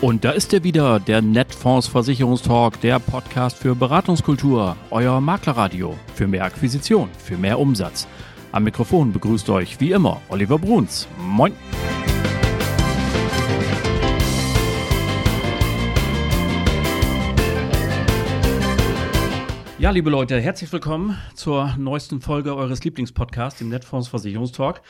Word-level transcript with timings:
Und 0.00 0.24
da 0.24 0.30
ist 0.30 0.54
er 0.54 0.64
wieder, 0.64 0.98
der 0.98 1.20
Netfonds 1.20 1.86
Versicherungstalk, 1.86 2.80
der 2.80 2.98
Podcast 2.98 3.58
für 3.58 3.74
Beratungskultur, 3.74 4.74
euer 4.90 5.20
Maklerradio 5.20 5.94
für 6.14 6.26
mehr 6.26 6.44
Akquisition, 6.44 7.10
für 7.18 7.36
mehr 7.36 7.58
Umsatz. 7.58 8.08
Am 8.50 8.64
Mikrofon 8.64 9.12
begrüßt 9.12 9.50
euch 9.50 9.78
wie 9.78 9.90
immer 9.90 10.22
Oliver 10.30 10.58
Bruns. 10.58 11.06
Moin! 11.18 11.52
Ja, 19.78 19.90
liebe 19.90 20.08
Leute, 20.08 20.40
herzlich 20.40 20.72
willkommen 20.72 21.18
zur 21.34 21.74
neuesten 21.76 22.22
Folge 22.22 22.56
eures 22.56 22.82
Lieblingspodcasts, 22.84 23.58
dem 23.58 23.68
Netfonds 23.68 24.08
Versicherungstalk. 24.08 24.80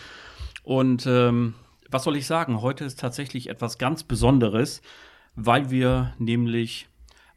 Und 0.63 1.05
ähm, 1.09 1.55
was 1.91 2.05
soll 2.05 2.17
ich 2.17 2.27
sagen? 2.27 2.63
Heute 2.63 2.85
ist 2.85 3.01
tatsächlich 3.01 3.49
etwas 3.49 3.79
ganz 3.79 4.03
Besonderes, 4.05 4.83
weil 5.35 5.71
wir 5.71 6.13
nämlich 6.19 6.89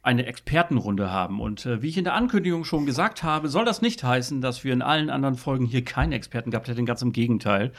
eine 0.02 0.26
Expertenrunde 0.26 1.10
haben. 1.10 1.40
Und 1.40 1.64
äh, 1.64 1.80
wie 1.82 1.88
ich 1.88 1.96
in 1.96 2.04
der 2.04 2.14
Ankündigung 2.14 2.64
schon 2.64 2.86
gesagt 2.86 3.22
habe, 3.22 3.48
soll 3.48 3.64
das 3.64 3.80
nicht 3.80 4.04
heißen, 4.04 4.40
dass 4.40 4.62
wir 4.62 4.72
in 4.72 4.82
allen 4.82 5.08
anderen 5.08 5.36
Folgen 5.36 5.64
hier 5.64 5.84
keine 5.84 6.14
Experten 6.14 6.50
gehabt 6.50 6.68
hätten. 6.68 6.86
Ganz 6.86 7.00
im 7.02 7.12
Gegenteil. 7.12 7.72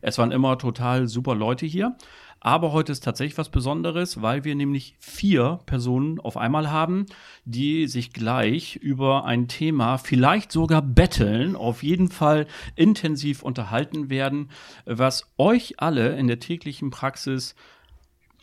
Es 0.00 0.18
waren 0.18 0.32
immer 0.32 0.58
total 0.58 1.08
super 1.08 1.34
Leute 1.34 1.66
hier. 1.66 1.96
Aber 2.40 2.72
heute 2.72 2.92
ist 2.92 3.02
tatsächlich 3.02 3.38
was 3.38 3.48
Besonderes, 3.48 4.22
weil 4.22 4.44
wir 4.44 4.54
nämlich 4.54 4.94
vier 5.00 5.58
Personen 5.66 6.20
auf 6.20 6.36
einmal 6.36 6.70
haben, 6.70 7.06
die 7.44 7.88
sich 7.88 8.12
gleich 8.12 8.76
über 8.76 9.24
ein 9.24 9.48
Thema 9.48 9.98
vielleicht 9.98 10.52
sogar 10.52 10.82
betteln, 10.82 11.56
auf 11.56 11.82
jeden 11.82 12.10
Fall 12.10 12.46
intensiv 12.76 13.42
unterhalten 13.42 14.08
werden, 14.08 14.50
was 14.84 15.26
euch 15.36 15.80
alle 15.80 16.16
in 16.16 16.28
der 16.28 16.38
täglichen 16.38 16.90
Praxis 16.90 17.56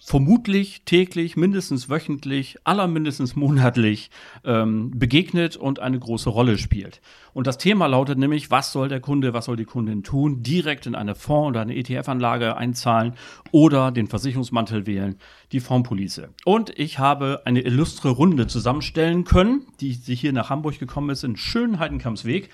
vermutlich 0.05 0.83
täglich, 0.85 1.35
mindestens 1.35 1.89
wöchentlich, 1.89 2.57
allermindestens 2.63 3.35
monatlich 3.35 4.11
ähm, 4.43 4.91
begegnet 4.93 5.57
und 5.57 5.79
eine 5.79 5.97
große 5.97 6.29
Rolle 6.29 6.59
spielt. 6.59 7.01
Und 7.33 7.47
das 7.47 7.57
Thema 7.57 7.87
lautet 7.87 8.19
nämlich, 8.19 8.51
was 8.51 8.71
soll 8.71 8.87
der 8.87 8.99
Kunde, 8.99 9.33
was 9.33 9.45
soll 9.45 9.55
die 9.55 9.65
Kundin 9.65 10.03
tun? 10.03 10.43
Direkt 10.43 10.85
in 10.85 10.93
eine 10.93 11.15
Fonds- 11.15 11.49
oder 11.49 11.61
eine 11.61 11.75
ETF-Anlage 11.75 12.55
einzahlen 12.55 13.15
oder 13.51 13.91
den 13.91 14.05
Versicherungsmantel 14.05 14.85
wählen, 14.85 15.15
die 15.51 15.59
Fondspolice. 15.59 16.29
Und 16.45 16.77
ich 16.77 16.99
habe 16.99 17.41
eine 17.45 17.61
illustre 17.61 18.09
Runde 18.09 18.45
zusammenstellen 18.45 19.23
können, 19.23 19.65
die, 19.79 19.97
die 19.97 20.13
hier 20.13 20.33
nach 20.33 20.51
Hamburg 20.51 20.77
gekommen 20.77 21.09
ist, 21.09 21.23
in 21.23 21.35
schönen 21.35 21.79
Heidenkampsweg 21.79 22.51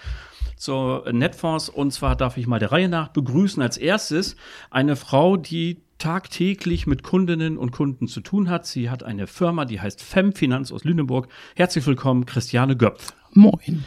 zur 0.56 1.12
Netfonds. 1.12 1.70
Und 1.70 1.92
zwar 1.92 2.16
darf 2.16 2.38
ich 2.38 2.48
mal 2.48 2.60
der 2.60 2.72
Reihe 2.72 2.90
nach 2.90 3.10
begrüßen 3.10 3.62
als 3.62 3.78
erstes 3.78 4.36
eine 4.70 4.96
Frau, 4.96 5.38
die 5.38 5.82
tagtäglich 5.98 6.88
mit 6.88 7.04
Kundinnen 7.04 7.58
und 7.58 7.72
Kunden 7.72 8.08
zu 8.08 8.22
tun 8.22 8.50
hat. 8.50 8.66
Sie 8.66 8.90
hat 8.90 9.04
eine 9.04 9.28
Firma, 9.28 9.66
die 9.66 9.80
heißt 9.80 10.02
Fem 10.02 10.34
Finanz 10.34 10.72
aus 10.72 10.84
Lüneburg. 10.84 11.28
Herzlich 11.56 11.86
willkommen, 11.86 12.26
Christiane 12.26 12.76
Göpf. 12.76 13.14
Moin. 13.34 13.86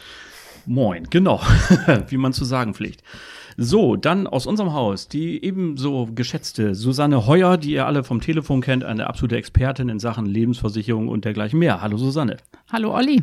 Moin, 0.66 1.04
genau, 1.10 1.40
wie 2.08 2.16
man 2.16 2.32
zu 2.32 2.44
sagen 2.44 2.72
pflegt. 2.72 3.02
So, 3.56 3.96
dann 3.96 4.26
aus 4.26 4.46
unserem 4.46 4.72
Haus 4.72 5.08
die 5.08 5.44
ebenso 5.44 6.06
geschätzte 6.06 6.74
Susanne 6.74 7.26
Heuer, 7.26 7.56
die 7.56 7.72
ihr 7.72 7.86
alle 7.86 8.02
vom 8.02 8.20
Telefon 8.20 8.60
kennt, 8.60 8.82
eine 8.84 9.06
absolute 9.06 9.36
Expertin 9.36 9.88
in 9.88 9.98
Sachen 9.98 10.26
Lebensversicherung 10.26 11.08
und 11.08 11.24
dergleichen 11.24 11.58
mehr. 11.58 11.80
Hallo 11.80 11.96
Susanne. 11.96 12.38
Hallo 12.72 12.94
Olli. 12.94 13.22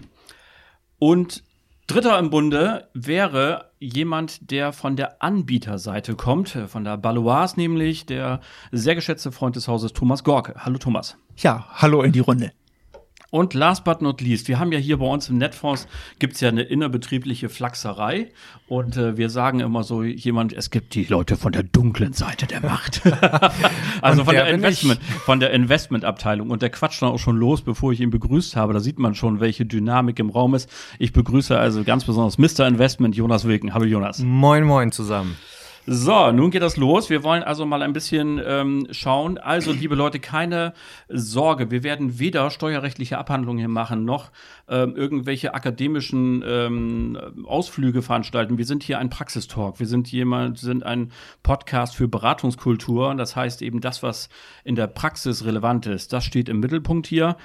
Und 1.00 1.44
Dritter 1.92 2.18
im 2.20 2.30
Bunde 2.30 2.88
wäre 2.94 3.72
jemand, 3.80 4.50
der 4.50 4.72
von 4.72 4.96
der 4.96 5.22
Anbieterseite 5.22 6.16
kommt, 6.16 6.58
von 6.68 6.86
der 6.86 6.96
Baloise 6.96 7.60
nämlich, 7.60 8.06
der 8.06 8.40
sehr 8.72 8.96
geschätzte 8.96 9.34
Freund 9.34 9.58
des 9.58 9.68
Hauses 9.68 9.92
Thomas 9.92 10.24
Gorke. 10.24 10.54
Hallo 10.56 10.78
Thomas. 10.78 11.18
Ja, 11.36 11.68
hallo 11.70 12.02
in 12.04 12.14
die 12.14 12.22
Runde. 12.22 12.54
Und 13.32 13.54
last 13.54 13.86
but 13.86 14.02
not 14.02 14.20
least, 14.20 14.50
wir 14.50 14.60
haben 14.60 14.74
ja 14.74 14.78
hier 14.78 14.98
bei 14.98 15.06
uns 15.06 15.30
im 15.30 15.38
Netfonds 15.38 15.88
gibt's 16.20 16.42
ja 16.42 16.50
eine 16.50 16.64
innerbetriebliche 16.64 17.48
Flachserei. 17.48 18.30
Und 18.68 18.98
äh, 18.98 19.16
wir 19.16 19.30
sagen 19.30 19.62
immer 19.62 19.84
so 19.84 20.04
jemand, 20.04 20.52
es 20.52 20.70
gibt 20.70 20.96
die 20.96 21.06
Leute 21.06 21.38
von 21.38 21.54
der 21.54 21.64
dunklen 21.64 22.12
Seite 22.12 22.46
der 22.46 22.60
Macht. 22.60 23.02
also 24.02 24.26
von 24.26 24.36
der 24.36 24.48
Investment, 24.48 25.02
von 25.02 25.40
der 25.40 25.52
Investmentabteilung. 25.52 26.50
Und 26.50 26.62
der 26.62 26.72
quatscht 26.72 27.02
dann 27.02 27.12
auch 27.12 27.20
schon 27.20 27.38
los, 27.38 27.62
bevor 27.62 27.94
ich 27.94 28.02
ihn 28.02 28.10
begrüßt 28.10 28.58
habe. 28.58 28.74
Da 28.74 28.82
sieht 28.82 29.00
man 29.00 29.16
schon, 29.16 29.40
welche 29.40 29.66
Dynamik 29.66 30.20
im 30.20 30.30
Raum 30.30 30.54
ist. 30.54 30.70
Ich 31.00 31.14
begrüße 31.14 31.58
also 31.58 31.86
ganz 31.86 32.04
besonders 32.04 32.38
Mr. 32.38 32.68
Investment, 32.68 33.16
Jonas 33.16 33.46
Wilken. 33.46 33.74
Hallo 33.74 33.86
Jonas. 33.86 34.20
Moin, 34.20 34.66
moin 34.66 34.92
zusammen. 34.92 35.38
So, 35.88 36.32
nun 36.32 36.52
geht 36.52 36.62
das 36.62 36.78
los. 36.78 37.10
Wir 37.10 37.24
wollen 37.24 37.42
also 37.42 37.66
mal 37.66 37.82
ein 37.82 37.92
bisschen 37.92 38.40
ähm, 38.46 38.88
schauen. 38.92 39.40
Also, 39.40 39.72
liebe 39.72 39.96
Leute, 39.96 40.20
keine 40.20 40.74
Sorge. 41.10 41.72
Wir 41.72 41.82
werden 41.82 42.20
weder 42.20 42.52
steuerrechtliche 42.52 43.18
Abhandlungen 43.18 43.58
hier 43.58 43.68
machen, 43.68 44.06
noch 44.06 44.30
ähm, 44.70 44.96
irgendwelche 44.96 45.56
akademischen 45.56 46.44
ähm, 46.46 47.18
Ausflüge 47.46 48.04
veranstalten. 48.04 48.60
Wir 48.60 48.66
sind 48.66 48.84
hier 48.84 49.00
ein 49.00 49.10
Praxistalk. 49.10 49.80
Wir 49.80 49.88
sind 49.88 50.12
jemand, 50.12 50.60
sind 50.60 50.84
ein 50.84 51.12
Podcast 51.42 51.96
für 51.96 52.08
Beratungskultur. 52.08 53.16
Das 53.16 53.36
heißt 53.36 53.64
eben 53.64 53.82
das, 53.82 54.04
was 54.04 54.30
in 54.64 54.76
der 54.76 54.86
Praxis 54.88 55.46
relevant 55.46 55.88
ist, 55.88 56.14
das 56.14 56.24
steht 56.24 56.48
im 56.48 56.60
Mittelpunkt 56.60 57.08
hier. 57.08 57.38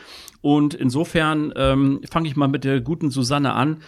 Und 0.43 0.75
insofern 0.75 1.53
ähm, 1.57 2.01
fange 2.09 2.29
ich 2.29 2.37
mal 2.37 2.47
mit 2.47 2.63
der 2.63 2.81
guten 2.81 3.11
Susanne 3.11 3.55
an. 3.55 3.79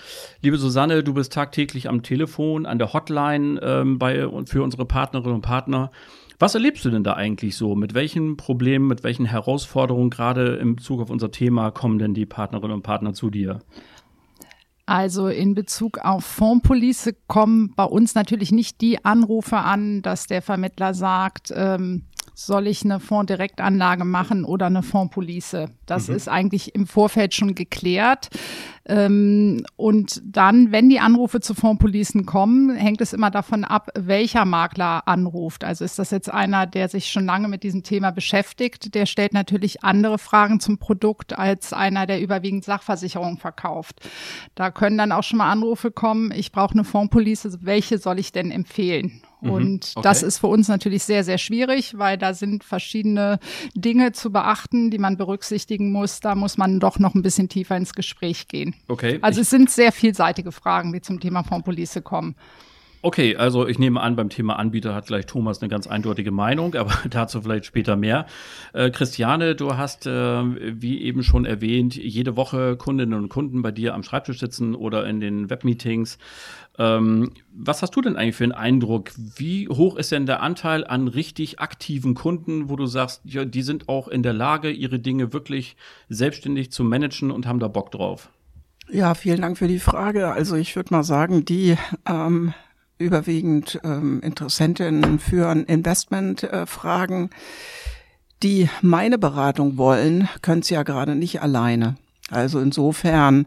Liebe 0.42 0.56
Susanne, 0.56 1.04
du 1.04 1.14
bist 1.14 1.32
tagtäglich 1.32 1.88
am 1.88 2.02
Telefon, 2.02 2.66
an 2.66 2.78
der 2.78 2.92
Hotline 2.92 3.60
ähm, 3.62 3.98
bei 3.98 4.26
und 4.38 4.48
für 4.48 4.62
unsere 4.62 4.86
Partnerinnen 4.86 5.34
und 5.34 5.42
Partner. 5.42 5.90
Was 6.38 6.54
erlebst 6.54 6.84
du 6.84 6.90
denn 6.90 7.04
da 7.04 7.14
eigentlich 7.14 7.56
so? 7.56 7.74
Mit 7.74 7.94
welchen 7.94 8.36
Problemen, 8.36 8.86
mit 8.86 9.04
welchen 9.04 9.26
Herausforderungen 9.26 10.08
gerade 10.08 10.54
im 10.56 10.76
Bezug 10.76 11.00
auf 11.00 11.10
unser 11.10 11.30
Thema 11.30 11.70
kommen 11.70 11.98
denn 11.98 12.14
die 12.14 12.26
Partnerinnen 12.26 12.76
und 12.76 12.82
Partner 12.82 13.12
zu 13.12 13.28
dir? 13.28 13.58
Also 14.86 15.28
in 15.28 15.54
Bezug 15.54 15.98
auf 15.98 16.24
Fondspolice 16.24 17.14
kommen 17.26 17.74
bei 17.76 17.84
uns 17.84 18.14
natürlich 18.14 18.52
nicht 18.52 18.80
die 18.80 19.04
Anrufe 19.04 19.58
an, 19.58 20.00
dass 20.00 20.26
der 20.26 20.40
Vermittler 20.40 20.94
sagt, 20.94 21.52
ähm, 21.54 22.04
soll 22.46 22.68
ich 22.68 22.84
eine 22.84 23.00
Fondsdirektanlage 23.00 24.04
machen 24.04 24.44
oder 24.44 24.66
eine 24.66 24.84
Fondspolice. 24.84 25.70
Das 25.86 26.08
mhm. 26.08 26.14
ist 26.14 26.28
eigentlich 26.28 26.74
im 26.74 26.86
Vorfeld 26.86 27.34
schon 27.34 27.56
geklärt. 27.56 28.28
Ähm, 28.86 29.64
und 29.76 30.22
dann, 30.24 30.70
wenn 30.70 30.88
die 30.88 31.00
Anrufe 31.00 31.40
zu 31.40 31.54
Fondspolicen 31.54 32.26
kommen, 32.26 32.74
hängt 32.76 33.00
es 33.00 33.12
immer 33.12 33.30
davon 33.30 33.64
ab, 33.64 33.88
welcher 33.94 34.44
Makler 34.44 35.08
anruft. 35.08 35.64
Also 35.64 35.84
ist 35.84 35.98
das 35.98 36.10
jetzt 36.10 36.32
einer, 36.32 36.66
der 36.66 36.88
sich 36.88 37.10
schon 37.10 37.26
lange 37.26 37.48
mit 37.48 37.64
diesem 37.64 37.82
Thema 37.82 38.12
beschäftigt, 38.12 38.94
der 38.94 39.06
stellt 39.06 39.34
natürlich 39.34 39.82
andere 39.82 40.18
Fragen 40.18 40.60
zum 40.60 40.78
Produkt 40.78 41.36
als 41.36 41.72
einer, 41.72 42.06
der 42.06 42.20
überwiegend 42.20 42.64
Sachversicherungen 42.64 43.38
verkauft. 43.38 44.08
Da 44.54 44.70
können 44.70 44.96
dann 44.96 45.12
auch 45.12 45.24
schon 45.24 45.38
mal 45.38 45.50
Anrufe 45.50 45.90
kommen, 45.90 46.30
ich 46.30 46.52
brauche 46.52 46.72
eine 46.72 46.84
Fondspolice, 46.84 47.58
welche 47.62 47.98
soll 47.98 48.20
ich 48.20 48.30
denn 48.30 48.52
empfehlen? 48.52 49.22
Mhm, 49.40 49.50
und 49.50 49.92
okay. 49.94 50.02
das 50.02 50.22
ist 50.22 50.38
für 50.38 50.48
uns 50.48 50.68
natürlich 50.68 51.04
sehr, 51.04 51.24
sehr 51.24 51.38
schwierig, 51.38 51.96
weil 51.96 52.18
da 52.18 52.34
sind 52.34 52.64
verschiedene 52.64 53.38
Dinge 53.74 54.12
zu 54.12 54.32
beachten, 54.32 54.90
die 54.90 54.98
man 54.98 55.16
berücksichtigen 55.16 55.92
muss. 55.92 56.20
Da 56.20 56.34
muss 56.34 56.58
man 56.58 56.80
doch 56.80 56.98
noch 56.98 57.14
ein 57.14 57.22
bisschen 57.22 57.48
tiefer 57.48 57.76
ins 57.76 57.94
Gespräch 57.94 58.48
gehen. 58.48 58.74
Okay. 58.88 59.18
Also 59.22 59.40
es 59.40 59.50
sind 59.50 59.70
sehr 59.70 59.92
vielseitige 59.92 60.52
Fragen, 60.52 60.92
die 60.92 61.00
zum 61.00 61.20
Thema 61.20 61.42
Fondpolice 61.42 62.02
kommen. 62.02 62.34
Okay, 63.00 63.36
also 63.36 63.68
ich 63.68 63.78
nehme 63.78 64.00
an, 64.00 64.16
beim 64.16 64.28
Thema 64.28 64.58
Anbieter 64.58 64.92
hat 64.92 65.06
gleich 65.06 65.26
Thomas 65.26 65.62
eine 65.62 65.68
ganz 65.68 65.86
eindeutige 65.86 66.32
Meinung, 66.32 66.74
aber 66.74 66.92
dazu 67.10 67.40
vielleicht 67.42 67.64
später 67.64 67.96
mehr. 67.96 68.26
Äh, 68.72 68.90
Christiane, 68.90 69.54
du 69.54 69.76
hast, 69.76 70.06
äh, 70.06 70.10
wie 70.12 71.02
eben 71.02 71.22
schon 71.22 71.44
erwähnt, 71.44 71.94
jede 71.94 72.36
Woche 72.36 72.76
Kundinnen 72.76 73.16
und 73.16 73.28
Kunden 73.28 73.62
bei 73.62 73.70
dir 73.70 73.94
am 73.94 74.02
Schreibtisch 74.02 74.40
sitzen 74.40 74.74
oder 74.74 75.06
in 75.06 75.20
den 75.20 75.48
Webmeetings. 75.48 76.18
Ähm, 76.76 77.30
was 77.52 77.82
hast 77.82 77.94
du 77.94 78.00
denn 78.00 78.16
eigentlich 78.16 78.34
für 78.34 78.44
einen 78.44 78.52
Eindruck? 78.52 79.12
Wie 79.16 79.68
hoch 79.68 79.96
ist 79.96 80.10
denn 80.10 80.26
der 80.26 80.42
Anteil 80.42 80.84
an 80.84 81.06
richtig 81.06 81.60
aktiven 81.60 82.14
Kunden, 82.14 82.68
wo 82.68 82.74
du 82.74 82.86
sagst, 82.86 83.22
ja, 83.24 83.44
die 83.44 83.62
sind 83.62 83.88
auch 83.88 84.08
in 84.08 84.24
der 84.24 84.32
Lage, 84.32 84.70
ihre 84.70 84.98
Dinge 84.98 85.32
wirklich 85.32 85.76
selbstständig 86.08 86.72
zu 86.72 86.82
managen 86.82 87.30
und 87.30 87.46
haben 87.46 87.60
da 87.60 87.68
Bock 87.68 87.92
drauf? 87.92 88.30
Ja, 88.90 89.14
vielen 89.14 89.40
Dank 89.40 89.58
für 89.58 89.68
die 89.68 89.78
Frage. 89.78 90.32
Also 90.32 90.56
ich 90.56 90.74
würde 90.74 90.94
mal 90.94 91.02
sagen, 91.02 91.44
die 91.44 91.76
ähm, 92.06 92.54
überwiegend 92.98 93.80
ähm, 93.84 94.20
Interessentinnen 94.20 95.18
führen 95.18 95.64
Investmentfragen, 95.64 97.26
äh, 97.26 97.34
die 98.42 98.68
meine 98.82 99.18
Beratung 99.18 99.76
wollen, 99.76 100.28
können 100.42 100.62
sie 100.62 100.74
ja 100.74 100.82
gerade 100.82 101.14
nicht 101.14 101.42
alleine. 101.42 101.96
Also 102.30 102.60
insofern 102.60 103.46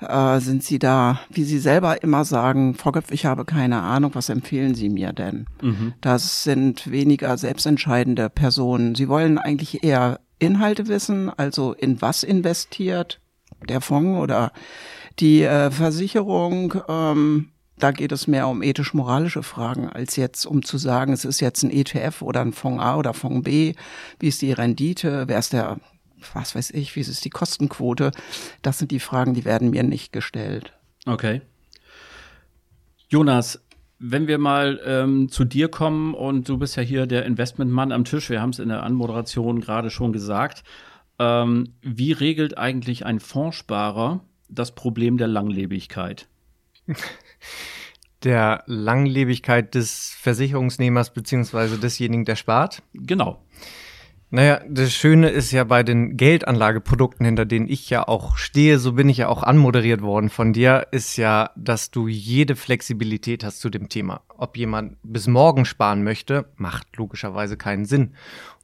äh, 0.00 0.40
sind 0.40 0.62
Sie 0.62 0.78
da, 0.78 1.20
wie 1.30 1.44
Sie 1.44 1.58
selber 1.58 2.02
immer 2.02 2.24
sagen, 2.24 2.74
Frau 2.74 2.92
Göpf, 2.92 3.10
ich 3.10 3.26
habe 3.26 3.44
keine 3.44 3.82
Ahnung, 3.82 4.12
was 4.14 4.28
empfehlen 4.28 4.74
Sie 4.74 4.88
mir 4.88 5.12
denn? 5.12 5.46
Mhm. 5.60 5.94
Das 6.00 6.44
sind 6.44 6.90
weniger 6.90 7.36
selbstentscheidende 7.36 8.30
Personen. 8.30 8.94
Sie 8.94 9.08
wollen 9.08 9.38
eigentlich 9.38 9.84
eher 9.84 10.20
Inhalte 10.38 10.88
wissen, 10.88 11.30
also 11.30 11.72
in 11.72 12.02
was 12.02 12.22
investiert 12.22 13.20
der 13.68 13.80
Fonds 13.80 14.18
oder 14.20 14.52
die 15.20 15.42
äh, 15.42 15.70
Versicherung. 15.70 16.74
Ähm, 16.88 17.48
da 17.78 17.90
geht 17.90 18.12
es 18.12 18.26
mehr 18.26 18.48
um 18.48 18.62
ethisch-moralische 18.62 19.42
Fragen, 19.42 19.88
als 19.88 20.16
jetzt 20.16 20.46
um 20.46 20.62
zu 20.62 20.78
sagen, 20.78 21.12
es 21.12 21.24
ist 21.24 21.40
jetzt 21.40 21.62
ein 21.62 21.70
ETF 21.70 22.22
oder 22.22 22.40
ein 22.40 22.52
Fonds 22.52 22.82
A 22.82 22.96
oder 22.96 23.14
Fonds 23.14 23.44
B, 23.44 23.74
wie 24.18 24.28
ist 24.28 24.42
die 24.42 24.52
Rendite, 24.52 25.24
wer 25.26 25.38
ist 25.38 25.52
der 25.52 25.78
was 26.34 26.54
weiß 26.54 26.70
ich, 26.70 26.94
wie 26.94 27.00
ist 27.00 27.24
die 27.24 27.30
Kostenquote? 27.30 28.12
Das 28.62 28.78
sind 28.78 28.90
die 28.90 29.00
Fragen, 29.00 29.34
die 29.34 29.44
werden 29.44 29.70
mir 29.70 29.82
nicht 29.82 30.12
gestellt. 30.12 30.72
Okay. 31.06 31.42
Jonas, 33.08 33.60
wenn 33.98 34.26
wir 34.26 34.38
mal 34.38 34.80
ähm, 34.84 35.28
zu 35.28 35.44
dir 35.44 35.68
kommen 35.68 36.14
und 36.14 36.48
du 36.48 36.58
bist 36.58 36.76
ja 36.76 36.82
hier 36.82 37.06
der 37.06 37.24
Investmentmann 37.24 37.92
am 37.92 38.04
Tisch, 38.04 38.30
wir 38.30 38.40
haben 38.40 38.50
es 38.50 38.58
in 38.58 38.68
der 38.68 38.82
Anmoderation 38.82 39.60
gerade 39.60 39.90
schon 39.90 40.12
gesagt. 40.12 40.64
Ähm, 41.18 41.74
wie 41.82 42.12
regelt 42.12 42.58
eigentlich 42.58 43.04
ein 43.04 43.20
Fondssparer 43.20 44.24
das 44.48 44.74
Problem 44.74 45.18
der 45.18 45.28
Langlebigkeit? 45.28 46.28
Der 48.24 48.62
Langlebigkeit 48.66 49.74
des 49.74 50.16
Versicherungsnehmers 50.20 51.12
beziehungsweise 51.12 51.78
desjenigen, 51.78 52.24
der 52.24 52.36
spart? 52.36 52.82
Genau. 52.94 53.42
Naja, 54.34 54.62
das 54.66 54.94
Schöne 54.94 55.28
ist 55.28 55.52
ja 55.52 55.62
bei 55.64 55.82
den 55.82 56.16
Geldanlageprodukten, 56.16 57.26
hinter 57.26 57.44
denen 57.44 57.68
ich 57.68 57.90
ja 57.90 58.08
auch 58.08 58.38
stehe, 58.38 58.78
so 58.78 58.92
bin 58.92 59.10
ich 59.10 59.18
ja 59.18 59.28
auch 59.28 59.42
anmoderiert 59.42 60.00
worden 60.00 60.30
von 60.30 60.54
dir, 60.54 60.86
ist 60.90 61.18
ja, 61.18 61.50
dass 61.54 61.90
du 61.90 62.08
jede 62.08 62.56
Flexibilität 62.56 63.44
hast 63.44 63.60
zu 63.60 63.68
dem 63.68 63.90
Thema. 63.90 64.22
Ob 64.34 64.56
jemand 64.56 64.96
bis 65.02 65.26
morgen 65.26 65.66
sparen 65.66 66.02
möchte, 66.02 66.46
macht 66.56 66.96
logischerweise 66.96 67.58
keinen 67.58 67.84
Sinn. 67.84 68.14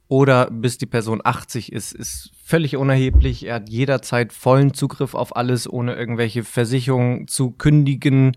Oder 0.09 0.49
bis 0.49 0.77
die 0.77 0.87
Person 0.87 1.21
80 1.23 1.71
ist, 1.71 1.93
ist 1.93 2.31
völlig 2.43 2.75
unerheblich. 2.75 3.45
Er 3.45 3.55
hat 3.55 3.69
jederzeit 3.69 4.33
vollen 4.33 4.73
Zugriff 4.73 5.13
auf 5.13 5.35
alles, 5.35 5.71
ohne 5.71 5.93
irgendwelche 5.95 6.43
Versicherungen 6.43 7.27
zu 7.27 7.51
kündigen 7.51 8.35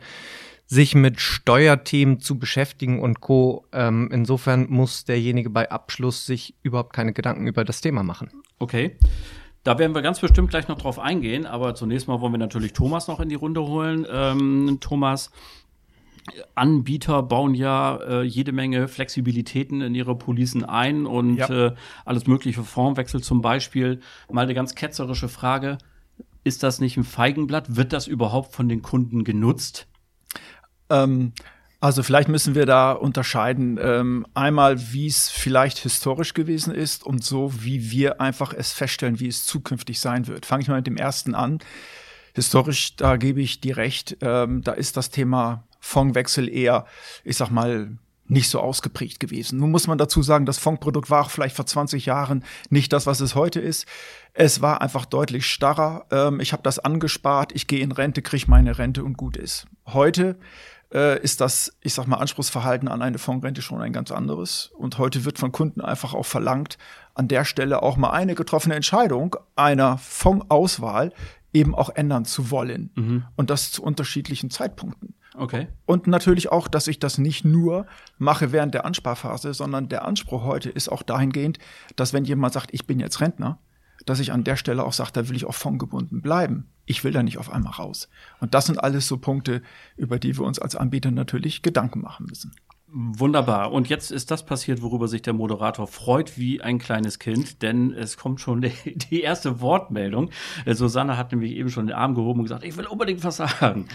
sich 0.72 0.94
mit 0.94 1.20
Steuerthemen 1.20 2.18
zu 2.18 2.38
beschäftigen 2.38 3.00
und 3.00 3.20
Co. 3.20 3.66
Ähm, 3.72 4.08
insofern 4.10 4.68
muss 4.70 5.04
derjenige 5.04 5.50
bei 5.50 5.70
Abschluss 5.70 6.24
sich 6.24 6.54
überhaupt 6.62 6.94
keine 6.94 7.12
Gedanken 7.12 7.46
über 7.46 7.62
das 7.62 7.82
Thema 7.82 8.02
machen. 8.02 8.30
Okay. 8.58 8.96
Da 9.64 9.78
werden 9.78 9.94
wir 9.94 10.00
ganz 10.00 10.18
bestimmt 10.20 10.48
gleich 10.48 10.68
noch 10.68 10.78
drauf 10.78 10.98
eingehen, 10.98 11.46
aber 11.46 11.74
zunächst 11.74 12.08
mal 12.08 12.20
wollen 12.22 12.32
wir 12.32 12.38
natürlich 12.38 12.72
Thomas 12.72 13.06
noch 13.06 13.20
in 13.20 13.28
die 13.28 13.34
Runde 13.34 13.62
holen. 13.62 14.06
Ähm, 14.10 14.78
Thomas, 14.80 15.30
Anbieter 16.54 17.22
bauen 17.22 17.54
ja 17.54 17.96
äh, 17.96 18.22
jede 18.22 18.52
Menge 18.52 18.88
Flexibilitäten 18.88 19.80
in 19.80 19.94
ihre 19.94 20.16
Policen 20.16 20.64
ein 20.64 21.06
und 21.06 21.36
ja. 21.36 21.48
äh, 21.50 21.74
alles 22.04 22.26
mögliche 22.26 22.62
Formwechsel 22.62 23.22
zum 23.22 23.40
Beispiel. 23.40 24.00
Mal 24.30 24.42
eine 24.42 24.54
ganz 24.54 24.74
ketzerische 24.74 25.28
Frage. 25.28 25.78
Ist 26.44 26.62
das 26.62 26.80
nicht 26.80 26.96
ein 26.96 27.04
Feigenblatt? 27.04 27.76
Wird 27.76 27.92
das 27.92 28.06
überhaupt 28.06 28.54
von 28.54 28.68
den 28.68 28.82
Kunden 28.82 29.24
genutzt? 29.24 29.88
Ähm, 30.90 31.32
also 31.80 32.04
vielleicht 32.04 32.28
müssen 32.28 32.54
wir 32.54 32.66
da 32.66 32.92
unterscheiden. 32.92 33.78
Ähm, 33.82 34.24
einmal, 34.34 34.92
wie 34.92 35.08
es 35.08 35.28
vielleicht 35.28 35.78
historisch 35.78 36.34
gewesen 36.34 36.72
ist 36.72 37.04
und 37.04 37.24
so, 37.24 37.52
wie 37.64 37.90
wir 37.90 38.20
einfach 38.20 38.54
es 38.54 38.72
feststellen, 38.72 39.18
wie 39.18 39.26
es 39.26 39.46
zukünftig 39.46 39.98
sein 39.98 40.28
wird. 40.28 40.46
Fange 40.46 40.62
ich 40.62 40.68
mal 40.68 40.76
mit 40.76 40.86
dem 40.86 40.96
ersten 40.96 41.34
an. 41.34 41.58
Historisch, 42.34 42.94
da 42.96 43.16
gebe 43.16 43.40
ich 43.40 43.60
dir 43.60 43.76
recht, 43.76 44.16
ähm, 44.20 44.62
da 44.62 44.72
ist 44.72 44.96
das 44.96 45.10
Thema 45.10 45.64
Fondswechsel 45.82 46.48
eher, 46.48 46.86
ich 47.24 47.36
sag 47.36 47.50
mal, 47.50 47.98
nicht 48.28 48.48
so 48.48 48.60
ausgeprägt 48.60 49.20
gewesen. 49.20 49.58
Nun 49.58 49.70
muss 49.70 49.86
man 49.86 49.98
dazu 49.98 50.22
sagen, 50.22 50.46
das 50.46 50.58
Fondsprodukt 50.58 51.10
war 51.10 51.22
auch 51.24 51.30
vielleicht 51.30 51.54
vor 51.54 51.66
20 51.66 52.06
Jahren 52.06 52.44
nicht 52.70 52.92
das, 52.92 53.04
was 53.04 53.20
es 53.20 53.34
heute 53.34 53.60
ist. 53.60 53.86
Es 54.32 54.62
war 54.62 54.80
einfach 54.80 55.04
deutlich 55.04 55.46
starrer. 55.46 56.06
Ähm, 56.10 56.40
ich 56.40 56.52
habe 56.52 56.62
das 56.62 56.78
angespart, 56.78 57.52
ich 57.54 57.66
gehe 57.66 57.80
in 57.80 57.92
Rente, 57.92 58.22
kriege 58.22 58.46
meine 58.48 58.78
Rente 58.78 59.04
und 59.04 59.18
gut 59.18 59.36
ist. 59.36 59.66
Heute 59.86 60.38
äh, 60.94 61.20
ist 61.20 61.40
das, 61.40 61.76
ich 61.80 61.94
sag 61.94 62.06
mal, 62.06 62.16
Anspruchsverhalten 62.18 62.88
an 62.88 63.02
eine 63.02 63.18
Fondsrente 63.18 63.60
schon 63.60 63.82
ein 63.82 63.92
ganz 63.92 64.10
anderes. 64.10 64.70
Und 64.78 64.98
heute 64.98 65.24
wird 65.24 65.38
von 65.38 65.52
Kunden 65.52 65.80
einfach 65.80 66.14
auch 66.14 66.26
verlangt, 66.26 66.78
an 67.14 67.28
der 67.28 67.44
Stelle 67.44 67.82
auch 67.82 67.96
mal 67.96 68.10
eine 68.10 68.34
getroffene 68.34 68.76
Entscheidung 68.76 69.36
einer 69.56 69.98
Fondsauswahl 69.98 71.12
eben 71.52 71.74
auch 71.74 71.90
ändern 71.90 72.24
zu 72.24 72.50
wollen. 72.50 72.90
Mhm. 72.94 73.24
Und 73.36 73.50
das 73.50 73.72
zu 73.72 73.82
unterschiedlichen 73.82 74.48
Zeitpunkten. 74.48 75.14
Okay. 75.34 75.68
Und 75.86 76.06
natürlich 76.06 76.50
auch, 76.50 76.68
dass 76.68 76.88
ich 76.88 76.98
das 76.98 77.18
nicht 77.18 77.44
nur 77.44 77.86
mache 78.18 78.52
während 78.52 78.74
der 78.74 78.84
Ansparphase, 78.84 79.54
sondern 79.54 79.88
der 79.88 80.04
Anspruch 80.04 80.44
heute 80.44 80.70
ist 80.70 80.90
auch 80.90 81.02
dahingehend, 81.02 81.58
dass 81.96 82.12
wenn 82.12 82.24
jemand 82.24 82.52
sagt, 82.52 82.72
ich 82.72 82.86
bin 82.86 83.00
jetzt 83.00 83.20
Rentner, 83.20 83.58
dass 84.04 84.20
ich 84.20 84.32
an 84.32 84.44
der 84.44 84.56
Stelle 84.56 84.84
auch 84.84 84.92
sage, 84.92 85.12
da 85.12 85.28
will 85.28 85.36
ich 85.36 85.46
auch 85.46 85.54
fondgebunden 85.54 86.22
bleiben 86.22 86.68
ich 86.86 87.04
will 87.04 87.12
da 87.12 87.22
nicht 87.22 87.38
auf 87.38 87.52
einmal 87.52 87.72
raus. 87.72 88.08
Und 88.40 88.54
das 88.54 88.66
sind 88.66 88.82
alles 88.82 89.06
so 89.06 89.18
Punkte, 89.18 89.62
über 89.96 90.18
die 90.18 90.36
wir 90.36 90.44
uns 90.44 90.58
als 90.58 90.76
Anbieter 90.76 91.10
natürlich 91.10 91.62
Gedanken 91.62 92.00
machen 92.00 92.26
müssen. 92.26 92.54
Wunderbar. 92.94 93.72
Und 93.72 93.88
jetzt 93.88 94.10
ist 94.10 94.30
das 94.30 94.44
passiert, 94.44 94.82
worüber 94.82 95.08
sich 95.08 95.22
der 95.22 95.32
Moderator 95.32 95.86
freut 95.86 96.36
wie 96.36 96.60
ein 96.60 96.78
kleines 96.78 97.18
Kind, 97.18 97.62
denn 97.62 97.92
es 97.94 98.18
kommt 98.18 98.40
schon 98.40 98.60
die, 98.60 98.72
die 99.10 99.22
erste 99.22 99.60
Wortmeldung. 99.60 100.30
Äh, 100.66 100.74
Susanne 100.74 101.16
hat 101.16 101.32
nämlich 101.32 101.52
eben 101.52 101.70
schon 101.70 101.86
den 101.86 101.96
Arm 101.96 102.14
gehoben 102.14 102.40
und 102.40 102.44
gesagt, 102.44 102.64
ich 102.64 102.76
will 102.76 102.86
unbedingt 102.86 103.24
was 103.24 103.38
sagen. 103.38 103.88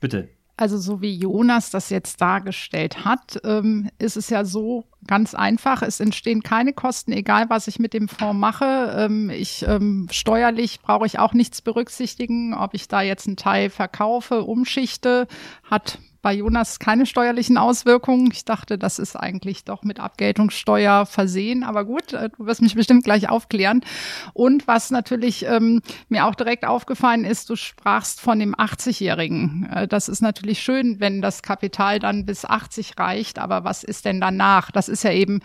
Bitte. 0.00 0.28
Also 0.56 0.78
so 0.78 1.00
wie 1.00 1.16
Jonas 1.16 1.70
das 1.70 1.90
jetzt 1.90 2.20
dargestellt 2.20 3.04
hat, 3.04 3.40
ähm, 3.44 3.90
ist 3.98 4.16
es 4.16 4.30
ja 4.30 4.44
so 4.44 4.84
ganz 5.06 5.34
einfach. 5.34 5.82
Es 5.82 6.00
entstehen 6.00 6.42
keine 6.42 6.72
Kosten, 6.72 7.12
egal 7.12 7.50
was 7.50 7.68
ich 7.68 7.78
mit 7.78 7.94
dem 7.94 8.08
Fonds 8.08 8.38
mache. 8.38 8.94
Ähm, 8.96 9.30
ich 9.30 9.64
ähm, 9.66 10.08
steuerlich 10.10 10.80
brauche 10.80 11.06
ich 11.06 11.18
auch 11.18 11.32
nichts 11.32 11.62
berücksichtigen, 11.62 12.54
ob 12.54 12.74
ich 12.74 12.88
da 12.88 13.02
jetzt 13.02 13.26
einen 13.26 13.36
Teil 13.36 13.70
verkaufe, 13.70 14.42
umschichte, 14.42 15.26
hat 15.64 15.98
bei 16.22 16.32
Jonas 16.32 16.78
keine 16.78 17.04
steuerlichen 17.04 17.58
Auswirkungen. 17.58 18.30
Ich 18.32 18.44
dachte, 18.44 18.78
das 18.78 18.98
ist 19.00 19.16
eigentlich 19.16 19.64
doch 19.64 19.82
mit 19.82 19.98
Abgeltungssteuer 19.98 21.04
versehen. 21.04 21.64
Aber 21.64 21.84
gut, 21.84 22.12
äh, 22.12 22.30
du 22.30 22.46
wirst 22.46 22.62
mich 22.62 22.76
bestimmt 22.76 23.04
gleich 23.04 23.28
aufklären. 23.28 23.84
Und 24.32 24.68
was 24.68 24.90
natürlich 24.90 25.44
ähm, 25.46 25.82
mir 26.08 26.26
auch 26.26 26.36
direkt 26.36 26.64
aufgefallen 26.64 27.24
ist, 27.24 27.50
du 27.50 27.56
sprachst 27.56 28.20
von 28.20 28.38
dem 28.38 28.54
80-Jährigen. 28.54 29.68
Äh, 29.70 29.88
das 29.88 30.08
ist 30.08 30.22
natürlich 30.22 30.62
schön, 30.62 31.00
wenn 31.00 31.20
das 31.20 31.42
Kapital 31.42 31.98
dann 31.98 32.24
bis 32.24 32.44
80 32.44 32.98
reicht. 32.98 33.40
Aber 33.40 33.64
was 33.64 33.82
ist 33.82 34.04
denn 34.04 34.20
danach? 34.20 34.70
Das 34.70 34.88
ist 34.92 35.04
ja 35.04 35.12
eben 35.12 35.40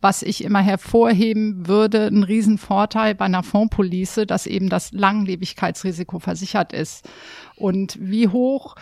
was 0.00 0.22
ich 0.22 0.44
immer 0.44 0.60
hervorheben 0.60 1.66
würde, 1.66 2.06
ein 2.06 2.22
Riesenvorteil 2.22 3.14
bei 3.14 3.26
einer 3.26 3.42
Fondspolice, 3.42 4.26
dass 4.26 4.46
eben 4.46 4.68
das 4.68 4.92
Langlebigkeitsrisiko 4.92 6.18
versichert 6.18 6.72
ist. 6.72 7.08
Und 7.56 7.98
wie 8.00 8.28
hoch 8.28 8.76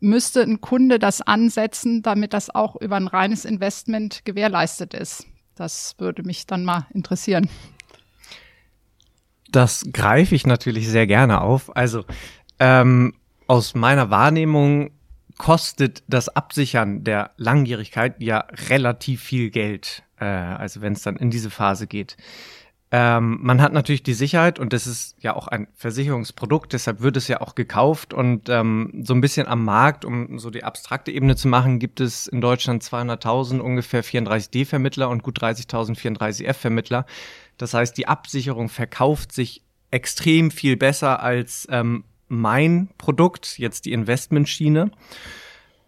müsste 0.00 0.42
ein 0.42 0.60
Kunde 0.60 0.98
das 0.98 1.20
ansetzen, 1.20 2.02
damit 2.02 2.32
das 2.32 2.50
auch 2.52 2.76
über 2.80 2.96
ein 2.96 3.06
reines 3.06 3.44
Investment 3.44 4.24
gewährleistet 4.24 4.94
ist? 4.94 5.26
Das 5.54 5.94
würde 5.98 6.24
mich 6.24 6.46
dann 6.46 6.64
mal 6.64 6.86
interessieren. 6.92 7.48
Das 9.52 9.86
greife 9.92 10.34
ich 10.34 10.46
natürlich 10.46 10.88
sehr 10.88 11.06
gerne 11.06 11.40
auf. 11.40 11.76
Also 11.76 12.04
ähm, 12.58 13.14
aus 13.46 13.74
meiner 13.76 14.10
Wahrnehmung 14.10 14.90
kostet 15.38 16.02
das 16.08 16.28
Absichern 16.28 17.04
der 17.04 17.30
Langjährigkeit 17.36 18.22
ja 18.22 18.44
relativ 18.68 19.22
viel 19.22 19.50
Geld, 19.50 20.02
äh, 20.18 20.24
also 20.24 20.80
wenn 20.80 20.92
es 20.92 21.02
dann 21.02 21.16
in 21.16 21.30
diese 21.30 21.50
Phase 21.50 21.86
geht. 21.86 22.16
Ähm, 22.96 23.38
man 23.42 23.60
hat 23.60 23.72
natürlich 23.72 24.04
die 24.04 24.14
Sicherheit 24.14 24.60
und 24.60 24.72
das 24.72 24.86
ist 24.86 25.16
ja 25.18 25.34
auch 25.34 25.48
ein 25.48 25.66
Versicherungsprodukt, 25.74 26.72
deshalb 26.72 27.00
wird 27.00 27.16
es 27.16 27.26
ja 27.26 27.40
auch 27.40 27.56
gekauft 27.56 28.14
und 28.14 28.48
ähm, 28.48 29.02
so 29.02 29.14
ein 29.14 29.20
bisschen 29.20 29.48
am 29.48 29.64
Markt, 29.64 30.04
um 30.04 30.38
so 30.38 30.48
die 30.50 30.62
abstrakte 30.62 31.10
Ebene 31.10 31.34
zu 31.34 31.48
machen, 31.48 31.80
gibt 31.80 31.98
es 31.98 32.28
in 32.28 32.40
Deutschland 32.40 32.84
200.000 32.84 33.58
ungefähr 33.58 34.04
34D-Vermittler 34.04 35.08
und 35.08 35.24
gut 35.24 35.42
30.000 35.42 35.98
34F-Vermittler. 35.98 37.04
Das 37.58 37.74
heißt, 37.74 37.98
die 37.98 38.06
Absicherung 38.06 38.68
verkauft 38.68 39.32
sich 39.32 39.64
extrem 39.90 40.52
viel 40.52 40.76
besser 40.76 41.20
als 41.20 41.66
ähm, 41.72 42.04
mein 42.34 42.88
Produkt, 42.98 43.58
jetzt 43.58 43.84
die 43.84 43.92
Investmentschiene. 43.92 44.90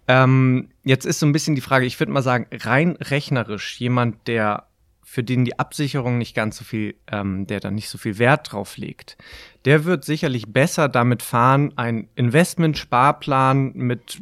Ähm, 0.08 0.68
jetzt 0.84 1.04
ist 1.04 1.18
so 1.18 1.26
ein 1.26 1.32
bisschen 1.32 1.54
die 1.54 1.60
Frage, 1.60 1.86
ich 1.86 1.98
würde 1.98 2.12
mal 2.12 2.22
sagen, 2.22 2.46
rein 2.52 2.96
rechnerisch, 3.00 3.80
jemand, 3.80 4.28
der 4.28 4.68
für 5.08 5.22
den 5.22 5.44
die 5.44 5.58
Absicherung 5.58 6.18
nicht 6.18 6.34
ganz 6.34 6.56
so 6.58 6.64
viel, 6.64 6.96
ähm, 7.10 7.46
der 7.46 7.60
da 7.60 7.70
nicht 7.70 7.88
so 7.88 7.96
viel 7.96 8.18
Wert 8.18 8.52
drauf 8.52 8.76
legt, 8.76 9.16
der 9.64 9.84
wird 9.84 10.04
sicherlich 10.04 10.52
besser 10.52 10.88
damit 10.88 11.22
fahren, 11.22 11.72
ein 11.76 12.08
Investmentsparplan 12.16 13.72
mit 13.74 14.20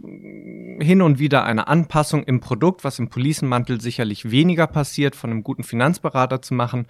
hin 0.81 1.01
und 1.01 1.19
wieder 1.19 1.45
einer 1.45 1.69
Anpassung 1.69 2.23
im 2.25 2.41
Produkt, 2.41 2.85
was 2.85 2.99
im 2.99 3.09
Policenmantel 3.09 3.81
sicherlich 3.81 4.31
weniger 4.31 4.67
passiert, 4.67 5.17
von 5.17 5.31
einem 5.31 5.43
guten 5.43 5.65
Finanzberater 5.65 6.43
zu 6.43 6.53
machen 6.53 6.87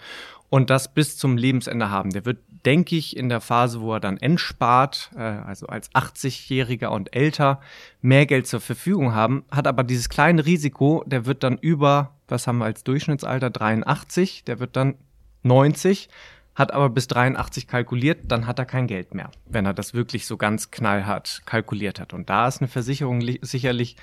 und 0.49 0.69
das 0.69 0.93
bis 0.93 1.17
zum 1.17 1.37
Lebensende 1.37 1.89
haben. 1.89 2.11
Der 2.11 2.25
wird, 2.25 2.39
denke 2.65 2.95
ich, 2.95 3.15
in 3.15 3.29
der 3.29 3.41
Phase, 3.41 3.81
wo 3.81 3.93
er 3.93 3.99
dann 3.99 4.17
entspart, 4.17 5.11
äh, 5.15 5.21
also 5.21 5.67
als 5.67 5.91
80-Jähriger 5.91 6.87
und 6.87 7.15
älter, 7.15 7.61
mehr 8.01 8.25
Geld 8.25 8.47
zur 8.47 8.61
Verfügung 8.61 9.13
haben, 9.13 9.45
hat 9.51 9.67
aber 9.67 9.83
dieses 9.83 10.09
kleine 10.09 10.45
Risiko, 10.45 11.03
der 11.05 11.25
wird 11.25 11.43
dann 11.43 11.57
über 11.57 12.15
was 12.27 12.47
haben 12.47 12.59
wir 12.59 12.65
als 12.65 12.83
Durchschnittsalter? 12.83 13.49
83, 13.49 14.43
der 14.43 14.59
wird 14.59 14.75
dann 14.75 14.95
90, 15.43 16.09
hat 16.55 16.73
aber 16.73 16.89
bis 16.89 17.07
83 17.07 17.67
kalkuliert, 17.67 18.31
dann 18.31 18.47
hat 18.47 18.59
er 18.59 18.65
kein 18.65 18.87
Geld 18.87 19.13
mehr, 19.13 19.29
wenn 19.45 19.65
er 19.65 19.73
das 19.73 19.93
wirklich 19.93 20.25
so 20.25 20.37
ganz 20.37 20.71
knallhart 20.71 21.43
kalkuliert 21.45 21.99
hat. 21.99 22.13
Und 22.13 22.29
da 22.29 22.47
ist 22.47 22.61
eine 22.61 22.67
Versicherung 22.67 23.21
sicherlich 23.41 23.97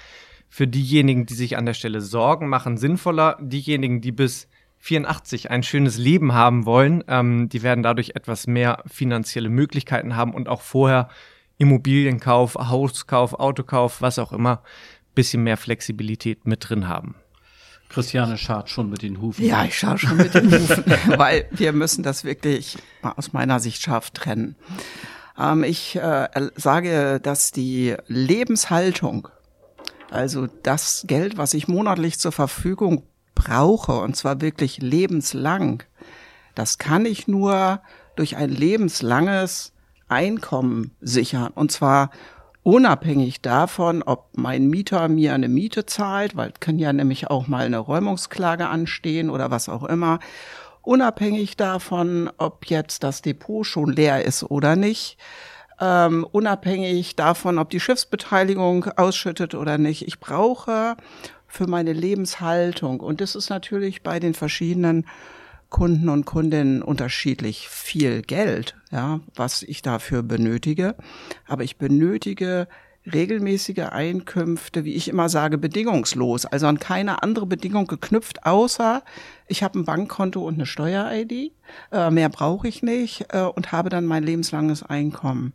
für 0.49 0.67
diejenigen, 0.67 1.27
die 1.27 1.35
sich 1.35 1.57
an 1.57 1.67
der 1.67 1.75
Stelle 1.75 2.01
Sorgen 2.03 2.49
machen, 2.49 2.77
sinnvoller. 2.77 3.39
Diejenigen, 3.41 4.03
die 4.03 4.13
bis 4.13 4.49
84 4.83 5.49
ein 5.49 5.63
schönes 5.63 5.97
Leben 5.97 6.35
haben 6.35 6.67
wollen, 6.67 7.05
ähm, 7.07 7.49
die 7.49 7.63
werden 7.63 7.85
dadurch 7.85 8.17
etwas 8.17 8.49
mehr 8.49 8.83
finanzielle 8.87 9.49
Möglichkeiten 9.49 10.17
haben 10.17 10.35
und 10.35 10.49
auch 10.49 10.61
vorher 10.61 11.09
Immobilienkauf, 11.57 12.57
Hauskauf, 12.57 13.35
Autokauf, 13.35 14.03
was 14.03 14.19
auch 14.19 14.33
immer, 14.33 14.65
bisschen 15.15 15.45
mehr 15.45 15.57
Flexibilität 15.57 16.49
mit 16.49 16.69
drin 16.69 16.89
haben. 16.89 17.15
Christiane 17.91 18.37
schart 18.37 18.71
schon 18.71 18.91
mit 18.91 19.03
den 19.03 19.21
Hufen. 19.21 19.45
Ja, 19.47 19.65
ich 19.65 19.79
schaue 19.79 19.99
schon 19.99 20.17
mit 20.17 20.35
den 20.35 20.51
Hufen, 20.51 20.85
weil 21.17 21.47
wir 21.53 21.73
müssen 21.73 22.03
das 22.03 22.25
wirklich 22.25 22.77
aus 23.03 23.33
meiner 23.33 23.61
Sicht 23.61 23.83
scharf 23.83 24.11
trennen. 24.11 24.57
Ähm, 25.39 25.63
ich 25.63 25.95
äh, 25.95 26.29
sage, 26.57 27.21
dass 27.23 27.53
die 27.53 27.95
Lebenshaltung, 28.09 29.29
also 30.11 30.49
das 30.65 31.05
Geld, 31.07 31.37
was 31.37 31.55
ich 31.55 31.69
monatlich 31.69 32.19
zur 32.19 32.33
Verfügung 32.33 33.05
brauche, 33.45 33.93
und 33.93 34.17
zwar 34.17 34.41
wirklich 34.41 34.79
lebenslang, 34.79 35.83
das 36.55 36.79
kann 36.79 37.07
ich 37.07 37.29
nur 37.29 37.81
durch 38.17 38.37
ein 38.37 38.51
lebenslanges 38.51 39.73
Einkommen 40.09 40.93
sichern. 41.01 41.53
Und 41.55 41.73
zwar 41.73 42.11
unabhängig 42.63 43.41
davon, 43.41 44.03
ob 44.03 44.29
mein 44.37 44.69
Mieter 44.69 45.09
mir 45.09 45.35
eine 45.35 45.49
Miete 45.49 45.87
zahlt, 45.87 46.37
weil 46.37 46.53
kann 46.61 46.79
ja 46.79 46.93
nämlich 46.93 47.29
auch 47.29 47.49
mal 47.49 47.65
eine 47.65 47.79
Räumungsklage 47.79 48.69
anstehen 48.69 49.31
oder 49.31 49.51
was 49.51 49.69
auch 49.69 49.85
immer, 49.85 50.21
unabhängig 50.83 51.57
davon, 51.57 52.31
ob 52.39 52.67
jetzt 52.67 53.03
das 53.03 53.23
Depot 53.23 53.67
schon 53.67 53.93
leer 53.93 54.25
ist 54.25 54.45
oder 54.45 54.77
nicht, 54.77 55.17
ähm, 55.81 56.27
unabhängig 56.31 57.17
davon, 57.17 57.59
ob 57.59 57.71
die 57.71 57.81
Schiffsbeteiligung 57.81 58.85
ausschüttet 58.97 59.55
oder 59.55 59.79
nicht. 59.79 60.07
Ich 60.07 60.21
brauche 60.21 60.97
für 61.53 61.67
meine 61.67 61.93
Lebenshaltung, 61.93 63.01
und 63.01 63.21
das 63.21 63.35
ist 63.35 63.51
natürlich 63.51 64.03
bei 64.03 64.19
den 64.19 64.33
verschiedenen 64.33 65.05
Kunden 65.69 66.09
und 66.09 66.25
Kundinnen 66.25 66.81
unterschiedlich 66.81 67.69
viel 67.69 68.23
Geld, 68.23 68.75
ja, 68.91 69.21
was 69.35 69.63
ich 69.63 69.83
dafür 69.83 70.23
benötige. 70.23 70.97
Aber 71.47 71.63
ich 71.63 71.77
benötige 71.77 72.69
regelmäßige 73.05 73.91
Einkünfte, 73.91 74.85
wie 74.85 74.95
ich 74.95 75.09
immer 75.09 75.29
sage, 75.29 75.59
bedingungslos, 75.59 76.47
also 76.47 76.67
an 76.69 76.79
keine 76.79 77.23
andere 77.23 77.45
Bedingung 77.45 77.87
geknüpft, 77.87 78.47
außer 78.47 79.03
ich 79.47 79.63
habe 79.63 79.79
ein 79.79 79.85
Bankkonto 79.85 80.43
und 80.43 80.55
eine 80.55 80.65
Steuer-ID, 80.65 81.53
äh, 81.93 82.11
mehr 82.11 82.31
brauche 82.31 82.67
ich 82.67 82.83
nicht 82.83 83.27
äh, 83.29 83.43
und 83.43 83.73
habe 83.73 83.91
dann 83.91 84.07
mein 84.07 84.23
lebenslanges 84.23 84.83
Einkommen. 84.83 85.53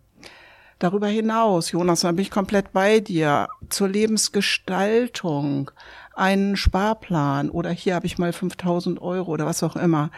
Darüber 0.79 1.07
hinaus, 1.07 1.71
Jonas, 1.71 2.01
da 2.01 2.11
bin 2.11 2.21
ich 2.21 2.31
komplett 2.31 2.71
bei 2.71 2.99
dir, 2.99 3.47
zur 3.69 3.89
Lebensgestaltung, 3.89 5.71
einen 6.13 6.55
Sparplan 6.55 7.49
oder 7.49 7.71
hier 7.71 7.95
habe 7.95 8.05
ich 8.05 8.19
mal 8.19 8.31
5000 8.31 9.01
Euro 9.01 9.31
oder 9.31 9.45
was 9.47 9.63
auch 9.63 9.75
immer. 9.75 10.11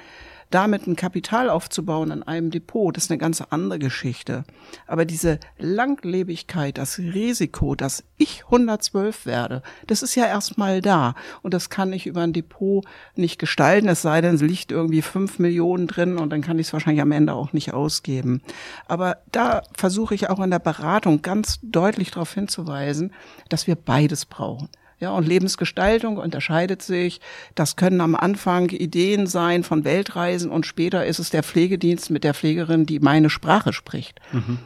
Damit 0.50 0.88
ein 0.88 0.96
Kapital 0.96 1.50
aufzubauen 1.50 2.12
an 2.12 2.24
einem 2.24 2.50
Depot, 2.50 2.96
das 2.96 3.03
ist 3.06 3.12
eine 3.12 3.20
ganz 3.20 3.41
andere 3.41 3.77
Geschichte. 3.77 4.46
Aber 4.88 5.06
diese 5.06 5.39
Langlebigkeit, 5.60 6.79
das 6.79 6.98
Risiko, 6.98 7.75
dass 7.75 8.03
ich 8.18 8.46
112 8.46 9.27
werde, 9.27 9.62
das 9.86 10.01
ist 10.01 10.15
ja 10.15 10.25
erstmal 10.25 10.82
da. 10.82 11.13
Und 11.44 11.53
das 11.53 11.70
kann 11.70 11.94
ich 11.94 12.08
über 12.08 12.22
ein 12.22 12.34
Depot 12.34 12.84
nicht 13.15 13.38
gestalten, 13.38 13.88
es 13.88 14.01
sei 14.01 14.22
denn, 14.22 14.36
es 14.36 14.41
liegt 14.41 14.72
irgendwie 14.72 15.03
fünf 15.03 15.38
Millionen 15.38 15.86
drin 15.86 16.18
und 16.18 16.32
dann 16.32 16.41
kann 16.41 16.58
ich 16.58 16.68
es 16.68 16.74
wahrscheinlich 16.74 17.01
am 17.01 17.12
Ende 17.12 17.34
auch 17.34 17.53
nicht 17.53 17.74
ausgeben. 17.74 18.41
Aber 18.88 19.18
da 19.32 19.62
versuche 19.75 20.15
ich 20.15 20.29
auch 20.32 20.39
in 20.39 20.50
der 20.50 20.60
Beratung 20.60 21.22
ganz 21.22 21.60
deutlich 21.62 22.10
darauf 22.10 22.34
hinzuweisen, 22.34 23.13
dass 23.50 23.68
wir 23.68 23.75
beides 23.75 24.25
brauchen. 24.25 24.70
Ja, 25.00 25.12
und 25.12 25.27
Lebensgestaltung 25.27 26.18
unterscheidet 26.18 26.82
sich. 26.82 27.22
Das 27.56 27.75
können 27.77 28.01
am 28.01 28.15
Anfang 28.15 28.70
Ideen 28.70 29.27
sein 29.27 29.63
von 29.63 29.86
Weltreisen 29.86 30.51
und 30.51 30.65
später 30.65 31.06
ist 31.06 31.20
es 31.20 31.29
der 31.29 31.44
Pflegedienst 31.44 32.10
mit 32.10 32.24
der 32.24 32.34
Pflegerin, 32.34 32.86
die 32.86 33.00
meine 33.00 33.29
Sprache 33.29 33.72
spricht. 33.72 34.20
Mhm. 34.34 34.60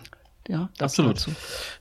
Ja, 0.50 0.70
absolut. 0.78 1.16
Dazu. 1.16 1.32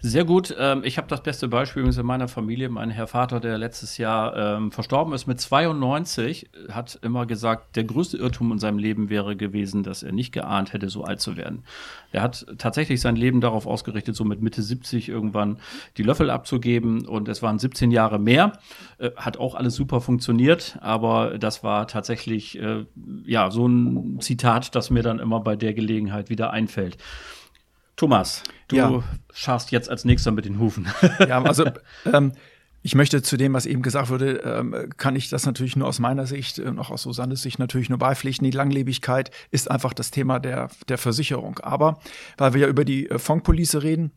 Sehr 0.01 0.25
gut. 0.25 0.55
Ähm, 0.57 0.83
ich 0.85 0.97
habe 0.97 1.09
das 1.09 1.23
beste 1.23 1.49
Beispiel 1.49 1.81
übrigens 1.81 1.99
in 1.99 2.07
meiner 2.07 2.29
Familie. 2.29 2.69
Mein 2.69 2.91
Herr 2.91 3.09
Vater, 3.09 3.41
der 3.41 3.59
letztes 3.59 3.99
Jahr 3.99 4.37
ähm, 4.37 4.71
verstorben 4.71 5.13
ist 5.15 5.27
mit 5.27 5.41
92, 5.41 6.49
hat 6.71 6.97
immer 7.03 7.27
gesagt, 7.27 7.75
der 7.75 7.83
größte 7.83 8.19
Irrtum 8.19 8.53
in 8.53 8.61
seinem 8.61 8.79
Leben 8.79 9.11
wäre 9.11 9.35
gewesen, 9.35 9.83
dass 9.83 10.05
er 10.05 10.13
nicht 10.13 10.31
geahnt 10.31 10.73
hätte, 10.73 10.91
so 10.91 11.03
alt 11.03 11.21
zu 11.21 11.37
werden. 11.37 11.65
Er 12.13 12.23
hat 12.23 12.47
tatsächlich 12.59 13.01
sein 13.01 13.17
Leben 13.17 13.41
darauf 13.41 13.67
ausgerichtet, 13.67 14.15
so 14.15 14.25
mit 14.25 14.43
Mitte 14.43 14.63
70 14.63 15.09
irgendwann 15.09 15.59
die 15.97 16.05
Löffel 16.05 16.31
abzugeben. 16.31 17.05
Und 17.09 17.29
es 17.29 17.43
waren 17.43 17.59
17 17.59 17.91
Jahre 17.91 18.21
mehr. 18.21 18.53
Äh, 18.99 19.11
hat 19.17 19.39
auch 19.39 19.57
alles 19.57 19.75
super 19.75 20.01
funktioniert, 20.01 20.79
aber 20.81 21.37
das 21.37 21.65
war 21.65 21.89
tatsächlich 21.89 22.61
äh, 22.61 22.85
ja 23.27 23.51
so 23.51 23.67
ein 23.67 24.21
Zitat, 24.21 24.77
das 24.77 24.91
mir 24.91 25.03
dann 25.03 25.19
immer 25.19 25.41
bei 25.41 25.57
der 25.57 25.75
Gelegenheit 25.75 26.31
wieder 26.31 26.53
einfällt. 26.53 26.97
Thomas, 27.97 28.43
du 28.69 28.77
ja. 28.77 29.03
scharst 29.33 29.71
jetzt 29.71 29.89
als 29.89 30.05
nächster 30.05 30.31
mit 30.31 30.45
den 30.45 30.59
Hufen. 30.59 30.89
ja, 31.21 31.43
also 31.43 31.67
ähm, 32.13 32.33
ich 32.83 32.95
möchte 32.95 33.23
zu 33.23 33.37
dem, 33.37 33.53
was 33.53 33.67
eben 33.67 33.83
gesagt 33.83 34.11
wurde, 34.11 34.39
ähm, 34.39 34.91
kann 34.97 35.15
ich 35.15 35.29
das 35.29 35.47
natürlich 35.47 35.77
nur 35.77 35.87
aus 35.87 36.01
meiner 36.01 36.27
Sicht, 36.27 36.59
äh, 36.59 36.73
noch 36.73 36.91
aus 36.91 37.03
Susannes 37.03 37.43
Sicht 37.43 37.59
natürlich 37.59 37.89
nur 37.89 37.99
beipflichten. 37.99 38.45
Die 38.45 38.57
Langlebigkeit 38.57 39.31
ist 39.51 39.71
einfach 39.71 39.93
das 39.93 40.11
Thema 40.11 40.41
der, 40.41 40.69
der 40.89 40.99
Versicherung. 40.99 41.61
Aber 41.61 42.01
weil 42.39 42.55
wir 42.55 42.63
ja 42.63 42.69
über 42.69 42.85
die 42.85 43.09
äh, 43.09 43.19
Fondpolice 43.19 43.83
reden, 43.83 44.11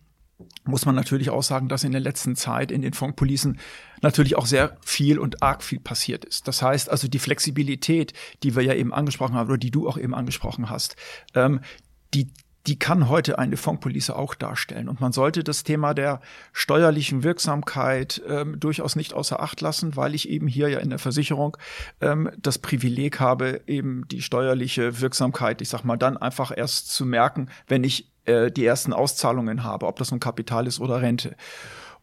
muss 0.66 0.86
man 0.86 0.96
natürlich 0.96 1.30
auch 1.30 1.44
sagen, 1.44 1.70
dass 1.70 1.84
in 1.84 1.92
der 1.92 2.02
letzten 2.02 2.36
Zeit 2.36 2.72
in 2.72 2.82
den 2.82 2.94
Fondpolicen 2.94 3.60
natürlich 4.02 4.36
auch 4.36 4.48
sehr 4.48 4.78
viel 4.84 5.20
und 5.20 5.44
arg 5.44 5.64
viel 5.64 5.80
passiert 5.80 6.26
ist. 6.26 6.48
Das 6.48 6.62
heißt 6.62 6.90
also 6.90 7.08
die 7.08 7.20
Flexibilität, 7.20 8.14
die 8.44 8.56
wir 8.56 8.64
ja 8.64 8.74
eben 8.74 8.94
angesprochen 8.94 9.36
haben 9.36 9.48
oder 9.48 9.58
die 9.58 9.72
du 9.72 9.88
auch 9.88 9.98
eben 9.98 10.14
angesprochen 10.14 10.70
hast, 10.70 10.96
ähm, 11.36 11.62
die 12.14 12.32
die 12.68 12.80
kann 12.80 13.10
heute 13.10 13.38
eine 13.38 13.58
Fondspolice 13.58 14.16
auch 14.16 14.34
darstellen. 14.34 14.90
Und 14.90 15.00
man 15.00 15.12
sollte 15.12 15.44
das 15.44 15.64
Thema 15.64 15.94
der 15.94 16.20
steuerlichen 16.52 17.24
Wirksamkeit 17.24 18.22
ähm, 18.28 18.60
durchaus 18.60 18.96
nicht 18.96 19.14
außer 19.14 19.40
Acht 19.40 19.62
lassen, 19.62 19.96
weil 19.96 20.16
ich 20.16 20.30
eben 20.30 20.48
hier 20.48 20.70
ja 20.70 20.80
in 20.80 20.90
der 20.90 21.00
Versicherung 21.00 21.58
ähm, 22.02 22.30
das 22.38 22.58
Privileg 22.58 23.20
habe, 23.20 23.62
eben 23.68 24.08
die 24.08 24.22
steuerliche 24.22 25.00
Wirksamkeit, 25.02 25.62
ich 25.62 25.70
sag 25.70 25.84
mal, 25.84 25.98
dann 25.98 26.18
einfach 26.18 26.52
erst 26.56 26.92
zu 26.92 27.06
merken, 27.06 27.50
wenn 27.68 27.84
ich 27.84 28.12
äh, 28.26 28.52
die 28.52 28.66
ersten 28.66 28.94
Auszahlungen 28.94 29.64
habe, 29.64 29.86
ob 29.86 29.98
das 29.98 30.12
nun 30.12 30.20
Kapital 30.20 30.66
ist 30.68 30.80
oder 30.80 31.02
Rente. 31.02 31.36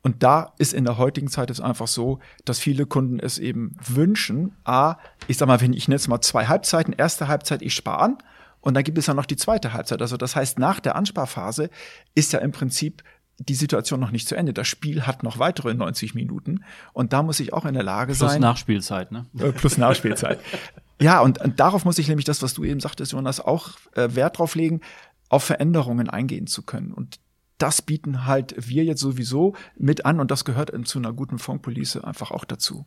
Und 0.03 0.23
da 0.25 0.53
ist 0.59 0.75
in 0.75 0.85
der 0.85 0.99
heutigen 0.99 1.29
Zeit 1.29 1.51
es 1.51 1.61
einfach 1.61 1.87
so, 1.87 2.19
dass 2.45 2.59
viele 2.59 2.87
Kunden 2.87 3.21
es 3.21 3.39
eben 3.39 3.77
wünschen. 3.87 4.57
A, 4.65 4.97
ich 5.29 5.39
sag 5.39 5.47
mal, 5.47 5.61
wenn 5.61 5.73
ich 5.73 5.87
jetzt 5.87 6.09
mal 6.09 6.21
zwei 6.21 6.47
Halbzeiten, 6.47 6.93
erste 6.93 7.29
Halbzeit, 7.29 7.63
ich 7.63 7.75
spare 7.75 8.01
an, 8.01 8.19
und 8.63 8.75
dann 8.75 8.85
gibt 8.85 8.97
es 8.97 9.07
ja 9.07 9.15
noch 9.15 9.27
die 9.27 9.37
zweite 9.37 9.75
Halbzeit. 9.75 10.01
Also 10.01 10.17
das 10.17 10.35
heißt, 10.35 10.59
nach 10.59 10.81
der 10.81 10.97
Ansparphase 10.97 11.69
ist 12.15 12.33
ja 12.33 12.39
im 12.39 12.53
Prinzip 12.53 13.03
die 13.39 13.55
Situation 13.55 13.99
noch 14.01 14.13
nicht 14.13 14.29
zu 14.29 14.37
Ende. 14.37 14.53
Das 14.53 14.69
Spiel 14.69 15.03
hat 15.03 15.23
noch 15.23 15.39
weitere 15.39 15.75
90 15.75 16.15
Minuten 16.15 16.65
und 16.93 17.13
da 17.13 17.23
muss 17.23 17.41
ich 17.41 17.53
auch 17.53 17.65
in 17.65 17.75
der 17.75 17.83
Lage 17.83 18.15
sein. 18.15 18.29
Plus 18.29 18.41
Nachspielzeit, 18.41 19.13
ne? 19.13 19.27
Äh, 19.39 19.53
plus 19.53 19.77
Nachspielzeit. 19.79 20.39
ja, 21.01 21.21
und, 21.21 21.41
und, 21.41 21.59
darauf 21.59 21.85
muss 21.85 21.99
ich 21.99 22.09
nämlich 22.09 22.25
das, 22.25 22.43
was 22.43 22.55
du 22.55 22.65
eben 22.65 22.81
sagtest, 22.81 23.13
Jonas, 23.13 23.41
auch 23.41 23.71
äh, 23.95 24.15
Wert 24.15 24.39
drauf 24.39 24.55
legen, 24.55 24.81
auf 25.29 25.43
Veränderungen 25.43 26.09
eingehen 26.09 26.47
zu 26.47 26.63
können. 26.63 26.93
Und 26.93 27.19
das 27.59 27.83
bieten 27.83 28.27
halt 28.27 28.55
wir 28.59 28.85
jetzt 28.85 29.01
sowieso 29.01 29.55
mit 29.77 30.05
an 30.05 30.21
und 30.21 30.31
das 30.31 30.45
gehört 30.45 30.73
zu 30.87 30.99
einer 30.99 31.13
guten 31.13 31.39
Fondpolice 31.39 32.05
einfach 32.05 32.31
auch 32.31 32.45
dazu. 32.45 32.87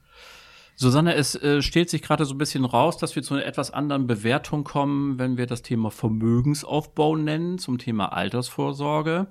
Susanne, 0.75 1.15
es 1.15 1.35
äh, 1.35 1.61
stellt 1.61 1.89
sich 1.89 2.01
gerade 2.01 2.25
so 2.25 2.33
ein 2.33 2.37
bisschen 2.37 2.65
raus, 2.65 2.97
dass 2.97 3.15
wir 3.15 3.23
zu 3.23 3.33
einer 3.33 3.45
etwas 3.45 3.71
anderen 3.71 4.07
Bewertung 4.07 4.63
kommen, 4.63 5.17
wenn 5.17 5.37
wir 5.37 5.47
das 5.47 5.61
Thema 5.61 5.89
Vermögensaufbau 5.89 7.15
nennen, 7.15 7.57
zum 7.57 7.77
Thema 7.77 8.11
Altersvorsorge. 8.11 9.27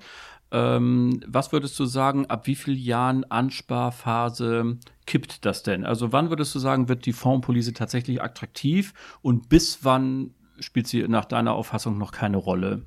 Ähm, 0.51 1.21
was 1.27 1.53
würdest 1.53 1.79
du 1.79 1.85
sagen, 1.85 2.27
ab 2.27 2.47
wie 2.47 2.55
vielen 2.55 2.79
Jahren 2.79 3.25
Ansparphase 3.25 4.79
kippt 5.07 5.45
das 5.45 5.63
denn? 5.63 5.85
Also 5.85 6.13
wann 6.13 6.31
würdest 6.31 6.55
du 6.55 6.59
sagen, 6.59 6.89
wird 6.89 7.05
die 7.07 7.13
Fondspolice 7.13 7.75
tatsächlich 7.75 8.23
attraktiv 8.23 8.95
und 9.21 9.49
bis 9.49 9.85
wann 9.85 10.35
spielt 10.61 10.87
sie 10.87 11.07
nach 11.09 11.25
deiner 11.25 11.53
Auffassung 11.53 11.99
noch 11.99 12.13
keine 12.13 12.37
Rolle? 12.39 12.87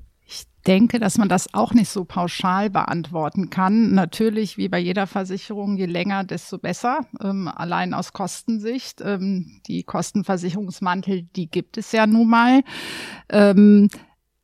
Denke, 0.66 0.98
dass 0.98 1.16
man 1.16 1.30
das 1.30 1.54
auch 1.54 1.72
nicht 1.72 1.88
so 1.88 2.04
pauschal 2.04 2.68
beantworten 2.68 3.48
kann. 3.48 3.94
Natürlich, 3.94 4.58
wie 4.58 4.68
bei 4.68 4.78
jeder 4.78 5.06
Versicherung, 5.06 5.78
je 5.78 5.86
länger, 5.86 6.24
desto 6.24 6.58
besser. 6.58 7.00
Ähm, 7.22 7.48
allein 7.48 7.94
aus 7.94 8.12
Kostensicht. 8.12 9.00
Ähm, 9.02 9.60
die 9.66 9.82
Kostenversicherungsmantel, 9.82 11.22
die 11.22 11.50
gibt 11.50 11.78
es 11.78 11.92
ja 11.92 12.06
nun 12.06 12.28
mal. 12.28 12.60
Ähm, 13.30 13.88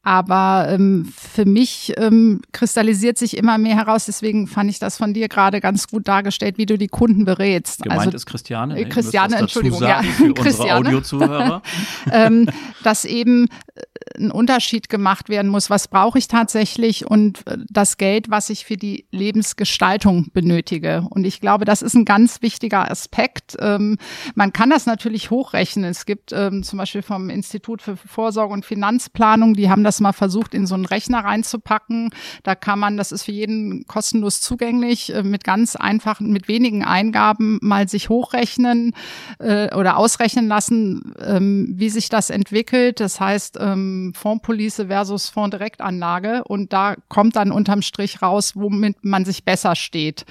Aber 0.04 0.66
ähm, 0.68 1.10
für 1.16 1.46
mich 1.46 1.94
ähm, 1.96 2.42
kristallisiert 2.52 3.16
sich 3.16 3.36
immer 3.36 3.56
mehr 3.56 3.74
heraus. 3.74 4.04
Deswegen 4.04 4.46
fand 4.46 4.70
ich 4.70 4.78
das 4.78 4.98
von 4.98 5.14
dir 5.14 5.28
gerade 5.28 5.60
ganz 5.60 5.88
gut 5.88 6.06
dargestellt, 6.06 6.58
wie 6.58 6.66
du 6.66 6.76
die 6.76 6.88
Kunden 6.88 7.24
berätst. 7.24 7.82
Gemeint 7.82 8.00
also, 8.00 8.16
ist 8.16 8.26
Christiane. 8.26 8.74
Ne? 8.74 8.88
Christiane, 8.88 9.36
Entschuldigung, 9.36 9.82
ja. 9.82 10.02
Für 10.02 10.34
Christiane. 10.34 10.88
Audiozuhörer. 10.88 11.62
ähm, 12.12 12.48
dass 12.82 13.06
eben 13.06 13.46
äh, 13.74 13.82
ein 14.18 14.30
Unterschied 14.30 14.90
gemacht 14.90 15.30
werden 15.30 15.50
muss. 15.50 15.70
Was 15.70 15.88
brauche 15.88 16.18
ich 16.18 16.28
tatsächlich 16.28 17.06
und 17.06 17.46
äh, 17.46 17.56
das 17.70 17.96
Geld, 17.96 18.30
was 18.30 18.50
ich 18.50 18.66
für 18.66 18.76
die 18.76 19.06
Lebensgestaltung 19.10 20.28
benötige. 20.34 21.06
Und 21.08 21.24
ich 21.24 21.40
glaube, 21.40 21.64
das 21.64 21.80
ist 21.80 21.94
ein 21.94 22.04
ganz 22.04 22.42
wichtiger 22.42 22.90
Aspekt. 22.90 23.56
Ähm, 23.58 23.96
man 24.34 24.52
kann 24.52 24.68
das 24.68 24.84
natürlich 24.84 25.30
hochrechnen. 25.30 25.86
Es 25.86 26.04
gibt 26.04 26.32
ähm, 26.32 26.62
zum 26.62 26.78
Beispiel 26.78 27.02
vom 27.02 27.30
Institut 27.30 27.80
für 27.80 27.96
Vorsorge 27.96 28.52
und 28.52 28.66
Finanzplanung, 28.66 29.54
die 29.54 29.70
haben 29.70 29.82
das 29.82 29.93
das 29.94 30.00
mal 30.00 30.12
versucht, 30.12 30.54
in 30.54 30.66
so 30.66 30.74
einen 30.74 30.86
Rechner 30.86 31.24
reinzupacken. 31.24 32.10
Da 32.42 32.54
kann 32.54 32.78
man, 32.78 32.96
das 32.96 33.12
ist 33.12 33.22
für 33.22 33.32
jeden 33.32 33.86
kostenlos 33.86 34.40
zugänglich, 34.40 35.14
äh, 35.14 35.22
mit 35.22 35.44
ganz 35.44 35.76
einfachen, 35.76 36.32
mit 36.32 36.48
wenigen 36.48 36.84
Eingaben 36.84 37.58
mal 37.62 37.88
sich 37.88 38.08
hochrechnen 38.08 38.92
äh, 39.38 39.74
oder 39.74 39.96
ausrechnen 39.96 40.48
lassen, 40.48 41.14
ähm, 41.24 41.74
wie 41.76 41.90
sich 41.90 42.08
das 42.08 42.30
entwickelt. 42.30 42.98
Das 43.00 43.20
heißt, 43.20 43.58
ähm, 43.60 44.12
Fondspolice 44.14 44.86
versus 44.88 45.28
Fondsdirektanlage. 45.28 46.42
Und 46.44 46.72
da 46.72 46.96
kommt 47.08 47.36
dann 47.36 47.52
unterm 47.52 47.82
Strich 47.82 48.20
raus, 48.20 48.52
womit 48.56 49.04
man 49.04 49.24
sich 49.24 49.44
besser 49.44 49.76
steht. 49.76 50.24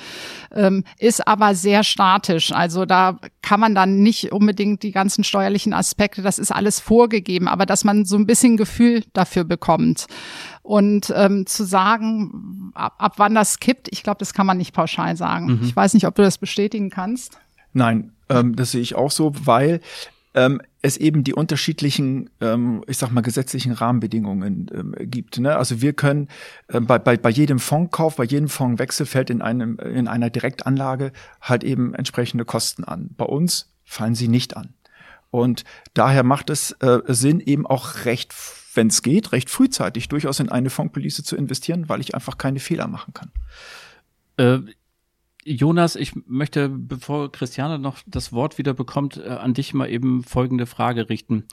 Ähm, 0.52 0.84
ist 1.00 1.26
aber 1.28 1.56
sehr 1.56 1.84
statisch. 1.84 2.52
Also 2.52 2.86
da 2.86 3.20
kann 3.44 3.60
man 3.60 3.76
dann 3.76 3.98
nicht 3.98 4.32
unbedingt 4.32 4.82
die 4.82 4.92
ganzen 4.92 5.24
steuerlichen 5.24 5.74
Aspekte, 5.74 6.24
das 6.24 6.40
ist 6.40 6.52
alles 6.52 6.80
vorgegeben, 6.80 7.48
aber 7.48 7.68
dass 7.68 7.84
man 7.84 8.06
so 8.06 8.16
ein 8.16 8.26
bisschen 8.26 8.58
Gefühl 8.58 9.04
dafür 9.14 9.44
bekommt. 9.44 10.08
Und 10.64 11.14
ähm, 11.16 11.46
zu 11.46 11.66
sagen, 11.66 12.72
ab, 12.74 12.96
ab 12.98 13.14
wann 13.18 13.36
das 13.36 13.60
kippt, 13.60 13.90
ich 13.92 14.02
glaube, 14.02 14.20
das 14.20 14.34
kann 14.34 14.48
man 14.48 14.58
nicht 14.58 14.74
pauschal 14.74 15.18
sagen. 15.18 15.48
Mhm. 15.48 15.60
Ich 15.64 15.76
weiß 15.76 15.94
nicht, 15.94 16.08
ob 16.08 16.16
du 16.16 16.22
das 16.22 16.38
bestätigen 16.38 16.90
kannst. 16.90 17.38
Nein, 17.74 18.12
ähm, 18.30 18.56
das 18.56 18.72
sehe 18.72 18.82
ich 18.82 18.96
auch 18.96 19.12
so, 19.12 19.34
weil 19.44 19.82
ähm, 20.34 20.62
es 20.82 20.98
eben 20.98 21.24
die 21.24 21.34
unterschiedlichen, 21.34 22.30
ähm, 22.42 22.84
ich 22.88 22.98
sag 22.98 23.12
mal, 23.12 23.22
gesetzlichen 23.22 23.72
Rahmenbedingungen 23.72 24.70
ähm, 24.74 24.96
gibt. 25.00 25.40
Ne? 25.40 25.56
Also 25.56 25.82
wir 25.82 25.94
können 25.94 26.28
äh, 26.68 26.80
bei, 26.80 27.00
bei, 27.00 27.18
bei 27.18 27.30
jedem 27.30 27.60
Fondkauf, 27.60 28.16
bei 28.16 28.26
jedem 28.26 28.50
Fondswechsel 28.50 29.06
fällt 29.06 29.30
in 29.30 29.42
einem 29.42 29.78
in 29.80 30.08
einer 30.08 30.30
Direktanlage 30.30 31.12
halt 31.42 31.64
eben 31.64 31.94
entsprechende 31.94 32.46
Kosten 32.46 32.84
an. 32.84 33.10
Bei 33.16 33.26
uns 33.26 33.74
fallen 33.84 34.16
sie 34.16 34.28
nicht 34.28 34.58
an. 34.58 34.74
Und 35.30 35.64
daher 35.94 36.24
macht 36.24 36.50
es 36.50 36.72
äh, 36.82 37.00
Sinn, 37.08 37.40
eben 37.40 37.66
auch 37.66 38.06
recht 38.06 38.34
wenn 38.76 38.88
es 38.88 39.02
geht, 39.02 39.32
recht 39.32 39.50
frühzeitig 39.50 40.08
durchaus 40.10 40.40
in 40.40 40.50
eine 40.50 40.70
Fondspolice 40.70 41.24
zu 41.24 41.36
investieren, 41.36 41.90
weil 41.90 42.02
ich 42.02 42.16
einfach 42.16 42.38
keine 42.38 42.60
Fehler 42.60 42.88
machen 42.88 43.14
kann. 43.14 43.32
Äh, 44.38 44.72
Jonas, 45.46 45.96
ich 45.96 46.14
möchte, 46.28 46.70
bevor 46.70 47.32
Christiane 47.32 47.80
noch 47.80 48.00
das 48.06 48.34
Wort 48.34 48.58
wieder 48.58 48.74
bekommt, 48.74 49.18
äh, 49.18 49.30
an 49.30 49.54
dich 49.54 49.74
mal 49.74 49.90
eben 49.90 50.24
folgende 50.24 50.66
Frage 50.66 51.10
richten. 51.10 51.46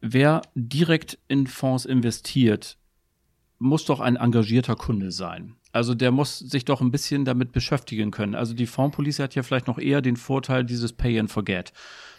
Wer 0.00 0.42
direkt 0.54 1.18
in 1.28 1.46
Fonds 1.46 1.84
investiert, 1.84 2.78
muss 3.58 3.84
doch 3.84 4.00
ein 4.00 4.16
engagierter 4.16 4.76
Kunde 4.76 5.12
sein. 5.12 5.56
Also 5.72 5.94
der 5.94 6.10
muss 6.10 6.38
sich 6.38 6.64
doch 6.64 6.80
ein 6.80 6.90
bisschen 6.90 7.24
damit 7.24 7.52
beschäftigen 7.52 8.10
können. 8.10 8.34
Also 8.34 8.54
die 8.54 8.66
Fondspolice 8.66 9.22
hat 9.22 9.34
ja 9.34 9.42
vielleicht 9.42 9.68
noch 9.68 9.78
eher 9.78 10.00
den 10.00 10.16
Vorteil 10.16 10.64
dieses 10.64 10.92
Pay 10.92 11.20
and 11.20 11.30
Forget. 11.30 11.72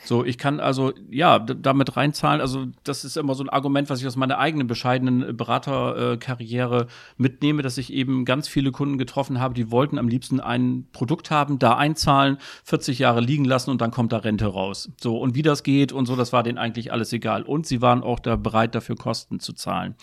So, 0.04 0.26
ich 0.26 0.38
kann 0.38 0.60
also, 0.60 0.94
ja, 1.10 1.38
damit 1.40 1.96
reinzahlen. 1.96 2.42
Also, 2.42 2.68
das 2.84 3.06
ist 3.06 3.18
immer 3.18 3.36
so 3.36 3.44
ein 3.44 3.50
Argument, 3.50 3.90
was 3.90 4.02
ich 4.02 4.08
aus 4.08 4.16
meiner 4.16 4.40
eigenen 4.40 4.68
bescheidenen 4.68 5.38
Beraterkarriere 5.38 6.88
mitnehme, 7.18 7.62
dass 7.62 7.78
ich 7.78 7.94
eben 7.94 8.26
ganz 8.26 8.48
viele 8.48 8.72
Kunden 8.72 8.98
getroffen 8.98 9.40
habe, 9.40 9.54
die 9.54 9.70
wollten 9.70 10.00
am 10.00 10.08
liebsten 10.08 10.40
ein 10.40 10.88
Produkt 10.92 11.30
haben, 11.30 11.60
da 11.60 11.76
einzahlen, 11.76 12.38
40 12.64 13.00
Jahre 13.00 13.22
liegen 13.22 13.46
lassen 13.46 13.70
und 13.70 13.82
dann 13.82 13.92
kommt 13.92 14.12
da 14.12 14.18
Rente 14.18 14.48
raus. 14.48 14.92
So, 15.00 15.18
und 15.18 15.36
wie 15.36 15.44
das 15.44 15.64
geht 15.64 15.92
und 15.92 16.08
so, 16.08 16.16
das 16.16 16.34
war 16.34 16.44
denen 16.44 16.58
eigentlich 16.58 16.92
alles 16.92 17.14
egal. 17.14 17.44
Und 17.44 17.68
sie 17.68 17.82
waren 17.82 18.04
auch 18.04 18.20
da 18.20 18.36
bereit, 18.36 18.76
dafür 18.76 18.96
Kosten 18.96 19.40
zu 19.40 19.54
zahlen 19.54 19.96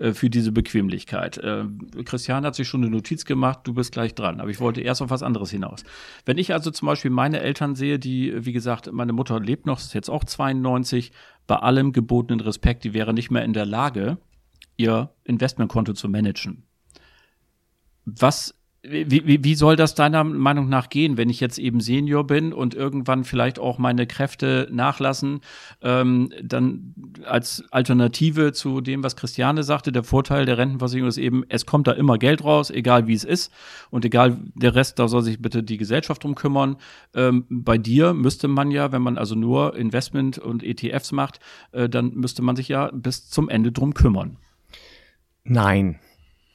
äh, 0.00 0.14
für 0.14 0.30
diese 0.30 0.50
Bequemlichkeit. 0.50 1.38
Äh, 1.38 1.64
Christian 2.04 2.44
hat 2.44 2.54
sich 2.54 2.66
schon 2.66 2.82
eine 2.82 2.90
Notiz 2.90 3.26
gemacht, 3.26 3.60
du 3.64 3.74
bist 3.74 3.92
gleich 3.92 4.14
dran. 4.14 4.40
Aber 4.40 4.50
ich 4.50 4.58
wollte 4.58 4.80
erst 4.80 5.02
auf 5.02 5.10
was 5.10 5.22
anderes 5.22 5.50
hinaus. 5.50 5.84
Wenn 6.24 6.38
ich 6.38 6.54
also 6.54 6.70
zum 6.70 6.86
Beispiel 6.86 7.10
meine 7.10 7.40
Eltern 7.40 7.74
sehe, 7.74 7.98
die, 7.98 8.32
wie 8.44 8.52
gesagt, 8.52 8.90
meine 8.92 9.12
Mutter 9.12 9.38
lebt 9.38 9.66
noch, 9.66 9.78
ist 9.78 9.92
jetzt 9.92 10.08
auch 10.08 10.24
92, 10.24 11.12
bei 11.46 11.56
allem 11.56 11.92
gebotenen 11.92 12.40
Respekt, 12.40 12.84
die 12.84 12.94
wäre 12.94 13.12
nicht 13.12 13.30
mehr 13.30 13.44
in 13.44 13.52
der 13.52 13.66
Lage, 13.66 14.16
ihr 14.78 15.10
Investmentkonto 15.24 15.92
zu 15.92 16.08
managen. 16.08 16.64
Was 18.06 18.54
wie, 18.82 19.44
wie, 19.44 19.54
soll 19.56 19.76
das 19.76 19.94
deiner 19.94 20.24
Meinung 20.24 20.70
nach 20.70 20.88
gehen, 20.88 21.18
wenn 21.18 21.28
ich 21.28 21.38
jetzt 21.38 21.58
eben 21.58 21.80
Senior 21.80 22.26
bin 22.26 22.54
und 22.54 22.74
irgendwann 22.74 23.24
vielleicht 23.24 23.58
auch 23.58 23.76
meine 23.76 24.06
Kräfte 24.06 24.68
nachlassen? 24.72 25.42
Ähm, 25.82 26.32
dann 26.42 26.94
als 27.26 27.62
Alternative 27.70 28.52
zu 28.52 28.80
dem, 28.80 29.04
was 29.04 29.16
Christiane 29.16 29.64
sagte, 29.64 29.92
der 29.92 30.02
Vorteil 30.02 30.46
der 30.46 30.56
Rentenversicherung 30.56 31.08
ist 31.08 31.18
eben, 31.18 31.44
es 31.50 31.66
kommt 31.66 31.88
da 31.88 31.92
immer 31.92 32.16
Geld 32.16 32.42
raus, 32.42 32.70
egal 32.70 33.06
wie 33.06 33.12
es 33.12 33.24
ist. 33.24 33.52
Und 33.90 34.06
egal, 34.06 34.38
der 34.54 34.74
Rest, 34.74 34.98
da 34.98 35.08
soll 35.08 35.22
sich 35.22 35.42
bitte 35.42 35.62
die 35.62 35.76
Gesellschaft 35.76 36.24
drum 36.24 36.34
kümmern. 36.34 36.76
Ähm, 37.14 37.44
bei 37.50 37.76
dir 37.76 38.14
müsste 38.14 38.48
man 38.48 38.70
ja, 38.70 38.92
wenn 38.92 39.02
man 39.02 39.18
also 39.18 39.34
nur 39.34 39.76
Investment 39.76 40.38
und 40.38 40.62
ETFs 40.62 41.12
macht, 41.12 41.40
äh, 41.72 41.90
dann 41.90 42.14
müsste 42.14 42.40
man 42.40 42.56
sich 42.56 42.68
ja 42.68 42.90
bis 42.94 43.28
zum 43.28 43.50
Ende 43.50 43.72
drum 43.72 43.92
kümmern. 43.92 44.38
Nein. 45.44 45.98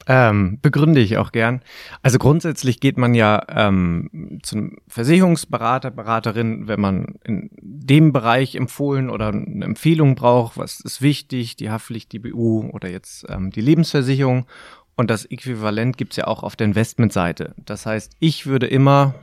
Ähm, 0.08 0.58
begründe 0.62 1.00
ich 1.00 1.16
auch 1.16 1.32
gern. 1.32 1.62
Also 2.00 2.18
grundsätzlich 2.18 2.78
geht 2.78 2.96
man 2.96 3.14
ja 3.14 3.42
ähm, 3.48 4.38
zum 4.42 4.78
Versicherungsberater, 4.86 5.90
Beraterin, 5.90 6.68
wenn 6.68 6.80
man 6.80 7.16
in 7.24 7.50
dem 7.60 8.12
Bereich 8.12 8.54
empfohlen 8.54 9.10
oder 9.10 9.28
eine 9.28 9.64
Empfehlung 9.64 10.14
braucht, 10.14 10.58
was 10.58 10.78
ist 10.80 11.02
wichtig, 11.02 11.56
die 11.56 11.70
Haftpflicht, 11.70 12.12
die 12.12 12.20
BU 12.20 12.70
oder 12.70 12.88
jetzt 12.88 13.26
ähm, 13.28 13.50
die 13.50 13.60
Lebensversicherung. 13.60 14.46
Und 14.96 15.10
das 15.10 15.26
Äquivalent 15.26 15.98
gibt's 15.98 16.16
ja 16.16 16.26
auch 16.26 16.42
auf 16.42 16.56
der 16.56 16.68
Investmentseite. 16.68 17.54
Das 17.58 17.84
heißt, 17.84 18.16
ich 18.18 18.46
würde 18.46 18.66
immer, 18.66 19.14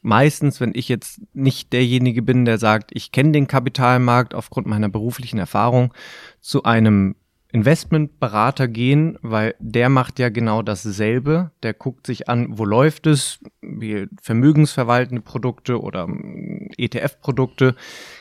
meistens, 0.00 0.60
wenn 0.60 0.72
ich 0.74 0.88
jetzt 0.88 1.20
nicht 1.32 1.72
derjenige 1.72 2.22
bin, 2.22 2.44
der 2.44 2.58
sagt, 2.58 2.90
ich 2.92 3.12
kenne 3.12 3.32
den 3.32 3.46
Kapitalmarkt 3.46 4.34
aufgrund 4.34 4.66
meiner 4.66 4.88
beruflichen 4.88 5.38
Erfahrung, 5.38 5.94
zu 6.40 6.64
einem 6.64 7.14
Investmentberater 7.52 8.66
gehen, 8.66 9.18
weil 9.20 9.54
der 9.58 9.90
macht 9.90 10.18
ja 10.18 10.30
genau 10.30 10.62
dasselbe. 10.62 11.50
Der 11.62 11.74
guckt 11.74 12.06
sich 12.06 12.28
an, 12.28 12.58
wo 12.58 12.64
läuft 12.64 13.06
es, 13.06 13.40
wie 13.60 14.08
vermögensverwaltende 14.22 15.20
Produkte 15.20 15.80
oder 15.80 16.04
ähm, 16.04 16.70
ETF-Produkte, 16.78 17.74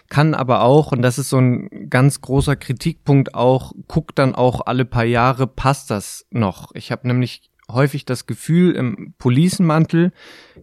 kann 0.10 0.34
aber 0.34 0.64
auch, 0.64 0.92
und 0.92 1.02
das 1.02 1.18
ist 1.18 1.30
so 1.30 1.38
ein 1.38 1.90
ganz 1.90 2.20
großer 2.20 2.58
Kritikpunkt 2.58 3.34
auch, 3.34 3.72
guckt 3.88 4.20
dann 4.20 4.36
auch 4.36 4.66
alle 4.66 4.84
paar 4.84 5.06
Jahre, 5.06 5.48
passt 5.48 5.90
das 5.90 6.26
noch. 6.30 6.72
Ich 6.76 6.92
habe 6.92 7.08
nämlich 7.08 7.52
häufig 7.74 8.06
das 8.06 8.28
Gefühl, 8.28 8.76
im 8.76 9.14
Policenmantel 9.18 10.12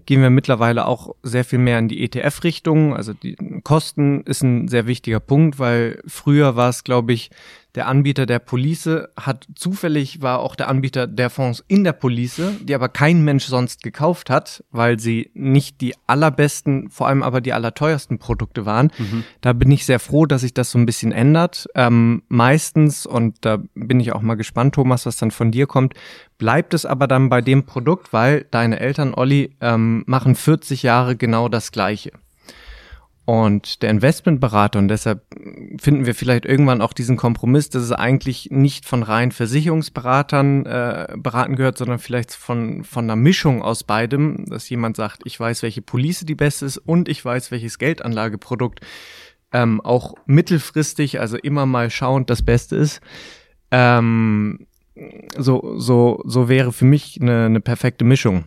gehen 0.07 0.23
wir 0.23 0.31
mittlerweile 0.31 0.87
auch 0.87 1.15
sehr 1.23 1.45
viel 1.45 1.59
mehr 1.59 1.79
in 1.79 1.89
die 1.89 2.03
ETF-Richtung. 2.03 2.95
Also 2.95 3.13
die 3.15 3.37
Kosten 3.65 4.23
ist 4.23 4.43
ein 4.43 4.69
sehr 4.69 4.87
wichtiger 4.87 5.21
Punkt, 5.21 5.59
weil 5.59 6.03
früher 6.07 6.57
war 6.57 6.69
es, 6.69 6.85
glaube 6.85 7.13
ich, 7.13 7.31
der 7.75 7.87
Anbieter 7.87 8.27
der 8.27 8.39
Police 8.39 8.89
hat 9.17 9.47
zufällig 9.55 10.23
war 10.23 10.41
auch 10.41 10.57
der 10.57 10.69
Anbieter 10.69 11.07
der 11.07 11.31
Fonds 11.31 11.63
in 11.69 11.85
der 11.85 11.93
Police, 11.93 12.41
die 12.63 12.75
aber 12.75 12.89
kein 12.89 13.23
Mensch 13.25 13.45
sonst 13.45 13.83
gekauft 13.83 14.31
hat, 14.31 14.65
weil 14.71 14.99
sie 14.99 15.31
nicht 15.35 15.81
die 15.81 15.95
allerbesten, 16.07 16.89
vor 16.91 17.09
allem 17.09 17.23
aber 17.23 17.41
die 17.41 17.53
allerteuersten 17.53 18.19
Produkte 18.19 18.65
waren. 18.67 18.91
Mhm. 18.99 19.25
Da 19.41 19.53
bin 19.53 19.71
ich 19.71 19.85
sehr 19.85 20.01
froh, 20.01 20.27
dass 20.27 20.41
sich 20.41 20.55
das 20.55 20.71
so 20.71 20.79
ein 20.79 20.87
bisschen 20.87 21.13
ändert. 21.13 21.69
Ähm, 21.75 22.23
meistens, 22.29 23.07
und 23.07 23.37
da 23.43 23.59
bin 23.75 24.01
ich 24.01 24.13
auch 24.13 24.23
mal 24.23 24.35
gespannt, 24.35 24.75
Thomas, 24.75 25.07
was 25.07 25.17
dann 25.19 25.31
von 25.31 25.51
dir 25.51 25.67
kommt, 25.67 25.95
bleibt 26.39 26.73
es 26.73 26.87
aber 26.87 27.07
dann 27.07 27.29
bei 27.29 27.43
dem 27.43 27.65
Produkt, 27.65 28.13
weil 28.13 28.47
deine 28.51 28.81
Eltern, 28.81 29.15
Olli, 29.15 29.55
ähm, 29.61 30.05
machen 30.07 30.35
40 30.35 30.83
Jahre 30.83 31.17
genau 31.17 31.49
das 31.49 31.71
Gleiche. 31.71 32.13
Und 33.29 33.83
der 33.83 33.91
Investmentberater, 33.91 34.79
und 34.79 34.89
deshalb 34.89 35.21
finden 35.79 36.07
wir 36.07 36.15
vielleicht 36.15 36.47
irgendwann 36.47 36.81
auch 36.81 36.95
diesen 36.95 37.19
Kompromiss, 37.19 37.69
dass 37.69 37.83
es 37.83 37.93
eigentlich 37.93 38.49
nicht 38.51 38.87
von 38.87 39.03
rein 39.03 39.33
Versicherungsberatern 39.33 40.65
äh, 40.65 41.09
beraten 41.15 41.55
gehört, 41.55 41.77
sondern 41.77 41.99
vielleicht 41.99 42.33
von, 42.33 42.85
von 42.85 43.05
einer 43.05 43.17
Mischung 43.17 43.61
aus 43.61 43.85
beidem, 43.85 44.47
dass 44.47 44.71
jemand 44.71 44.97
sagt, 44.97 45.25
ich 45.27 45.39
weiß, 45.39 45.63
welche 45.63 45.83
Police 45.83 46.21
die 46.21 46.37
beste 46.37 46.65
ist 46.65 46.79
und 46.79 47.07
ich 47.07 47.23
weiß, 47.23 47.51
welches 47.51 47.77
Geldanlageprodukt 47.77 48.81
ähm, 49.53 49.83
auch 49.83 50.15
mittelfristig, 50.25 51.21
also 51.21 51.37
immer 51.37 51.67
mal 51.67 51.91
schauend 51.91 52.31
das 52.31 52.43
Beste 52.43 52.77
ist. 52.77 53.03
Ähm, 53.71 54.67
so, 55.37 55.75
so, 55.77 56.23
so 56.25 56.49
wäre 56.49 56.73
für 56.73 56.87
mich 56.87 57.19
eine, 57.21 57.45
eine 57.45 57.61
perfekte 57.61 58.07
Mischung. 58.07 58.45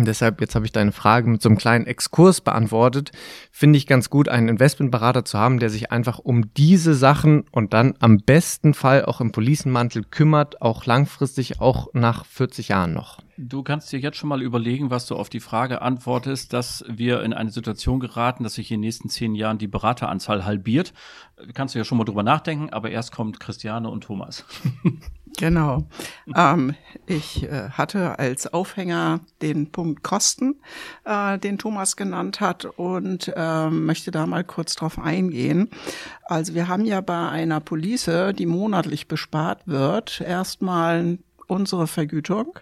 Und 0.00 0.06
deshalb, 0.06 0.40
jetzt 0.40 0.54
habe 0.54 0.64
ich 0.64 0.72
deine 0.72 0.92
Frage 0.92 1.28
mit 1.28 1.42
so 1.42 1.50
einem 1.50 1.58
kleinen 1.58 1.86
Exkurs 1.86 2.40
beantwortet. 2.40 3.10
Finde 3.50 3.76
ich 3.76 3.86
ganz 3.86 4.08
gut, 4.08 4.30
einen 4.30 4.48
Investmentberater 4.48 5.26
zu 5.26 5.38
haben, 5.38 5.58
der 5.60 5.68
sich 5.68 5.92
einfach 5.92 6.18
um 6.18 6.54
diese 6.54 6.94
Sachen 6.94 7.44
und 7.52 7.74
dann 7.74 7.92
am 8.00 8.16
besten 8.16 8.72
Fall 8.72 9.04
auch 9.04 9.20
im 9.20 9.30
Policenmantel 9.30 10.04
kümmert, 10.04 10.62
auch 10.62 10.86
langfristig, 10.86 11.60
auch 11.60 11.88
nach 11.92 12.24
40 12.24 12.68
Jahren 12.68 12.94
noch. 12.94 13.18
Du 13.42 13.62
kannst 13.62 13.90
dir 13.90 13.98
jetzt 13.98 14.18
schon 14.18 14.28
mal 14.28 14.42
überlegen, 14.42 14.90
was 14.90 15.06
du 15.06 15.16
auf 15.16 15.30
die 15.30 15.40
Frage 15.40 15.80
antwortest, 15.80 16.52
dass 16.52 16.84
wir 16.88 17.22
in 17.22 17.32
eine 17.32 17.50
Situation 17.50 17.98
geraten, 17.98 18.44
dass 18.44 18.54
sich 18.54 18.70
in 18.70 18.76
den 18.76 18.80
nächsten 18.80 19.08
zehn 19.08 19.34
Jahren 19.34 19.56
die 19.56 19.66
Berateranzahl 19.66 20.44
halbiert. 20.44 20.92
Kannst 21.54 21.74
du 21.74 21.78
ja 21.78 21.86
schon 21.86 21.96
mal 21.96 22.04
drüber 22.04 22.22
nachdenken, 22.22 22.68
aber 22.68 22.90
erst 22.90 23.12
kommt 23.12 23.40
Christiane 23.40 23.88
und 23.88 24.04
Thomas. 24.04 24.44
Genau. 25.38 25.84
ähm, 26.36 26.74
ich 27.06 27.44
äh, 27.44 27.70
hatte 27.70 28.18
als 28.18 28.52
Aufhänger 28.52 29.20
den 29.40 29.70
Punkt 29.70 30.02
Kosten, 30.02 30.56
äh, 31.04 31.38
den 31.38 31.56
Thomas 31.56 31.96
genannt 31.96 32.40
hat 32.40 32.64
und 32.64 33.32
äh, 33.34 33.70
möchte 33.70 34.10
da 34.10 34.26
mal 34.26 34.42
kurz 34.42 34.74
drauf 34.74 34.98
eingehen. 34.98 35.70
Also 36.24 36.54
wir 36.54 36.66
haben 36.66 36.84
ja 36.84 37.00
bei 37.00 37.28
einer 37.28 37.60
Police, 37.60 38.10
die 38.36 38.44
monatlich 38.44 39.06
bespart 39.06 39.68
wird, 39.68 40.20
erstmal 40.20 41.18
unsere 41.46 41.86
Vergütung 41.86 42.58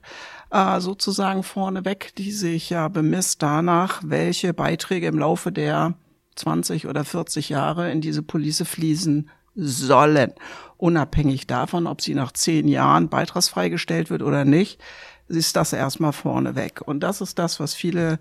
äh, 0.51 0.81
sozusagen 0.81 1.43
vorneweg, 1.43 2.15
die 2.17 2.33
sich 2.33 2.71
ja 2.71 2.89
bemisst 2.89 3.43
danach, 3.43 4.01
welche 4.05 4.55
Beiträge 4.55 5.07
im 5.07 5.19
Laufe 5.19 5.53
der 5.53 5.95
20 6.37 6.87
oder 6.87 7.05
40 7.05 7.49
Jahre 7.49 7.91
in 7.91 8.01
diese 8.01 8.23
Police 8.23 8.63
fließen 8.65 9.29
sollen. 9.55 10.33
Unabhängig 10.77 11.47
davon, 11.47 11.87
ob 11.87 12.01
sie 12.01 12.15
nach 12.15 12.33
zehn 12.33 12.69
Jahren 12.69 13.09
beitragsfrei 13.09 13.69
gestellt 13.69 14.11
wird 14.11 14.23
oder 14.23 14.45
nicht, 14.45 14.81
ist 15.27 15.57
das 15.57 15.73
erstmal 15.73 16.13
vorneweg. 16.13 16.81
Und 16.87 17.01
das 17.01 17.21
ist 17.21 17.39
das, 17.39 17.61
was 17.61 17.75
viele 17.75 18.19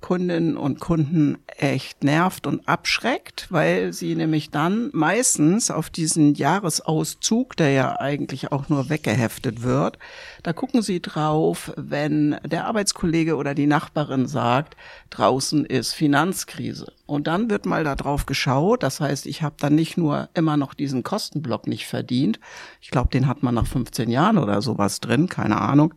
Kundinnen 0.00 0.56
und 0.56 0.80
Kunden 0.80 1.38
echt 1.46 2.04
nervt 2.04 2.46
und 2.46 2.68
abschreckt, 2.68 3.46
weil 3.50 3.92
sie 3.92 4.14
nämlich 4.14 4.50
dann 4.50 4.90
meistens 4.92 5.70
auf 5.70 5.90
diesen 5.90 6.34
Jahresauszug, 6.34 7.56
der 7.56 7.70
ja 7.70 7.98
eigentlich 7.98 8.52
auch 8.52 8.68
nur 8.68 8.90
weggeheftet 8.90 9.62
wird, 9.62 9.98
da 10.42 10.52
gucken 10.52 10.82
sie 10.82 11.00
drauf, 11.00 11.72
wenn 11.76 12.36
der 12.44 12.66
Arbeitskollege 12.66 13.36
oder 13.36 13.54
die 13.54 13.66
Nachbarin 13.66 14.26
sagt, 14.28 14.76
draußen 15.10 15.64
ist 15.64 15.92
Finanzkrise. 15.94 16.92
Und 17.08 17.26
dann 17.26 17.48
wird 17.48 17.64
mal 17.64 17.84
da 17.84 17.94
drauf 17.94 18.26
geschaut. 18.26 18.82
Das 18.82 19.00
heißt, 19.00 19.24
ich 19.24 19.42
habe 19.42 19.54
dann 19.58 19.74
nicht 19.74 19.96
nur 19.96 20.28
immer 20.34 20.58
noch 20.58 20.74
diesen 20.74 21.02
Kostenblock 21.02 21.66
nicht 21.66 21.86
verdient. 21.86 22.38
Ich 22.82 22.90
glaube, 22.90 23.08
den 23.08 23.26
hat 23.26 23.42
man 23.42 23.54
nach 23.54 23.66
15 23.66 24.10
Jahren 24.10 24.36
oder 24.36 24.60
sowas 24.60 25.00
drin, 25.00 25.26
keine 25.26 25.58
Ahnung. 25.58 25.94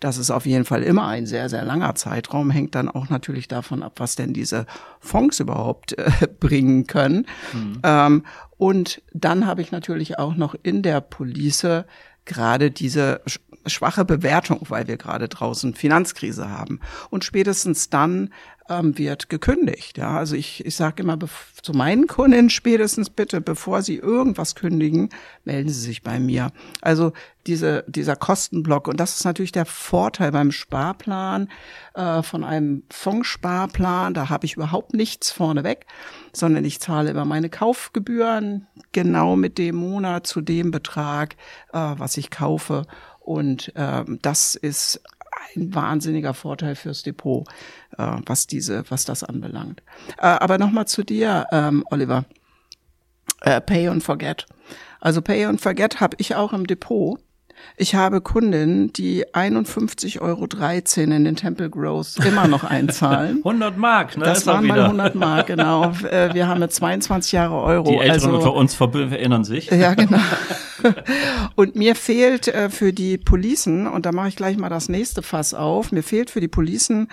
Das 0.00 0.16
ist 0.16 0.30
auf 0.30 0.46
jeden 0.46 0.64
Fall 0.64 0.82
immer 0.82 1.06
ein 1.06 1.26
sehr, 1.26 1.50
sehr 1.50 1.66
langer 1.66 1.94
Zeitraum. 1.96 2.50
Hängt 2.50 2.74
dann 2.74 2.88
auch 2.88 3.10
natürlich 3.10 3.46
davon 3.46 3.82
ab, 3.82 3.92
was 3.96 4.16
denn 4.16 4.32
diese 4.32 4.64
Fonds 5.00 5.38
überhaupt 5.38 5.98
äh, 5.98 6.10
bringen 6.40 6.86
können. 6.86 7.26
Mhm. 7.52 7.80
Ähm, 7.82 8.24
und 8.56 9.02
dann 9.12 9.46
habe 9.46 9.60
ich 9.60 9.70
natürlich 9.70 10.18
auch 10.18 10.34
noch 10.34 10.54
in 10.62 10.80
der 10.80 11.02
Police 11.02 11.84
gerade 12.24 12.70
diese 12.70 13.20
schwache 13.66 14.04
Bewertung, 14.04 14.60
weil 14.68 14.86
wir 14.86 14.96
gerade 14.96 15.28
draußen 15.28 15.74
Finanzkrise 15.74 16.48
haben. 16.48 16.80
Und 17.10 17.24
spätestens 17.24 17.90
dann 17.90 18.30
ähm, 18.68 18.96
wird 18.96 19.28
gekündigt. 19.28 19.98
Ja, 19.98 20.16
also 20.16 20.36
ich, 20.36 20.64
ich 20.64 20.74
sage 20.74 21.02
immer 21.02 21.18
zu 21.62 21.72
meinen 21.72 22.06
Kunden 22.06 22.50
spätestens 22.50 23.10
bitte, 23.10 23.40
bevor 23.40 23.82
sie 23.82 23.96
irgendwas 23.96 24.54
kündigen, 24.54 25.10
melden 25.44 25.68
sie 25.68 25.80
sich 25.80 26.02
bei 26.02 26.18
mir. 26.18 26.50
Also 26.80 27.12
diese, 27.46 27.84
dieser 27.86 28.16
Kostenblock 28.16 28.88
und 28.88 28.98
das 28.98 29.18
ist 29.18 29.24
natürlich 29.24 29.52
der 29.52 29.66
Vorteil 29.66 30.32
beim 30.32 30.50
Sparplan 30.50 31.48
äh, 31.94 32.22
von 32.22 32.42
einem 32.42 32.84
Fondssparplan. 32.90 34.14
Da 34.14 34.30
habe 34.30 34.46
ich 34.46 34.54
überhaupt 34.54 34.94
nichts 34.94 35.30
vorneweg, 35.30 35.86
sondern 36.32 36.64
ich 36.64 36.80
zahle 36.80 37.10
immer 37.10 37.24
meine 37.24 37.50
Kaufgebühren 37.50 38.66
genau 38.92 39.36
mit 39.36 39.58
dem 39.58 39.76
Monat 39.76 40.26
zu 40.26 40.40
dem 40.40 40.70
Betrag, 40.70 41.34
äh, 41.72 41.78
was 41.78 42.16
ich 42.16 42.30
kaufe. 42.30 42.86
Und 43.20 43.72
ähm, 43.74 44.18
das 44.20 44.54
ist 44.54 45.00
ein 45.54 45.74
wahnsinniger 45.74 46.34
Vorteil 46.34 46.74
fürs 46.74 47.02
Depot, 47.02 47.46
äh, 47.96 48.16
was 48.26 48.46
diese, 48.46 48.84
was 48.90 49.04
das 49.04 49.24
anbelangt. 49.24 49.82
Äh, 50.18 50.26
aber 50.26 50.58
nochmal 50.58 50.86
zu 50.86 51.02
dir, 51.04 51.46
ähm, 51.52 51.84
Oliver. 51.90 52.24
Äh, 53.40 53.60
Pay 53.60 53.88
and 53.88 54.02
Forget. 54.02 54.46
Also 55.00 55.20
Pay 55.20 55.44
and 55.44 55.60
Forget 55.60 56.00
habe 56.00 56.16
ich 56.18 56.34
auch 56.34 56.52
im 56.52 56.66
Depot. 56.66 57.18
Ich 57.76 57.94
habe 57.94 58.20
Kundinnen, 58.20 58.92
die 58.92 59.26
51,13 59.26 60.20
Euro 60.20 60.44
in 61.16 61.24
den 61.24 61.36
Temple 61.36 61.68
Growth 61.70 62.16
immer 62.24 62.46
noch 62.46 62.64
einzahlen. 62.64 63.38
100 63.44 63.76
Mark, 63.76 64.16
ne? 64.16 64.24
Das 64.24 64.46
waren 64.46 64.66
mal 64.66 64.80
100 64.80 65.14
Mark, 65.14 65.48
genau. 65.48 65.92
Äh, 66.04 66.34
wir 66.34 66.48
haben 66.48 66.60
jetzt 66.60 66.76
22 66.76 67.32
Jahre 67.32 67.54
Euro. 67.54 67.90
Die 67.90 67.96
Älteren 67.96 68.34
also, 68.34 68.52
unter 68.52 68.54
uns 68.54 68.78
erinnern 68.78 69.44
sich. 69.44 69.70
Ja, 69.70 69.94
genau. 69.94 70.20
Und 71.54 71.76
mir 71.76 71.94
fehlt 71.94 72.48
äh, 72.48 72.68
für 72.68 72.92
die 72.92 73.16
Policen, 73.16 73.86
und 73.86 74.06
da 74.06 74.12
mache 74.12 74.28
ich 74.28 74.36
gleich 74.36 74.56
mal 74.56 74.68
das 74.68 74.88
nächste 74.88 75.22
Fass 75.22 75.54
auf, 75.54 75.92
mir 75.92 76.02
fehlt 76.02 76.30
für 76.30 76.40
die 76.40 76.48
Policen, 76.48 77.08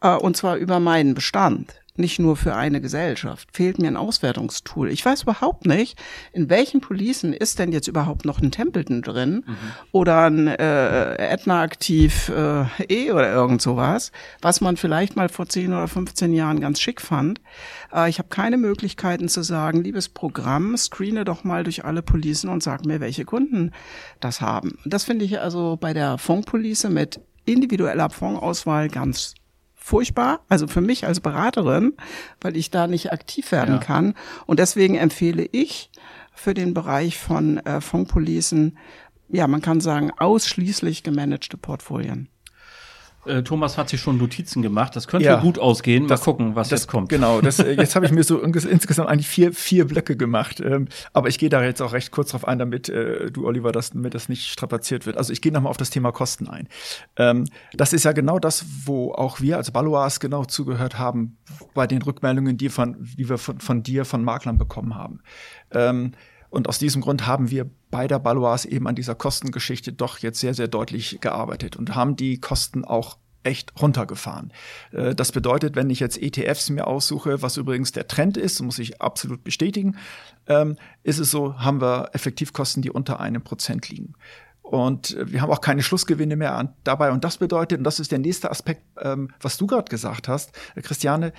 äh, 0.00 0.14
und 0.14 0.36
zwar 0.36 0.56
über 0.56 0.80
meinen 0.80 1.14
Bestand 1.14 1.79
nicht 1.96 2.18
nur 2.18 2.36
für 2.36 2.54
eine 2.54 2.80
Gesellschaft. 2.80 3.48
Fehlt 3.52 3.78
mir 3.78 3.88
ein 3.88 3.96
Auswertungstool. 3.96 4.90
Ich 4.90 5.04
weiß 5.04 5.22
überhaupt 5.22 5.66
nicht, 5.66 5.98
in 6.32 6.50
welchen 6.50 6.80
Policen 6.80 7.32
ist 7.32 7.58
denn 7.58 7.72
jetzt 7.72 7.88
überhaupt 7.88 8.24
noch 8.24 8.40
ein 8.40 8.50
Templeton 8.50 9.02
drin 9.02 9.44
mhm. 9.46 9.56
oder 9.92 10.22
ein 10.22 10.48
äh, 10.48 11.32
Ätna 11.32 11.62
aktiv 11.62 12.28
äh, 12.28 12.64
E 12.88 13.10
oder 13.12 13.32
irgend 13.32 13.62
sowas, 13.62 14.12
was 14.40 14.60
man 14.60 14.76
vielleicht 14.76 15.16
mal 15.16 15.28
vor 15.28 15.48
10 15.48 15.72
oder 15.72 15.88
15 15.88 16.32
Jahren 16.32 16.60
ganz 16.60 16.80
schick 16.80 17.00
fand. 17.00 17.40
Äh, 17.92 18.08
ich 18.08 18.18
habe 18.18 18.28
keine 18.28 18.56
Möglichkeiten 18.56 19.28
zu 19.28 19.42
sagen, 19.42 19.82
liebes 19.82 20.08
Programm, 20.08 20.76
screene 20.76 21.24
doch 21.24 21.44
mal 21.44 21.64
durch 21.64 21.84
alle 21.84 22.02
Policen 22.02 22.50
und 22.50 22.62
sag 22.62 22.84
mir, 22.86 23.00
welche 23.00 23.24
Kunden 23.24 23.72
das 24.20 24.40
haben. 24.40 24.78
Das 24.84 25.04
finde 25.04 25.24
ich 25.24 25.40
also 25.40 25.76
bei 25.80 25.92
der 25.92 26.18
Fondpolice 26.18 26.90
mit 26.90 27.20
individueller 27.46 28.10
Fondsauswahl 28.10 28.88
ganz 28.88 29.34
furchtbar, 29.90 30.44
also 30.48 30.68
für 30.68 30.80
mich 30.80 31.04
als 31.04 31.18
Beraterin, 31.18 31.94
weil 32.40 32.56
ich 32.56 32.70
da 32.70 32.86
nicht 32.86 33.12
aktiv 33.12 33.50
werden 33.50 33.74
ja. 33.74 33.80
kann. 33.80 34.14
Und 34.46 34.60
deswegen 34.60 34.94
empfehle 34.94 35.44
ich 35.50 35.90
für 36.32 36.54
den 36.54 36.74
Bereich 36.74 37.18
von 37.18 37.58
äh, 37.58 37.80
Fondspolicen, 37.80 38.78
ja, 39.28 39.48
man 39.48 39.62
kann 39.62 39.80
sagen, 39.80 40.12
ausschließlich 40.16 41.02
gemanagte 41.02 41.56
Portfolien. 41.56 42.28
Äh, 43.26 43.42
Thomas 43.42 43.76
hat 43.76 43.88
sich 43.88 44.00
schon 44.00 44.16
Notizen 44.18 44.62
gemacht. 44.62 44.96
Das 44.96 45.06
könnte 45.06 45.26
ja, 45.26 45.40
gut 45.40 45.58
ausgehen. 45.58 46.04
Mal 46.04 46.08
das, 46.08 46.22
gucken, 46.22 46.54
was 46.54 46.68
das, 46.68 46.80
jetzt 46.80 46.88
kommt. 46.88 47.08
Genau, 47.08 47.40
das, 47.40 47.58
äh, 47.58 47.72
jetzt 47.72 47.94
habe 47.94 48.06
ich 48.06 48.12
mir 48.12 48.22
so 48.22 48.40
insgesamt 48.42 49.08
eigentlich 49.08 49.28
vier, 49.28 49.52
vier 49.52 49.86
Blöcke 49.86 50.16
gemacht. 50.16 50.60
Ähm, 50.60 50.88
aber 51.12 51.28
ich 51.28 51.38
gehe 51.38 51.48
da 51.48 51.62
jetzt 51.62 51.82
auch 51.82 51.92
recht 51.92 52.10
kurz 52.12 52.30
drauf 52.30 52.48
ein, 52.48 52.58
damit 52.58 52.88
äh, 52.88 53.30
du, 53.30 53.46
Oliver, 53.46 53.72
das, 53.72 53.90
damit 53.90 54.14
das 54.14 54.28
nicht 54.28 54.46
strapaziert 54.46 55.06
wird. 55.06 55.16
Also 55.16 55.32
ich 55.32 55.42
gehe 55.42 55.52
nochmal 55.52 55.70
auf 55.70 55.76
das 55.76 55.90
Thema 55.90 56.12
Kosten 56.12 56.48
ein. 56.48 56.68
Ähm, 57.16 57.44
das 57.74 57.92
ist 57.92 58.04
ja 58.04 58.12
genau 58.12 58.38
das, 58.38 58.64
wo 58.84 59.12
auch 59.12 59.40
wir 59.40 59.58
als 59.58 59.70
Balois 59.70 60.18
genau 60.20 60.44
zugehört 60.44 60.98
haben 60.98 61.36
bei 61.74 61.86
den 61.86 62.02
Rückmeldungen, 62.02 62.56
die, 62.56 62.70
von, 62.70 62.96
die 63.18 63.28
wir 63.28 63.38
von, 63.38 63.60
von 63.60 63.82
dir, 63.82 64.04
von 64.04 64.24
Maklern 64.24 64.56
bekommen 64.56 64.94
haben. 64.94 65.20
Ähm, 65.72 66.12
und 66.50 66.68
aus 66.68 66.78
diesem 66.78 67.00
Grund 67.00 67.26
haben 67.26 67.50
wir 67.50 67.70
bei 67.90 68.08
der 68.08 68.18
Balois 68.18 68.64
eben 68.68 68.86
an 68.88 68.96
dieser 68.96 69.14
Kostengeschichte 69.14 69.92
doch 69.92 70.18
jetzt 70.18 70.40
sehr, 70.40 70.54
sehr 70.54 70.68
deutlich 70.68 71.20
gearbeitet 71.20 71.76
und 71.76 71.94
haben 71.94 72.16
die 72.16 72.38
Kosten 72.38 72.84
auch 72.84 73.16
echt 73.42 73.72
runtergefahren. 73.80 74.52
Äh, 74.92 75.14
das 75.14 75.32
bedeutet, 75.32 75.76
wenn 75.76 75.88
ich 75.90 76.00
jetzt 76.00 76.20
ETFs 76.20 76.68
mir 76.70 76.86
aussuche, 76.86 77.40
was 77.40 77.56
übrigens 77.56 77.92
der 77.92 78.08
Trend 78.08 78.36
ist, 78.36 78.60
muss 78.60 78.78
ich 78.78 79.00
absolut 79.00 79.44
bestätigen, 79.44 79.96
ähm, 80.46 80.76
ist 81.04 81.18
es 81.18 81.30
so, 81.30 81.58
haben 81.58 81.80
wir 81.80 82.10
Effektivkosten, 82.12 82.82
die 82.82 82.90
unter 82.90 83.20
einem 83.20 83.42
Prozent 83.42 83.88
liegen. 83.88 84.14
Und 84.62 85.16
äh, 85.16 85.32
wir 85.32 85.40
haben 85.40 85.50
auch 85.50 85.60
keine 85.60 85.82
Schlussgewinne 85.82 86.36
mehr 86.36 86.74
dabei. 86.84 87.12
Und 87.12 87.24
das 87.24 87.38
bedeutet, 87.38 87.78
und 87.78 87.84
das 87.84 88.00
ist 88.00 88.12
der 88.12 88.18
nächste 88.18 88.50
Aspekt, 88.50 88.82
ähm, 89.00 89.30
was 89.40 89.56
du 89.56 89.66
gerade 89.66 89.88
gesagt 89.88 90.28
hast, 90.28 90.52
Christiane, 90.76 91.32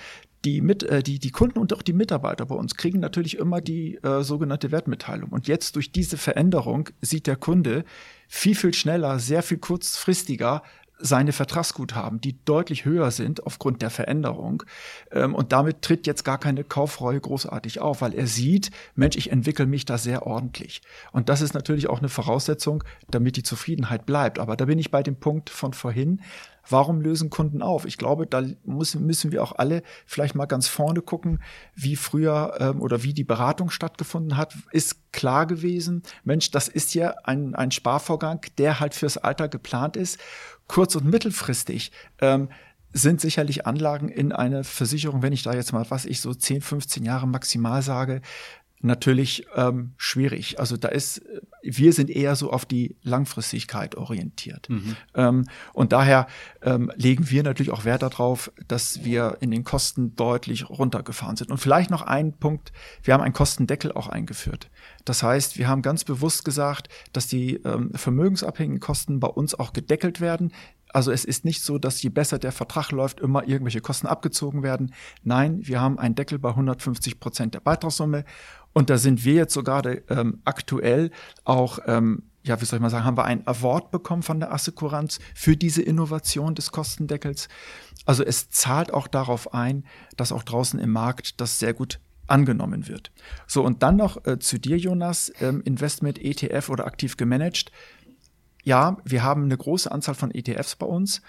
die, 0.44 0.60
mit, 0.60 0.82
äh, 0.82 1.02
die, 1.02 1.18
die 1.18 1.30
Kunden 1.30 1.58
und 1.58 1.72
auch 1.72 1.82
die 1.82 1.92
Mitarbeiter 1.92 2.46
bei 2.46 2.54
uns 2.54 2.76
kriegen 2.76 3.00
natürlich 3.00 3.38
immer 3.38 3.60
die 3.60 3.96
äh, 4.02 4.22
sogenannte 4.22 4.72
Wertmitteilung. 4.72 5.30
Und 5.30 5.46
jetzt 5.48 5.76
durch 5.76 5.92
diese 5.92 6.16
Veränderung 6.16 6.88
sieht 7.00 7.26
der 7.26 7.36
Kunde 7.36 7.84
viel, 8.28 8.54
viel 8.54 8.74
schneller, 8.74 9.18
sehr 9.18 9.42
viel 9.42 9.58
kurzfristiger 9.58 10.62
seine 11.02 11.32
Vertragsguthaben, 11.32 12.20
die 12.20 12.42
deutlich 12.44 12.84
höher 12.84 13.10
sind 13.10 13.44
aufgrund 13.44 13.82
der 13.82 13.90
Veränderung. 13.90 14.62
Ähm, 15.10 15.34
und 15.34 15.52
damit 15.52 15.82
tritt 15.82 16.06
jetzt 16.06 16.24
gar 16.24 16.38
keine 16.38 16.64
Kaufreue 16.64 17.20
großartig 17.20 17.80
auf, 17.80 18.00
weil 18.00 18.14
er 18.14 18.26
sieht, 18.26 18.70
Mensch, 18.94 19.16
ich 19.16 19.30
entwickle 19.30 19.66
mich 19.66 19.84
da 19.84 19.98
sehr 19.98 20.26
ordentlich. 20.26 20.80
Und 21.10 21.28
das 21.28 21.40
ist 21.40 21.54
natürlich 21.54 21.90
auch 21.90 21.98
eine 21.98 22.08
Voraussetzung, 22.08 22.84
damit 23.10 23.36
die 23.36 23.42
Zufriedenheit 23.42 24.06
bleibt. 24.06 24.38
Aber 24.38 24.56
da 24.56 24.64
bin 24.64 24.78
ich 24.78 24.90
bei 24.90 25.02
dem 25.02 25.16
Punkt 25.16 25.50
von 25.50 25.72
vorhin. 25.72 26.20
Warum 26.68 27.00
lösen 27.00 27.28
Kunden 27.28 27.60
auf? 27.60 27.86
Ich 27.86 27.98
glaube, 27.98 28.26
da 28.26 28.44
müssen, 28.64 29.04
müssen 29.04 29.32
wir 29.32 29.42
auch 29.42 29.52
alle 29.56 29.82
vielleicht 30.06 30.36
mal 30.36 30.46
ganz 30.46 30.68
vorne 30.68 31.02
gucken, 31.02 31.42
wie 31.74 31.96
früher 31.96 32.54
ähm, 32.60 32.80
oder 32.80 33.02
wie 33.02 33.12
die 33.12 33.24
Beratung 33.24 33.68
stattgefunden 33.68 34.36
hat. 34.36 34.56
Ist 34.70 35.12
klar 35.12 35.46
gewesen, 35.46 36.04
Mensch, 36.22 36.52
das 36.52 36.68
ist 36.68 36.94
ja 36.94 37.14
ein, 37.24 37.56
ein 37.56 37.72
Sparvorgang, 37.72 38.42
der 38.58 38.78
halt 38.78 38.94
fürs 38.94 39.18
Alter 39.18 39.48
geplant 39.48 39.96
ist 39.96 40.20
kurz- 40.72 40.96
und 40.96 41.04
mittelfristig 41.04 41.92
ähm, 42.22 42.48
sind 42.94 43.20
sicherlich 43.20 43.66
Anlagen 43.66 44.08
in 44.08 44.32
eine 44.32 44.64
Versicherung, 44.64 45.20
wenn 45.20 45.34
ich 45.34 45.42
da 45.42 45.52
jetzt 45.52 45.74
mal, 45.74 45.84
was 45.90 46.06
ich 46.06 46.22
so 46.22 46.32
10, 46.32 46.62
15 46.62 47.04
Jahre 47.04 47.28
maximal 47.28 47.82
sage, 47.82 48.22
natürlich 48.82 49.46
ähm, 49.54 49.92
schwierig. 49.96 50.58
Also 50.58 50.76
da 50.76 50.88
ist, 50.88 51.22
wir 51.62 51.92
sind 51.92 52.10
eher 52.10 52.36
so 52.36 52.50
auf 52.50 52.64
die 52.64 52.96
Langfristigkeit 53.02 53.96
orientiert. 53.96 54.68
Mhm. 54.68 54.96
Ähm, 55.14 55.44
und 55.72 55.92
daher 55.92 56.26
ähm, 56.62 56.90
legen 56.96 57.30
wir 57.30 57.42
natürlich 57.42 57.72
auch 57.72 57.84
Wert 57.84 58.02
darauf, 58.02 58.52
dass 58.68 59.04
wir 59.04 59.38
in 59.40 59.50
den 59.50 59.64
Kosten 59.64 60.14
deutlich 60.16 60.68
runtergefahren 60.68 61.36
sind. 61.36 61.50
Und 61.50 61.58
vielleicht 61.58 61.90
noch 61.90 62.02
ein 62.02 62.32
Punkt, 62.32 62.72
wir 63.02 63.14
haben 63.14 63.22
einen 63.22 63.34
Kostendeckel 63.34 63.92
auch 63.92 64.08
eingeführt. 64.08 64.70
Das 65.04 65.22
heißt, 65.22 65.58
wir 65.58 65.68
haben 65.68 65.82
ganz 65.82 66.04
bewusst 66.04 66.44
gesagt, 66.44 66.88
dass 67.12 67.26
die 67.26 67.56
ähm, 67.64 67.90
vermögensabhängigen 67.94 68.80
Kosten 68.80 69.20
bei 69.20 69.28
uns 69.28 69.54
auch 69.54 69.72
gedeckelt 69.72 70.20
werden. 70.20 70.52
Also 70.92 71.10
es 71.10 71.24
ist 71.24 71.44
nicht 71.44 71.62
so, 71.62 71.78
dass 71.78 72.02
je 72.02 72.10
besser 72.10 72.38
der 72.38 72.52
Vertrag 72.52 72.90
läuft, 72.92 73.20
immer 73.20 73.48
irgendwelche 73.48 73.80
Kosten 73.80 74.06
abgezogen 74.06 74.62
werden. 74.62 74.92
Nein, 75.22 75.66
wir 75.66 75.80
haben 75.80 75.98
einen 75.98 76.14
Deckel 76.14 76.38
bei 76.38 76.50
150 76.50 77.18
Prozent 77.18 77.54
der 77.54 77.60
Beitragssumme 77.60 78.24
und 78.72 78.90
da 78.90 78.98
sind 78.98 79.24
wir 79.24 79.34
jetzt 79.34 79.54
sogar 79.54 79.84
ähm, 80.10 80.40
aktuell 80.44 81.10
auch, 81.44 81.78
ähm, 81.86 82.22
ja, 82.42 82.60
wie 82.60 82.64
soll 82.64 82.78
ich 82.78 82.82
mal 82.82 82.90
sagen, 82.90 83.04
haben 83.04 83.16
wir 83.16 83.24
einen 83.24 83.46
Award 83.46 83.90
bekommen 83.90 84.22
von 84.22 84.40
der 84.40 84.52
Assekuranz 84.52 85.20
für 85.34 85.56
diese 85.56 85.82
Innovation 85.82 86.54
des 86.54 86.72
Kostendeckels. 86.72 87.48
Also 88.04 88.24
es 88.24 88.50
zahlt 88.50 88.92
auch 88.92 89.06
darauf 89.06 89.54
ein, 89.54 89.84
dass 90.16 90.32
auch 90.32 90.42
draußen 90.42 90.80
im 90.80 90.90
Markt 90.90 91.40
das 91.40 91.58
sehr 91.58 91.74
gut 91.74 92.00
angenommen 92.26 92.88
wird. 92.88 93.12
So, 93.46 93.62
und 93.62 93.82
dann 93.82 93.96
noch 93.96 94.24
äh, 94.26 94.38
zu 94.38 94.58
dir, 94.58 94.78
Jonas, 94.78 95.32
ähm, 95.40 95.60
Investment 95.64 96.18
ETF 96.18 96.70
oder 96.70 96.86
aktiv 96.86 97.16
gemanagt. 97.16 97.70
Ja, 98.64 98.96
wir 99.04 99.22
haben 99.22 99.44
eine 99.44 99.56
große 99.56 99.90
Anzahl 99.90 100.14
von 100.14 100.32
ETFs 100.32 100.76
bei 100.76 100.86
uns, 100.86 101.20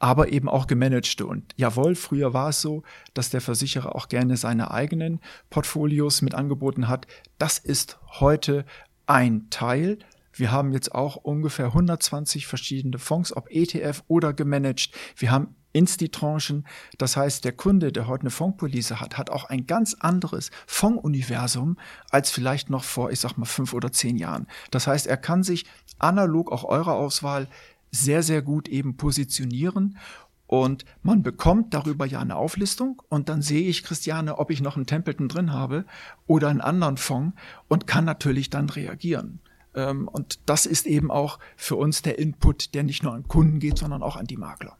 aber 0.00 0.32
eben 0.32 0.48
auch 0.48 0.66
gemanagte. 0.66 1.26
Und 1.26 1.54
jawohl, 1.56 1.94
früher 1.94 2.34
war 2.34 2.48
es 2.48 2.60
so, 2.60 2.82
dass 3.14 3.30
der 3.30 3.40
Versicherer 3.40 3.94
auch 3.94 4.08
gerne 4.08 4.36
seine 4.36 4.72
eigenen 4.72 5.20
Portfolios 5.50 6.22
mit 6.22 6.34
angeboten 6.34 6.88
hat. 6.88 7.06
Das 7.38 7.58
ist 7.58 8.00
heute 8.18 8.64
ein 9.06 9.48
Teil. 9.50 9.98
Wir 10.32 10.50
haben 10.50 10.72
jetzt 10.72 10.94
auch 10.94 11.16
ungefähr 11.16 11.66
120 11.66 12.46
verschiedene 12.46 12.98
Fonds, 12.98 13.36
ob 13.36 13.50
ETF 13.50 14.02
oder 14.08 14.32
gemanagt. 14.32 14.90
Wir 15.16 15.30
haben 15.30 15.54
Insti-Tranchen. 15.72 16.66
Das 16.98 17.16
heißt, 17.16 17.44
der 17.44 17.52
Kunde, 17.52 17.92
der 17.92 18.06
heute 18.06 18.22
eine 18.22 18.30
Fondspolice 18.30 19.00
hat, 19.00 19.18
hat 19.18 19.30
auch 19.30 19.44
ein 19.44 19.66
ganz 19.66 19.94
anderes 19.94 20.50
Fondsuniversum 20.66 21.78
als 22.10 22.30
vielleicht 22.30 22.70
noch 22.70 22.84
vor, 22.84 23.10
ich 23.10 23.20
sag 23.20 23.36
mal, 23.36 23.44
fünf 23.44 23.74
oder 23.74 23.92
zehn 23.92 24.16
Jahren. 24.16 24.46
Das 24.70 24.86
heißt, 24.86 25.06
er 25.06 25.16
kann 25.18 25.42
sich 25.42 25.66
analog 25.98 26.50
auch 26.50 26.64
eurer 26.64 26.94
Auswahl 26.94 27.48
sehr, 27.90 28.22
sehr 28.22 28.42
gut 28.42 28.68
eben 28.68 28.96
positionieren. 28.96 29.98
Und 30.46 30.84
man 31.02 31.22
bekommt 31.22 31.74
darüber 31.74 32.06
ja 32.06 32.20
eine 32.20 32.34
Auflistung 32.34 33.00
und 33.08 33.28
dann 33.28 33.40
sehe 33.40 33.68
ich, 33.68 33.84
Christiane, 33.84 34.38
ob 34.38 34.50
ich 34.50 34.60
noch 34.60 34.74
einen 34.74 34.86
Templeton 34.86 35.28
drin 35.28 35.52
habe 35.52 35.84
oder 36.26 36.48
einen 36.48 36.60
anderen 36.60 36.96
Fonds 36.96 37.36
und 37.68 37.86
kann 37.86 38.04
natürlich 38.04 38.50
dann 38.50 38.68
reagieren. 38.68 39.38
Ähm, 39.74 40.08
und 40.08 40.40
das 40.46 40.66
ist 40.66 40.86
eben 40.86 41.12
auch 41.12 41.38
für 41.56 41.76
uns 41.76 42.02
der 42.02 42.18
Input, 42.18 42.74
der 42.74 42.82
nicht 42.82 43.04
nur 43.04 43.14
an 43.14 43.28
Kunden 43.28 43.60
geht, 43.60 43.78
sondern 43.78 44.02
auch 44.02 44.16
an 44.16 44.26
die 44.26 44.36
Makler. 44.36 44.76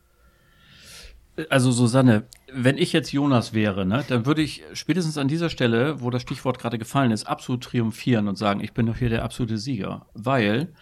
Also 1.49 1.71
Susanne, 1.71 2.25
wenn 2.53 2.77
ich 2.77 2.93
jetzt 2.93 3.13
Jonas 3.13 3.55
wäre, 3.55 3.87
ne, 3.87 4.05
dann 4.09 4.27
würde 4.27 4.43
ich 4.43 4.65
spätestens 4.73 5.17
an 5.17 5.29
dieser 5.29 5.49
Stelle, 5.49 6.01
wo 6.01 6.11
das 6.11 6.23
Stichwort 6.23 6.59
gerade 6.59 6.79
gefallen 6.79 7.13
ist, 7.13 7.25
absolut 7.25 7.63
triumphieren 7.63 8.27
und 8.27 8.37
sagen, 8.37 8.61
ich 8.61 8.73
bin 8.73 8.87
doch 8.87 8.97
hier 8.97 9.09
der 9.09 9.23
absolute 9.23 9.57
Sieger. 9.57 10.07
Weil 10.15 10.73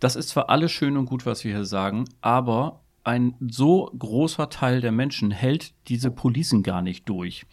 das 0.00 0.16
ist 0.16 0.30
zwar 0.30 0.48
alles 0.50 0.72
schön 0.72 0.96
und 0.96 1.06
gut, 1.06 1.26
was 1.26 1.44
wir 1.44 1.54
hier 1.54 1.64
sagen, 1.64 2.06
aber 2.20 2.80
ein 3.04 3.34
so 3.40 3.90
großer 3.98 4.50
Teil 4.50 4.80
der 4.80 4.92
Menschen 4.92 5.30
hält 5.30 5.72
diese 5.88 6.10
Policen 6.10 6.62
gar 6.62 6.82
nicht 6.82 7.08
durch. 7.08 7.46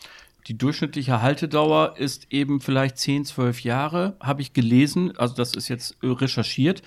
Die 0.47 0.57
durchschnittliche 0.57 1.21
Haltedauer 1.21 1.95
ist 1.97 2.31
eben 2.31 2.61
vielleicht 2.61 2.97
10, 2.97 3.25
12 3.25 3.63
Jahre, 3.63 4.15
habe 4.21 4.41
ich 4.41 4.53
gelesen. 4.53 5.15
Also 5.17 5.35
das 5.35 5.53
ist 5.53 5.67
jetzt 5.67 5.97
recherchiert 6.01 6.83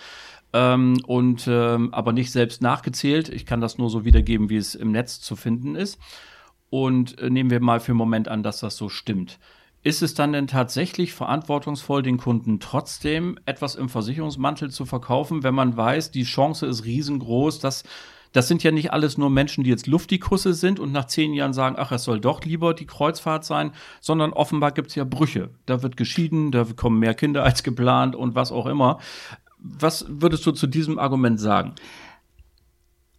ähm, 0.55 0.99
und 1.07 1.47
ähm, 1.47 1.93
aber 1.93 2.13
nicht 2.13 2.33
selbst 2.33 2.63
nachgezählt. 2.63 3.29
Ich 3.29 3.45
kann 3.45 3.61
das 3.61 3.77
nur 3.77 3.91
so 3.91 4.05
wiedergeben, 4.05 4.49
wie 4.49 4.57
es 4.57 4.75
im 4.75 4.93
Netz 4.93 5.21
zu 5.21 5.37
finden 5.37 5.75
ist. 5.75 5.99
Und 6.71 7.19
äh, 7.19 7.29
nehmen 7.29 7.51
wir 7.51 7.61
mal 7.61 7.81
für 7.81 7.93
einen 7.93 7.99
Moment 7.99 8.29
an, 8.29 8.43
dass 8.43 8.61
das 8.61 8.77
so 8.77 8.89
stimmt. 8.89 9.39
Ist 9.83 10.03
es 10.03 10.13
dann 10.13 10.33
denn 10.35 10.47
tatsächlich 10.47 11.15
verantwortungsvoll, 11.15 12.03
den 12.03 12.19
Kunden 12.19 12.61
trotzdem 12.61 13.39
etwas 13.47 13.77
im 13.77 13.89
Versicherungsmantel 13.89 14.71
zu 14.71 14.85
verkaufen, 14.85 15.43
wenn 15.43 15.55
man 15.55 15.77
weiß, 15.77 16.11
die 16.11 16.25
Chance 16.25 16.67
ist 16.67 16.85
riesengroß, 16.85 17.61
dass 17.61 17.85
das 18.33 18.47
sind 18.47 18.63
ja 18.63 18.71
nicht 18.71 18.93
alles 18.93 19.19
nur 19.19 19.29
Menschen, 19.29 19.65
die 19.65 19.71
jetzt 19.71 19.87
Luftikusse 19.87 20.55
sind 20.55 20.79
und 20.79 20.93
nach 20.93 21.07
zehn 21.07 21.35
Jahren 21.35 21.53
sagen, 21.53 21.77
ach, 21.79 21.91
es 21.91 22.05
soll 22.05 22.21
doch 22.21 22.45
lieber 22.45 22.75
die 22.75 22.87
Kreuzfahrt 22.87 23.45
sein, 23.45 23.73
sondern 24.01 24.33
offenbar 24.33 24.71
gibt 24.71 24.91
es 24.91 24.95
ja 24.95 25.05
Brüche. 25.05 25.51
Da 25.67 25.83
wird 25.83 25.97
geschieden, 25.97 26.53
da 26.53 26.65
kommen 26.65 27.01
mehr 27.01 27.15
Kinder 27.15 27.43
als 27.43 27.63
geplant 27.63 28.15
und 28.15 28.35
was 28.35 28.53
auch 28.53 28.67
immer. 28.67 28.99
Was 29.59 30.07
würdest 30.09 30.47
du 30.47 30.53
zu 30.53 30.67
diesem 30.67 30.99
Argument 30.99 31.41
sagen? 31.41 31.75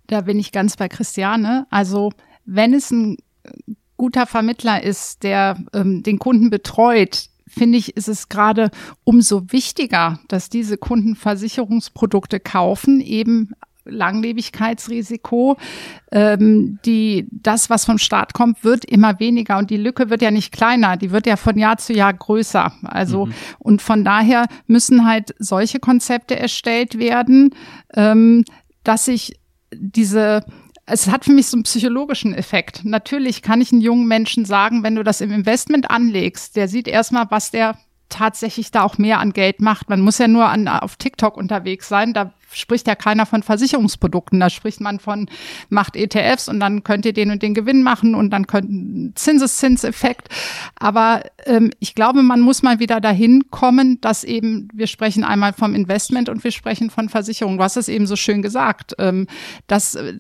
Da 0.08 0.22
bin 0.22 0.40
ich 0.40 0.52
ganz 0.52 0.78
bei 0.78 0.88
Christiane. 0.88 1.68
Also, 1.70 2.12
wenn 2.46 2.74
es 2.74 2.92
ein 2.92 3.18
guter 4.02 4.26
Vermittler 4.26 4.82
ist, 4.82 5.22
der 5.22 5.58
ähm, 5.74 6.02
den 6.02 6.18
Kunden 6.18 6.50
betreut, 6.50 7.30
finde 7.48 7.78
ich, 7.78 7.96
ist 7.96 8.08
es 8.08 8.30
gerade 8.30 8.72
umso 9.04 9.52
wichtiger, 9.52 10.20
dass 10.28 10.50
diese 10.50 10.76
Kunden 10.80 11.16
Versicherungsprodukte 11.16 12.40
kaufen, 12.40 13.00
eben 13.00 13.52
Langlebigkeitsrisiko. 13.86 15.56
Ähm, 16.12 16.80
die, 16.84 17.28
das, 17.30 17.70
was 17.70 17.86
vom 17.86 18.00
Staat 18.00 18.34
kommt, 18.34 18.64
wird 18.64 18.86
immer 18.86 19.20
weniger 19.20 19.60
und 19.60 19.70
die 19.70 19.78
Lücke 19.78 20.10
wird 20.10 20.24
ja 20.24 20.32
nicht 20.32 20.52
kleiner, 20.52 20.98
die 20.98 21.12
wird 21.12 21.28
ja 21.28 21.36
von 21.36 21.56
Jahr 21.56 21.78
zu 21.78 21.94
Jahr 21.94 22.14
größer. 22.14 22.74
Also, 22.82 23.28
mhm. 23.28 23.34
und 23.60 23.82
von 23.84 24.04
daher 24.04 24.48
müssen 24.66 25.06
halt 25.06 25.36
solche 25.38 25.80
Konzepte 25.80 26.40
erstellt 26.40 26.98
werden, 26.98 27.54
ähm, 27.94 28.46
dass 28.84 29.06
sich 29.06 29.40
diese 29.72 30.44
es 30.86 31.08
hat 31.08 31.26
für 31.26 31.32
mich 31.32 31.48
so 31.48 31.58
einen 31.58 31.64
psychologischen 31.64 32.34
Effekt. 32.34 32.84
Natürlich 32.84 33.42
kann 33.42 33.62
ich 33.62 33.72
einen 33.72 33.82
jungen 33.82 34.08
Menschen 34.08 34.46
sagen, 34.46 34.84
wenn 34.84 34.96
du 34.96 35.04
das 35.04 35.22
im 35.22 35.32
Investment 35.32 35.90
anlegst, 35.90 36.56
der 36.56 36.68
sieht 36.68 36.88
erstmal, 36.88 37.28
was 37.30 37.52
der 37.52 37.78
tatsächlich 38.12 38.72
da 38.72 38.84
auch 38.84 38.98
mehr 38.98 39.20
an 39.20 39.34
Geld 39.34 39.62
macht. 39.62 39.90
Man 39.90 40.02
muss 40.02 40.20
ja 40.20 40.28
nur 40.28 40.48
an, 40.48 40.68
auf 40.68 40.98
TikTok 40.98 41.38
unterwegs 41.38 41.88
sein. 41.88 42.14
Da 42.14 42.34
spricht 42.54 42.88
ja 42.88 42.96
keiner 42.96 43.26
von 43.26 43.42
Versicherungsprodukten. 43.42 44.40
Da 44.40 44.50
spricht 44.50 44.82
man 44.82 45.00
von, 45.00 45.30
macht 45.70 45.96
ETFs 45.96 46.50
und 46.50 46.60
dann 46.60 46.84
könnt 46.84 47.06
ihr 47.06 47.14
den 47.14 47.32
und 47.32 47.42
den 47.42 47.54
Gewinn 47.54 47.82
machen 47.82 48.14
und 48.14 48.30
dann 48.32 48.46
könnt 48.46 49.18
Zinseszinseffekt. 49.18 50.28
Aber 50.76 51.24
ähm, 51.46 51.72
ich 51.80 51.96
glaube, 51.96 52.22
man 52.22 52.42
muss 52.42 52.62
mal 52.62 52.80
wieder 52.80 53.00
dahin 53.00 53.50
kommen, 53.50 54.00
dass 54.02 54.24
eben, 54.24 54.68
wir 54.74 54.88
sprechen 54.88 55.24
einmal 55.24 55.54
vom 55.54 55.74
Investment 55.74 56.30
und 56.30 56.44
wir 56.44 56.52
sprechen 56.52 56.90
von 56.90 57.10
Versicherung. 57.10 57.58
Du 57.58 57.64
hast 57.64 57.78
es 57.78 57.88
eben 57.88 58.06
so 58.06 58.18
schön 58.18 58.42
gesagt, 58.42 58.94
ähm, 59.00 59.28
dass 59.68 59.96
äh, 59.96 60.20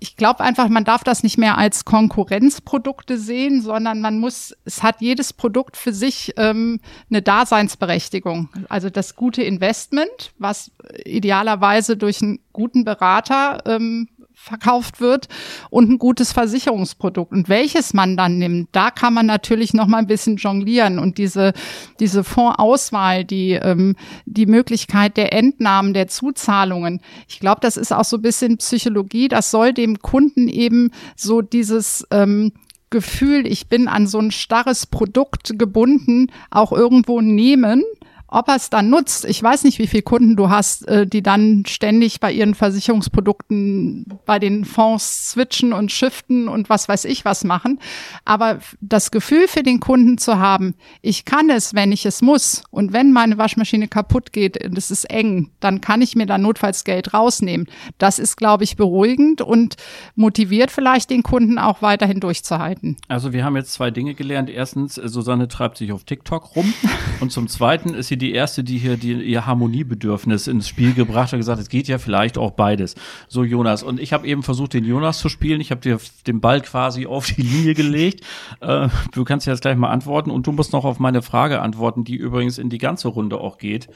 ich 0.00 0.16
glaube 0.16 0.40
einfach, 0.40 0.68
man 0.68 0.84
darf 0.84 1.02
das 1.02 1.22
nicht 1.22 1.38
mehr 1.38 1.56
als 1.56 1.84
Konkurrenzprodukte 1.84 3.18
sehen, 3.18 3.62
sondern 3.62 4.00
man 4.00 4.18
muss, 4.18 4.54
es 4.64 4.82
hat 4.82 5.00
jedes 5.00 5.32
Produkt 5.32 5.76
für 5.76 5.92
sich 5.92 6.34
ähm, 6.36 6.80
eine 7.10 7.22
Daseinsberechtigung. 7.22 8.50
Also 8.68 8.90
das 8.90 9.16
gute 9.16 9.42
Investment, 9.42 10.32
was 10.38 10.70
idealerweise 11.04 11.96
durch 11.96 12.22
einen 12.22 12.40
guten 12.52 12.84
Berater 12.84 13.62
ähm, 13.66 14.08
verkauft 14.42 15.00
wird 15.00 15.28
und 15.70 15.88
ein 15.88 15.98
gutes 15.98 16.32
Versicherungsprodukt. 16.32 17.32
Und 17.32 17.48
welches 17.48 17.94
man 17.94 18.16
dann 18.16 18.38
nimmt, 18.38 18.70
da 18.72 18.90
kann 18.90 19.14
man 19.14 19.26
natürlich 19.26 19.72
noch 19.72 19.86
mal 19.86 19.98
ein 19.98 20.08
bisschen 20.08 20.36
jonglieren 20.36 20.98
und 20.98 21.18
diese, 21.18 21.52
diese 22.00 22.24
Fondsauswahl, 22.24 23.24
die, 23.24 23.52
ähm, 23.52 23.94
die 24.26 24.46
Möglichkeit 24.46 25.16
der 25.16 25.32
Entnahmen, 25.32 25.94
der 25.94 26.08
Zuzahlungen. 26.08 27.00
Ich 27.28 27.38
glaube, 27.38 27.60
das 27.60 27.76
ist 27.76 27.92
auch 27.92 28.04
so 28.04 28.16
ein 28.16 28.22
bisschen 28.22 28.58
Psychologie. 28.58 29.28
Das 29.28 29.52
soll 29.52 29.72
dem 29.72 30.00
Kunden 30.00 30.48
eben 30.48 30.90
so 31.16 31.40
dieses, 31.40 32.06
ähm, 32.10 32.52
Gefühl, 32.90 33.46
ich 33.46 33.68
bin 33.68 33.88
an 33.88 34.06
so 34.06 34.18
ein 34.18 34.30
starres 34.30 34.86
Produkt 34.86 35.58
gebunden, 35.58 36.26
auch 36.50 36.72
irgendwo 36.72 37.22
nehmen 37.22 37.82
ob 38.32 38.48
er 38.48 38.56
es 38.56 38.70
dann 38.70 38.88
nutzt, 38.88 39.26
ich 39.26 39.42
weiß 39.42 39.64
nicht, 39.64 39.78
wie 39.78 39.86
viele 39.86 40.02
Kunden 40.02 40.36
du 40.36 40.48
hast, 40.48 40.88
äh, 40.88 41.06
die 41.06 41.22
dann 41.22 41.64
ständig 41.66 42.18
bei 42.18 42.32
ihren 42.32 42.54
Versicherungsprodukten 42.54 44.06
bei 44.24 44.38
den 44.38 44.64
Fonds 44.64 45.30
switchen 45.30 45.74
und 45.74 45.92
shiften 45.92 46.48
und 46.48 46.70
was 46.70 46.88
weiß 46.88 47.04
ich 47.04 47.26
was 47.26 47.44
machen. 47.44 47.78
Aber 48.24 48.60
das 48.80 49.10
Gefühl 49.10 49.48
für 49.48 49.62
den 49.62 49.80
Kunden 49.80 50.16
zu 50.16 50.38
haben, 50.38 50.74
ich 51.02 51.26
kann 51.26 51.50
es, 51.50 51.74
wenn 51.74 51.92
ich 51.92 52.06
es 52.06 52.22
muss. 52.22 52.62
Und 52.70 52.94
wenn 52.94 53.12
meine 53.12 53.36
Waschmaschine 53.36 53.86
kaputt 53.88 54.32
geht 54.32 54.64
und 54.64 54.78
es 54.78 54.90
ist 54.90 55.10
eng, 55.10 55.50
dann 55.60 55.82
kann 55.82 56.00
ich 56.00 56.16
mir 56.16 56.26
da 56.26 56.38
notfalls 56.38 56.84
Geld 56.84 57.12
rausnehmen. 57.12 57.68
Das 57.98 58.18
ist, 58.18 58.36
glaube 58.36 58.64
ich, 58.64 58.76
beruhigend 58.76 59.42
und 59.42 59.76
motiviert 60.14 60.70
vielleicht 60.70 61.10
den 61.10 61.22
Kunden 61.22 61.58
auch 61.58 61.82
weiterhin 61.82 62.20
durchzuhalten. 62.20 62.96
Also 63.08 63.34
wir 63.34 63.44
haben 63.44 63.56
jetzt 63.56 63.74
zwei 63.74 63.90
Dinge 63.90 64.14
gelernt. 64.14 64.48
Erstens, 64.48 64.94
Susanne 64.94 65.48
treibt 65.48 65.76
sich 65.76 65.92
auf 65.92 66.04
TikTok 66.04 66.56
rum 66.56 66.72
und 67.20 67.30
zum 67.30 67.46
Zweiten 67.46 67.92
ist 67.92 68.08
sie 68.08 68.21
die 68.22 68.32
erste, 68.32 68.64
die 68.64 68.78
hier 68.78 68.96
die, 68.96 69.12
ihr 69.12 69.46
Harmoniebedürfnis 69.46 70.46
ins 70.46 70.68
Spiel 70.68 70.94
gebracht 70.94 71.32
hat, 71.32 71.38
gesagt, 71.38 71.60
es 71.60 71.68
geht 71.68 71.88
ja 71.88 71.98
vielleicht 71.98 72.38
auch 72.38 72.52
beides. 72.52 72.94
So 73.28 73.44
Jonas. 73.44 73.82
Und 73.82 74.00
ich 74.00 74.12
habe 74.12 74.26
eben 74.26 74.42
versucht, 74.42 74.74
den 74.74 74.84
Jonas 74.84 75.18
zu 75.18 75.28
spielen. 75.28 75.60
Ich 75.60 75.70
habe 75.70 75.80
dir 75.80 75.98
den 76.26 76.40
Ball 76.40 76.60
quasi 76.60 77.06
auf 77.12 77.26
die 77.26 77.42
Linie 77.42 77.74
gelegt. 77.74 78.24
Äh, 78.60 78.88
du 79.12 79.24
kannst 79.24 79.46
jetzt 79.46 79.62
gleich 79.62 79.76
mal 79.76 79.90
antworten 79.90 80.30
und 80.30 80.46
du 80.46 80.52
musst 80.52 80.72
noch 80.72 80.84
auf 80.84 80.98
meine 80.98 81.22
Frage 81.22 81.60
antworten, 81.60 82.04
die 82.04 82.16
übrigens 82.16 82.58
in 82.58 82.70
die 82.70 82.78
ganze 82.78 83.08
Runde 83.08 83.38
auch 83.38 83.58
geht 83.58 83.88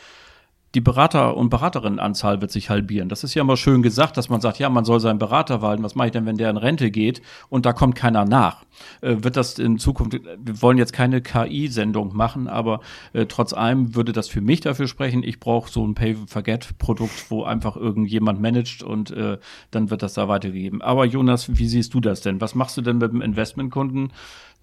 die 0.76 0.82
Berater- 0.82 1.38
und 1.38 1.48
Beraterinnenanzahl 1.48 2.42
wird 2.42 2.50
sich 2.50 2.68
halbieren. 2.68 3.08
Das 3.08 3.24
ist 3.24 3.32
ja 3.32 3.40
immer 3.40 3.56
schön 3.56 3.80
gesagt, 3.80 4.18
dass 4.18 4.28
man 4.28 4.42
sagt, 4.42 4.58
ja, 4.58 4.68
man 4.68 4.84
soll 4.84 5.00
seinen 5.00 5.18
Berater 5.18 5.62
walten. 5.62 5.82
Was 5.82 5.94
mache 5.94 6.08
ich 6.08 6.12
denn, 6.12 6.26
wenn 6.26 6.36
der 6.36 6.50
in 6.50 6.58
Rente 6.58 6.90
geht 6.90 7.22
und 7.48 7.64
da 7.64 7.72
kommt 7.72 7.94
keiner 7.94 8.26
nach? 8.26 8.66
Äh, 9.00 9.16
wird 9.20 9.38
das 9.38 9.58
in 9.58 9.78
Zukunft, 9.78 10.12
wir 10.12 10.60
wollen 10.60 10.76
jetzt 10.76 10.92
keine 10.92 11.22
KI-Sendung 11.22 12.14
machen, 12.14 12.46
aber 12.46 12.80
äh, 13.14 13.24
trotz 13.24 13.54
allem 13.54 13.94
würde 13.94 14.12
das 14.12 14.28
für 14.28 14.42
mich 14.42 14.60
dafür 14.60 14.86
sprechen, 14.86 15.22
ich 15.22 15.40
brauche 15.40 15.72
so 15.72 15.82
ein 15.82 15.94
Pay-Forget-Produkt, 15.94 17.30
wo 17.30 17.44
einfach 17.44 17.76
irgendjemand 17.76 18.42
managt 18.42 18.82
und 18.82 19.10
äh, 19.12 19.38
dann 19.70 19.88
wird 19.88 20.02
das 20.02 20.12
da 20.12 20.28
weitergegeben. 20.28 20.82
Aber 20.82 21.06
Jonas, 21.06 21.56
wie 21.56 21.68
siehst 21.68 21.94
du 21.94 22.00
das 22.00 22.20
denn? 22.20 22.42
Was 22.42 22.54
machst 22.54 22.76
du 22.76 22.82
denn 22.82 22.98
mit 22.98 23.12
dem 23.12 23.22
Investmentkunden, 23.22 24.12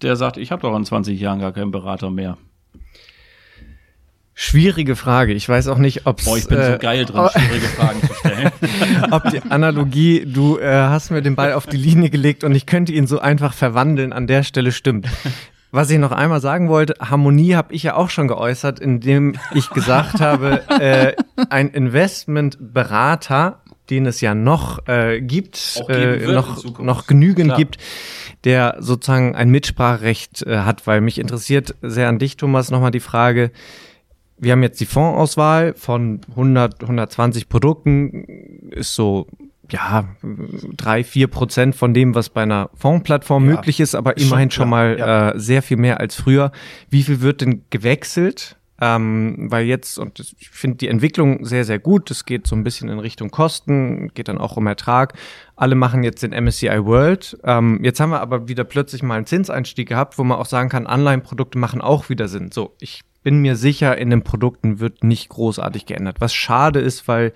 der 0.00 0.14
sagt, 0.14 0.36
ich 0.36 0.52
habe 0.52 0.62
doch 0.62 0.76
in 0.76 0.84
20 0.84 1.20
Jahren 1.20 1.40
gar 1.40 1.50
keinen 1.50 1.72
Berater 1.72 2.12
mehr? 2.12 2.38
Schwierige 4.36 4.96
Frage. 4.96 5.32
Ich 5.32 5.48
weiß 5.48 5.68
auch 5.68 5.78
nicht, 5.78 6.06
ob 6.06 6.24
Boah, 6.24 6.36
ich 6.36 6.48
bin 6.48 6.58
äh, 6.58 6.72
so 6.72 6.78
geil 6.78 7.04
drin, 7.04 7.28
schwierige 7.36 7.66
Fragen 7.66 8.00
zu 8.00 8.14
stellen. 8.14 8.50
ob 9.12 9.30
die 9.30 9.40
Analogie, 9.42 10.24
du 10.26 10.58
äh, 10.58 10.66
hast 10.66 11.10
mir 11.10 11.22
den 11.22 11.36
Ball 11.36 11.52
auf 11.52 11.66
die 11.66 11.76
Linie 11.76 12.10
gelegt 12.10 12.42
und 12.42 12.54
ich 12.54 12.66
könnte 12.66 12.92
ihn 12.92 13.06
so 13.06 13.20
einfach 13.20 13.54
verwandeln, 13.54 14.12
an 14.12 14.26
der 14.26 14.42
Stelle 14.42 14.72
stimmt. 14.72 15.06
Was 15.70 15.90
ich 15.90 15.98
noch 15.98 16.10
einmal 16.10 16.40
sagen 16.40 16.68
wollte, 16.68 16.94
Harmonie 17.00 17.54
habe 17.54 17.74
ich 17.74 17.84
ja 17.84 17.94
auch 17.94 18.10
schon 18.10 18.26
geäußert, 18.26 18.80
indem 18.80 19.34
ich 19.54 19.70
gesagt 19.70 20.20
habe, 20.20 20.62
äh, 20.68 21.14
ein 21.50 21.68
Investmentberater, 21.68 23.60
den 23.90 24.06
es 24.06 24.20
ja 24.20 24.34
noch 24.34 24.86
äh, 24.88 25.20
gibt, 25.20 25.82
äh, 25.88 26.32
noch, 26.32 26.78
noch 26.78 27.06
genügend 27.06 27.48
Klar. 27.48 27.58
gibt, 27.58 27.78
der 28.44 28.76
sozusagen 28.80 29.36
ein 29.36 29.50
Mitspracherecht 29.50 30.42
äh, 30.42 30.58
hat, 30.58 30.86
weil 30.86 31.00
mich 31.00 31.18
interessiert 31.18 31.74
sehr 31.82 32.08
an 32.08 32.18
dich, 32.18 32.36
Thomas, 32.36 32.70
nochmal 32.70 32.90
die 32.90 33.00
Frage, 33.00 33.50
wir 34.36 34.52
haben 34.52 34.62
jetzt 34.62 34.80
die 34.80 34.86
Fondsauswahl 34.86 35.74
von 35.74 36.20
100, 36.30 36.82
120 36.82 37.48
Produkten, 37.48 38.24
ist 38.70 38.94
so 38.94 39.26
ja, 39.70 40.04
drei, 40.76 41.04
vier 41.04 41.28
Prozent 41.28 41.74
von 41.74 41.94
dem, 41.94 42.14
was 42.14 42.28
bei 42.28 42.42
einer 42.42 42.70
Fondsplattform 42.74 43.48
ja, 43.48 43.56
möglich 43.56 43.80
ist, 43.80 43.94
aber 43.94 44.16
immerhin 44.16 44.50
schon, 44.50 44.62
schon 44.64 44.70
mal 44.70 44.98
ja. 44.98 45.30
äh, 45.30 45.38
sehr 45.38 45.62
viel 45.62 45.76
mehr 45.76 46.00
als 46.00 46.16
früher. 46.16 46.52
Wie 46.90 47.02
viel 47.02 47.20
wird 47.20 47.40
denn 47.40 47.64
gewechselt? 47.70 48.56
Ähm, 48.80 49.46
weil 49.50 49.66
jetzt, 49.66 49.98
und 49.98 50.18
ich 50.18 50.50
finde 50.50 50.78
die 50.78 50.88
Entwicklung 50.88 51.44
sehr, 51.44 51.64
sehr 51.64 51.78
gut, 51.78 52.10
es 52.10 52.24
geht 52.24 52.46
so 52.46 52.56
ein 52.56 52.64
bisschen 52.64 52.88
in 52.88 52.98
Richtung 52.98 53.30
Kosten, 53.30 54.12
geht 54.14 54.28
dann 54.28 54.38
auch 54.38 54.56
um 54.56 54.66
Ertrag. 54.66 55.14
Alle 55.54 55.76
machen 55.76 56.02
jetzt 56.02 56.22
den 56.22 56.32
MSCI 56.32 56.84
World. 56.84 57.38
Ähm, 57.44 57.80
jetzt 57.84 58.00
haben 58.00 58.10
wir 58.10 58.20
aber 58.20 58.48
wieder 58.48 58.64
plötzlich 58.64 59.02
mal 59.02 59.14
einen 59.14 59.26
Zinseinstieg 59.26 59.88
gehabt, 59.88 60.18
wo 60.18 60.24
man 60.24 60.38
auch 60.38 60.46
sagen 60.46 60.68
kann, 60.68 60.86
Anleihenprodukte 60.86 61.56
machen 61.56 61.80
auch 61.80 62.08
wieder 62.08 62.26
Sinn. 62.26 62.50
So, 62.52 62.74
ich 62.80 63.02
bin 63.24 63.38
mir 63.38 63.56
sicher, 63.56 63.98
in 63.98 64.10
den 64.10 64.22
Produkten 64.22 64.78
wird 64.78 65.02
nicht 65.02 65.30
großartig 65.30 65.86
geändert. 65.86 66.20
Was 66.20 66.32
schade 66.32 66.78
ist, 66.78 67.08
weil 67.08 67.32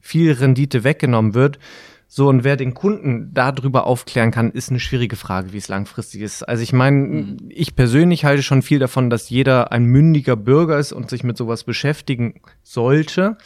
viel 0.00 0.32
Rendite 0.32 0.84
weggenommen 0.84 1.34
wird. 1.34 1.58
So, 2.06 2.28
und 2.28 2.44
wer 2.44 2.56
den 2.56 2.74
Kunden 2.74 3.34
darüber 3.34 3.86
aufklären 3.86 4.30
kann, 4.30 4.52
ist 4.52 4.70
eine 4.70 4.78
schwierige 4.78 5.16
Frage, 5.16 5.52
wie 5.52 5.58
es 5.58 5.68
langfristig 5.68 6.20
ist. 6.20 6.44
Also 6.44 6.62
ich 6.62 6.72
meine, 6.72 6.98
mhm. 6.98 7.36
ich 7.48 7.74
persönlich 7.74 8.24
halte 8.24 8.44
schon 8.44 8.62
viel 8.62 8.78
davon, 8.78 9.10
dass 9.10 9.30
jeder 9.30 9.72
ein 9.72 9.84
mündiger 9.84 10.36
Bürger 10.36 10.78
ist 10.78 10.92
und 10.92 11.10
sich 11.10 11.24
mit 11.24 11.36
sowas 11.36 11.64
beschäftigen 11.64 12.40
sollte. 12.62 13.36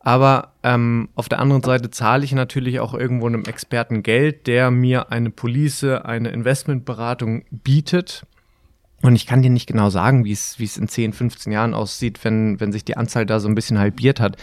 Aber 0.00 0.54
ähm, 0.64 1.10
auf 1.14 1.28
der 1.28 1.38
anderen 1.38 1.62
Seite 1.62 1.90
zahle 1.90 2.24
ich 2.24 2.32
natürlich 2.32 2.80
auch 2.80 2.94
irgendwo 2.94 3.26
einem 3.26 3.44
Experten 3.44 4.02
Geld, 4.02 4.46
der 4.48 4.70
mir 4.70 5.12
eine 5.12 5.30
Police, 5.30 5.84
eine 5.84 6.30
Investmentberatung 6.30 7.44
bietet 7.50 8.24
und 9.00 9.14
ich 9.14 9.26
kann 9.26 9.42
dir 9.42 9.50
nicht 9.50 9.68
genau 9.68 9.90
sagen, 9.90 10.24
wie 10.24 10.32
es, 10.32 10.58
wie 10.58 10.64
es 10.64 10.76
in 10.76 10.88
10, 10.88 11.12
15 11.12 11.52
Jahren 11.52 11.72
aussieht, 11.72 12.18
wenn, 12.24 12.58
wenn 12.58 12.72
sich 12.72 12.84
die 12.84 12.96
Anzahl 12.96 13.26
da 13.26 13.38
so 13.38 13.46
ein 13.46 13.54
bisschen 13.54 13.78
halbiert 13.78 14.18
hat. 14.18 14.36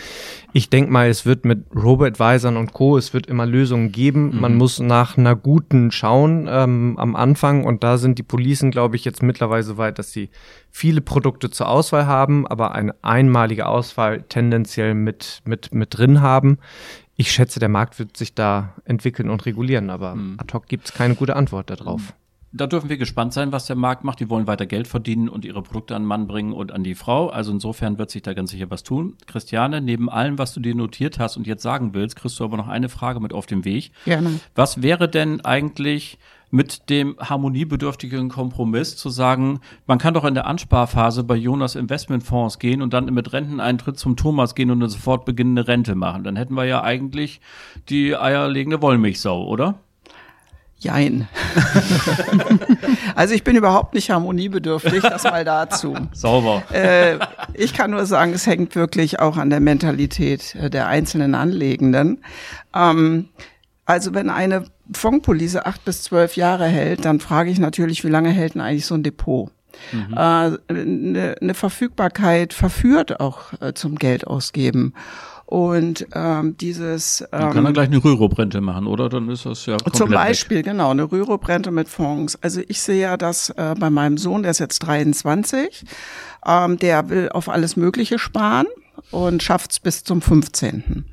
Ich 0.54 0.70
denke 0.70 0.92
mal, 0.92 1.10
es 1.10 1.26
wird 1.26 1.44
mit 1.44 1.66
Robo-Advisern 1.76 2.56
und 2.56 2.72
Co., 2.72 2.98
es 2.98 3.14
wird 3.14 3.28
immer 3.28 3.46
Lösungen 3.46 3.92
geben. 3.92 4.32
Mhm. 4.34 4.40
Man 4.40 4.56
muss 4.56 4.80
nach 4.80 5.18
einer 5.18 5.36
guten 5.36 5.92
schauen 5.92 6.48
ähm, 6.50 6.96
am 6.98 7.18
Anfang. 7.18 7.66
Und 7.66 7.84
da 7.84 7.98
sind 7.98 8.18
die 8.18 8.24
Policen, 8.24 8.72
glaube 8.72 8.96
ich, 8.96 9.04
jetzt 9.04 9.22
mittlerweile 9.22 9.64
so 9.64 9.76
weit, 9.78 10.00
dass 10.00 10.14
sie 10.14 10.30
viele 10.72 11.02
Produkte 11.02 11.50
zur 11.50 11.68
Auswahl 11.68 12.08
haben, 12.08 12.48
aber 12.48 12.74
eine 12.74 12.96
einmalige 13.02 13.66
Auswahl 13.66 14.22
tendenziell 14.22 14.94
mit, 14.94 15.42
mit, 15.44 15.74
mit 15.74 15.98
drin 15.98 16.22
haben. 16.22 16.60
Ich 17.18 17.30
schätze, 17.30 17.60
der 17.60 17.70
Markt 17.70 18.00
wird 18.00 18.16
sich 18.16 18.36
da 18.36 18.74
entwickeln 18.86 19.30
und 19.30 19.46
regulieren, 19.46 19.90
aber 19.90 20.16
mhm. 20.16 20.36
ad 20.38 20.54
hoc 20.54 20.68
gibt 20.68 20.86
es 20.86 20.94
keine 20.94 21.16
gute 21.16 21.36
Antwort 21.36 21.70
darauf. 21.70 22.02
Mhm 22.02 22.25
da 22.56 22.68
dürfen 22.68 22.90
wir 22.90 22.98
gespannt 22.98 23.34
sein, 23.34 23.52
was 23.52 23.66
der 23.66 23.76
Markt 23.76 24.04
macht. 24.04 24.20
Die 24.20 24.30
wollen 24.30 24.48
weiter 24.48 24.66
Geld 24.66 24.88
verdienen 24.88 25.28
und 25.28 25.44
ihre 25.44 25.62
Produkte 25.62 25.96
an 25.96 26.04
den 26.04 26.08
Mann 26.08 26.28
bringen 26.28 26.54
und 26.54 26.72
an 26.72 26.84
die 26.84 26.96
Frau. 26.96 27.28
Also 27.28 27.52
insofern 27.52 27.98
wird 27.98 28.10
sich 28.10 28.22
da 28.22 28.34
ganz 28.34 28.52
sicher 28.52 28.70
was 28.70 28.84
tun. 28.84 29.18
Christiane, 29.28 29.82
neben 29.82 30.10
allem, 30.10 30.38
was 30.38 30.54
du 30.54 30.62
dir 30.62 30.74
notiert 30.74 31.20
hast 31.20 31.36
und 31.36 31.48
jetzt 31.48 31.64
sagen 31.64 31.94
willst, 31.94 32.16
kriegst 32.16 32.40
du 32.40 32.46
aber 32.46 32.56
noch 32.56 32.70
eine 32.70 32.88
Frage 32.88 33.20
mit 33.20 33.34
auf 33.34 33.46
dem 33.46 33.66
Weg. 33.66 33.92
Gerne. 34.06 34.40
Was 34.56 34.82
wäre 34.82 35.10
denn 35.10 35.42
eigentlich 35.42 36.18
mit 36.52 36.90
dem 36.90 37.18
harmoniebedürftigen 37.20 38.30
Kompromiss 38.30 38.96
zu 38.96 39.10
sagen, 39.10 39.60
man 39.88 39.98
kann 39.98 40.14
doch 40.14 40.24
in 40.24 40.36
der 40.36 40.48
Ansparphase 40.48 41.24
bei 41.24 41.36
Jonas 41.36 41.76
Investmentfonds 41.76 42.60
gehen 42.60 42.82
und 42.82 42.94
dann 42.94 43.14
mit 43.14 43.34
Renteneintritt 43.34 44.00
zum 44.00 44.16
Thomas 44.16 44.56
gehen 44.56 44.72
und 44.72 44.78
eine 44.78 44.90
sofort 44.90 45.26
beginnende 45.26 45.68
Rente 45.68 45.96
machen. 45.96 46.24
Dann 46.24 46.38
hätten 46.38 46.54
wir 46.54 46.64
ja 46.64 46.82
eigentlich 46.82 47.42
die 47.90 48.16
eierlegende 48.16 48.82
Wollmilchsau, 48.82 49.46
oder? 49.46 49.80
Jein. 50.78 51.28
also 53.16 53.34
ich 53.34 53.44
bin 53.44 53.56
überhaupt 53.56 53.94
nicht 53.94 54.10
harmoniebedürftig, 54.10 55.02
das 55.02 55.24
mal 55.24 55.46
dazu. 55.46 55.96
Sauber. 56.14 56.64
Äh, 56.72 57.18
ich 57.54 57.74
kann 57.74 57.92
nur 57.92 58.06
sagen, 58.06 58.34
es 58.34 58.46
hängt 58.46 58.76
wirklich 58.76 59.20
auch 59.20 59.38
an 59.38 59.50
der 59.50 59.62
Mentalität 59.62 60.56
äh, 60.56 60.70
der 60.70 60.88
einzelnen 60.88 61.34
Anlegenden. 61.34 62.22
Ähm, 62.76 63.30
also 63.86 64.14
wenn 64.14 64.30
eine 64.30 64.66
Fondspolice 64.94 65.66
acht 65.66 65.86
bis 65.86 66.04
zwölf 66.04 66.36
Jahre 66.36 66.66
hält, 66.68 67.06
dann 67.06 67.20
frage 67.20 67.50
ich 67.50 67.60
natürlich, 67.60 68.04
wie 68.04 68.10
lange 68.10 68.30
hält 68.30 68.56
denn 68.56 68.62
eigentlich 68.62 68.86
so 68.86 68.96
ein 68.96 69.04
Depot? 69.04 69.52
Mhm. 69.92 70.14
Äh, 70.14 70.58
eine, 70.70 71.36
eine 71.42 71.54
Verfügbarkeit 71.54 72.54
verführt 72.54 73.20
auch 73.20 73.54
äh, 73.62 73.74
zum 73.74 73.96
Geld 73.96 74.28
ausgeben. 74.28 74.94
Und 75.46 76.08
ähm, 76.14 76.58
dieses. 76.58 77.22
Ähm, 77.32 77.40
Man 77.40 77.54
kann 77.54 77.66
er 77.66 77.74
gleich 77.74 77.88
eine 77.88 78.04
Rürup-Rente 78.04 78.62
machen, 78.62 78.88
oder? 78.88 79.10
Dann 79.10 79.30
ist 79.30 79.46
das 79.46 79.66
ja 79.68 79.78
Zum 79.78 80.10
Beispiel, 80.10 80.58
weg. 80.58 80.66
genau, 80.66 80.90
eine 80.90 81.12
Rürup-Rente 81.12 81.70
mit 81.72 81.88
Fonds. 81.88 82.38
Also 82.42 82.62
ich 82.68 82.82
sehe 82.82 83.02
ja 83.02 83.18
das 83.18 83.52
äh, 83.52 83.76
bei 83.80 83.90
meinem 83.90 84.18
Sohn, 84.18 84.42
der 84.42 84.52
ist 84.52 84.60
jetzt 84.60 84.80
23, 84.80 85.86
ähm, 86.48 86.78
der 86.80 87.10
will 87.10 87.30
auf 87.30 87.48
alles 87.48 87.76
Mögliche 87.76 88.18
sparen 88.18 88.66
und 89.12 89.44
schafft's 89.44 89.80
bis 89.80 90.04
zum 90.04 90.22
15. 90.22 91.06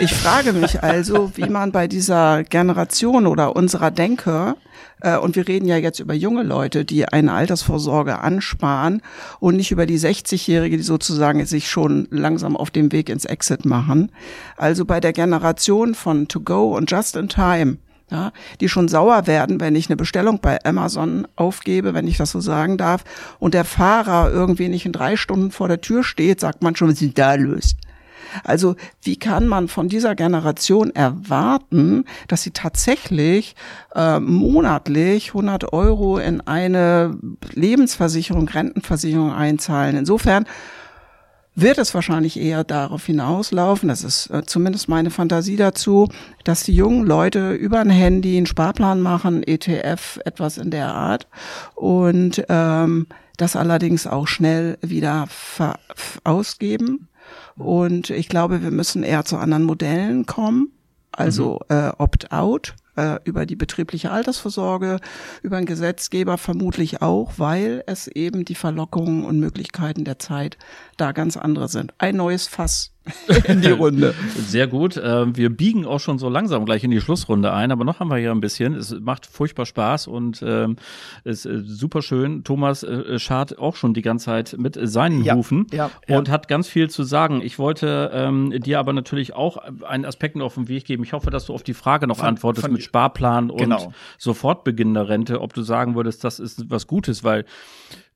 Ich 0.00 0.14
frage 0.14 0.52
mich 0.52 0.82
also, 0.82 1.32
wie 1.36 1.48
man 1.48 1.72
bei 1.72 1.88
dieser 1.88 2.44
Generation 2.44 3.26
oder 3.26 3.56
unserer 3.56 3.90
Denke 3.90 4.56
äh, 5.00 5.16
und 5.16 5.36
wir 5.36 5.48
reden 5.48 5.66
ja 5.66 5.76
jetzt 5.76 6.00
über 6.00 6.14
junge 6.14 6.42
Leute, 6.42 6.84
die 6.84 7.06
eine 7.06 7.32
Altersvorsorge 7.32 8.18
ansparen 8.18 9.02
und 9.40 9.56
nicht 9.56 9.70
über 9.70 9.86
die 9.86 9.98
60-Jährige, 9.98 10.76
die 10.76 10.82
sozusagen 10.82 11.44
sich 11.46 11.68
schon 11.68 12.06
langsam 12.10 12.56
auf 12.56 12.70
dem 12.70 12.92
Weg 12.92 13.08
ins 13.08 13.24
Exit 13.24 13.64
machen. 13.64 14.12
Also 14.56 14.84
bei 14.84 15.00
der 15.00 15.12
Generation 15.12 15.94
von 15.94 16.28
To 16.28 16.40
Go 16.40 16.76
und 16.76 16.90
Just 16.90 17.16
in 17.16 17.28
Time, 17.28 17.78
ja, 18.10 18.32
die 18.60 18.68
schon 18.68 18.88
sauer 18.88 19.26
werden, 19.26 19.60
wenn 19.60 19.76
ich 19.76 19.88
eine 19.88 19.96
Bestellung 19.96 20.40
bei 20.40 20.62
Amazon 20.64 21.26
aufgebe, 21.36 21.94
wenn 21.94 22.08
ich 22.08 22.16
das 22.16 22.30
so 22.30 22.40
sagen 22.40 22.76
darf, 22.76 23.04
und 23.38 23.54
der 23.54 23.64
Fahrer 23.64 24.30
irgendwie 24.30 24.68
nicht 24.68 24.86
in 24.86 24.92
drei 24.92 25.16
Stunden 25.16 25.50
vor 25.50 25.68
der 25.68 25.80
Tür 25.80 26.02
steht, 26.02 26.40
sagt 26.40 26.62
man 26.62 26.76
schon, 26.76 26.90
was 26.90 27.00
ist 27.00 27.18
da 27.18 27.34
löst. 27.34 27.76
Also 28.44 28.76
wie 29.02 29.16
kann 29.16 29.48
man 29.48 29.68
von 29.68 29.88
dieser 29.88 30.14
Generation 30.14 30.90
erwarten, 30.94 32.04
dass 32.28 32.42
sie 32.42 32.52
tatsächlich 32.52 33.56
äh, 33.94 34.20
monatlich 34.20 35.28
100 35.28 35.72
Euro 35.72 36.18
in 36.18 36.40
eine 36.40 37.18
Lebensversicherung, 37.52 38.48
Rentenversicherung 38.48 39.32
einzahlen? 39.32 39.96
Insofern 39.96 40.46
wird 41.54 41.78
es 41.78 41.94
wahrscheinlich 41.94 42.38
eher 42.38 42.64
darauf 42.64 43.06
hinauslaufen, 43.06 43.88
das 43.88 44.04
ist 44.04 44.30
äh, 44.30 44.44
zumindest 44.46 44.88
meine 44.88 45.10
Fantasie 45.10 45.56
dazu, 45.56 46.08
dass 46.44 46.62
die 46.62 46.74
jungen 46.74 47.06
Leute 47.06 47.52
über 47.52 47.80
ein 47.80 47.90
Handy 47.90 48.36
einen 48.36 48.46
Sparplan 48.46 49.00
machen, 49.00 49.42
ETF, 49.42 50.20
etwas 50.24 50.58
in 50.58 50.70
der 50.70 50.94
Art 50.94 51.26
und 51.74 52.44
ähm, 52.48 53.06
das 53.36 53.56
allerdings 53.56 54.06
auch 54.06 54.28
schnell 54.28 54.78
wieder 54.82 55.26
ausgeben. 56.24 57.08
Und 57.56 58.10
ich 58.10 58.28
glaube, 58.28 58.62
wir 58.62 58.70
müssen 58.70 59.02
eher 59.02 59.24
zu 59.24 59.36
anderen 59.36 59.64
Modellen 59.64 60.26
kommen. 60.26 60.72
Also 61.12 61.60
mhm. 61.68 61.76
äh, 61.76 61.90
Opt-out 61.98 62.74
äh, 62.96 63.18
über 63.24 63.46
die 63.46 63.56
betriebliche 63.56 64.10
Altersvorsorge, 64.10 64.98
über 65.42 65.58
den 65.58 65.66
Gesetzgeber 65.66 66.38
vermutlich 66.38 67.02
auch, 67.02 67.32
weil 67.38 67.82
es 67.86 68.08
eben 68.08 68.44
die 68.44 68.54
Verlockungen 68.54 69.24
und 69.24 69.40
Möglichkeiten 69.40 70.04
der 70.04 70.18
Zeit 70.18 70.58
da 70.96 71.12
ganz 71.12 71.36
andere 71.36 71.68
sind. 71.68 71.92
Ein 71.98 72.16
neues 72.16 72.46
Fass 72.46 72.92
in 73.44 73.62
die 73.62 73.70
Runde. 73.70 74.14
Sehr 74.36 74.66
gut. 74.66 75.00
Ähm, 75.02 75.36
wir 75.36 75.50
biegen 75.50 75.86
auch 75.86 76.00
schon 76.00 76.18
so 76.18 76.28
langsam 76.28 76.64
gleich 76.66 76.84
in 76.84 76.90
die 76.90 77.00
Schlussrunde 77.00 77.52
ein, 77.52 77.72
aber 77.72 77.84
noch 77.84 77.98
haben 77.98 78.08
wir 78.10 78.18
hier 78.18 78.30
ein 78.30 78.40
bisschen. 78.40 78.74
Es 78.74 78.94
macht 79.00 79.26
furchtbar 79.26 79.64
Spaß 79.66 80.06
und 80.06 80.42
ähm, 80.46 80.76
ist 81.24 81.46
äh, 81.46 81.60
super 81.64 82.02
schön. 82.02 82.44
Thomas 82.44 82.82
äh, 82.82 83.18
schart 83.18 83.58
auch 83.58 83.74
schon 83.76 83.94
die 83.94 84.02
ganze 84.02 84.26
Zeit 84.26 84.54
mit 84.58 84.78
seinen 84.80 85.24
Ja, 85.24 85.34
Rufen 85.34 85.66
ja, 85.72 85.90
ja. 86.06 86.18
und 86.18 86.28
hat 86.28 86.46
ganz 86.46 86.68
viel 86.68 86.90
zu 86.90 87.02
sagen. 87.02 87.40
Ich 87.42 87.58
wollte 87.58 88.10
ähm, 88.12 88.50
dir 88.60 88.78
aber 88.78 88.92
natürlich 88.92 89.34
auch 89.34 89.56
einen 89.82 90.04
Aspekt 90.04 90.36
noch 90.36 90.44
auf 90.46 90.54
den 90.54 90.68
Weg 90.68 90.84
geben. 90.84 91.02
Ich 91.02 91.12
hoffe, 91.14 91.30
dass 91.30 91.46
du 91.46 91.54
auf 91.54 91.62
die 91.62 91.74
Frage 91.74 92.06
noch 92.06 92.18
Von- 92.18 92.26
antwortest 92.28 92.66
von- 92.66 92.72
mit 92.74 92.82
Sparplan 92.82 93.50
und 93.50 93.58
Genau. 93.60 93.92
Sofortbeginn 94.18 94.94
der 94.94 95.08
Rente, 95.08 95.40
ob 95.40 95.54
du 95.54 95.62
sagen 95.62 95.94
würdest, 95.94 96.22
das 96.22 96.38
ist 96.38 96.70
was 96.70 96.86
Gutes, 96.86 97.24
weil 97.24 97.44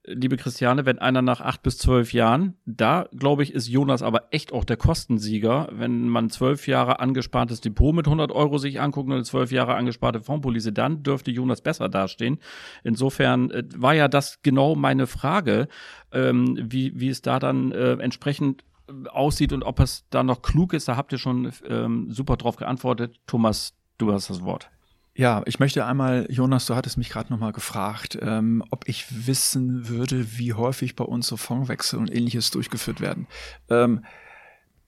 liebe 0.07 0.37
Christiane, 0.37 0.85
wenn 0.85 0.99
einer 0.99 1.23
nach 1.23 1.41
acht 1.41 1.63
bis 1.63 1.79
zwölf 1.79 2.13
Jahren, 2.13 2.57
da 2.67 3.09
glaube 3.17 3.43
ich, 3.43 3.55
ist 3.55 3.69
Jonas 3.69 4.03
aber 4.03 4.29
echt 4.31 4.53
auch 4.53 4.65
der 4.65 4.77
Kostensieger, 4.77 5.69
wenn 5.73 6.09
man 6.09 6.31
zwölf 6.31 6.67
Jahre 6.69 7.01
angespartes 7.01 7.61
Depot 7.61 7.95
mit 7.95 8.07
100 8.07 8.31
Euro 8.31 8.59
sich 8.59 8.81
anguckt 8.81 9.11
und 9.11 9.25
zwölf 9.25 9.51
Jahre 9.51 9.75
angesparte 9.75 10.21
Fondspolice, 10.21 10.73
dann 10.73 11.03
dürfte 11.03 11.31
Jonas 11.31 11.63
besser 11.63 11.89
dastehen. 11.89 12.39
Insofern 12.83 13.51
äh, 13.51 13.65
war 13.77 13.95
ja 13.95 14.09
das 14.09 14.43
genau 14.43 14.75
meine 14.75 15.07
Frage, 15.07 15.69
ähm, 16.13 16.59
wie, 16.61 16.99
wie 17.01 17.09
es 17.09 17.23
da 17.23 17.39
dann 17.39 17.73
äh, 17.73 17.93
entsprechend 17.95 18.63
äh, 18.89 19.09
aussieht 19.09 19.53
und 19.53 19.63
ob 19.63 19.81
es 19.81 20.07
da 20.11 20.23
noch 20.23 20.43
klug 20.43 20.75
ist. 20.75 20.87
Da 20.87 20.97
habt 20.97 21.13
ihr 21.13 21.19
schon 21.19 21.51
ähm, 21.67 22.11
super 22.11 22.37
drauf 22.37 22.57
geantwortet. 22.57 23.21
Thomas, 23.27 23.75
du 23.97 24.13
hast 24.13 24.29
das 24.29 24.43
Wort. 24.45 24.71
Ja, 25.17 25.43
ich 25.47 25.61
möchte 25.61 25.87
einmal, 25.87 26.27
Jonas, 26.29 26.67
du 26.67 26.75
hattest 26.75 26.99
mich 26.99 27.09
gerade 27.09 27.33
nochmal 27.33 27.53
gefragt, 27.53 28.19
ähm, 28.21 28.65
ob 28.71 28.89
ich 28.89 29.27
wissen 29.27 29.89
würde, 29.89 30.39
wie 30.39 30.55
häufig 30.55 30.97
bei 30.97 31.05
uns 31.05 31.29
so 31.29 31.37
Fondswechsel 31.37 32.01
und 32.01 32.13
ähnliches 32.13 32.51
durchgeführt 32.51 33.01
werden. 33.01 33.29
Ähm, 33.71 34.05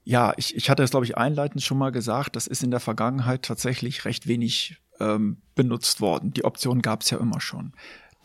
ja, 0.03 0.35
ich, 0.37 0.57
ich 0.57 0.69
hatte 0.69 0.83
es, 0.83 0.91
glaube 0.91 1.07
ich, 1.07 1.17
einleitend 1.17 1.63
schon 1.63 1.79
mal 1.79 1.93
gesagt, 1.93 2.35
das 2.35 2.49
ist 2.49 2.65
in 2.65 2.73
der 2.73 2.81
Vergangenheit 2.81 3.43
tatsächlich 3.43 4.05
recht 4.05 4.27
wenig 4.27 4.81
ähm, 4.99 5.43
benutzt 5.55 6.01
worden. 6.01 6.33
Die 6.33 6.45
Option 6.45 6.83
gab 6.83 7.03
es 7.03 7.11
ja 7.11 7.19
immer 7.19 7.41
schon. 7.41 7.73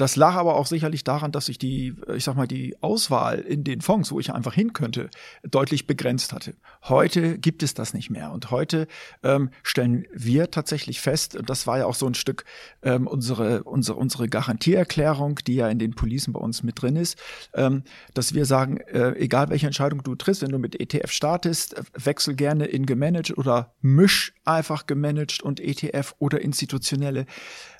Das 0.01 0.15
lag 0.15 0.33
aber 0.33 0.55
auch 0.55 0.65
sicherlich 0.65 1.03
daran, 1.03 1.31
dass 1.31 1.45
sich 1.45 1.59
die, 1.59 1.93
äh, 2.07 2.15
ich 2.15 2.23
sag 2.23 2.35
mal, 2.35 2.47
die 2.47 2.75
Auswahl 2.81 3.37
in 3.37 3.63
den 3.63 3.81
Fonds, 3.81 4.11
wo 4.11 4.19
ich 4.19 4.33
einfach 4.33 4.55
hin 4.55 4.73
könnte, 4.73 5.11
deutlich 5.43 5.85
begrenzt 5.85 6.33
hatte. 6.33 6.55
Heute 6.85 7.37
gibt 7.37 7.61
es 7.61 7.75
das 7.75 7.93
nicht 7.93 8.09
mehr. 8.09 8.31
Und 8.31 8.49
heute 8.49 8.87
ähm, 9.21 9.51
stellen 9.61 10.07
wir 10.11 10.49
tatsächlich 10.49 11.01
fest, 11.01 11.35
und 11.35 11.51
das 11.51 11.67
war 11.67 11.77
ja 11.77 11.85
auch 11.85 11.93
so 11.93 12.07
ein 12.07 12.15
Stück 12.15 12.45
ähm, 12.81 13.05
unsere, 13.05 13.61
unsere, 13.63 13.99
unsere 13.99 14.27
Garantieerklärung, 14.27 15.35
die 15.45 15.53
ja 15.53 15.69
in 15.69 15.77
den 15.77 15.93
Policen 15.93 16.33
bei 16.33 16.39
uns 16.39 16.63
mit 16.63 16.81
drin 16.81 16.95
ist, 16.95 17.21
ähm, 17.53 17.83
dass 18.15 18.33
wir 18.33 18.47
sagen, 18.47 18.77
äh, 18.77 19.11
egal 19.17 19.49
welche 19.49 19.67
Entscheidung 19.67 20.01
du 20.01 20.15
triffst, 20.15 20.41
wenn 20.41 20.49
du 20.49 20.57
mit 20.57 20.79
ETF 20.79 21.11
startest, 21.11 21.77
äh, 21.77 21.83
wechsel 21.93 22.33
gerne 22.33 22.65
in 22.65 22.87
gemanagt 22.87 23.37
oder 23.37 23.75
misch 23.81 24.33
einfach 24.45 24.87
gemanagt 24.87 25.43
und 25.43 25.59
ETF 25.59 26.15
oder 26.17 26.41
institutionelle. 26.41 27.27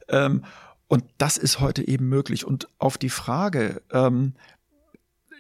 Ähm, 0.08 0.44
und 0.92 1.06
das 1.18 1.38
ist 1.38 1.62
heute 1.62 1.88
eben 1.88 2.10
möglich. 2.10 2.46
Und 2.46 2.68
auf 2.78 2.98
die 2.98 3.10
Frage, 3.10 3.82
ähm, 3.94 4.34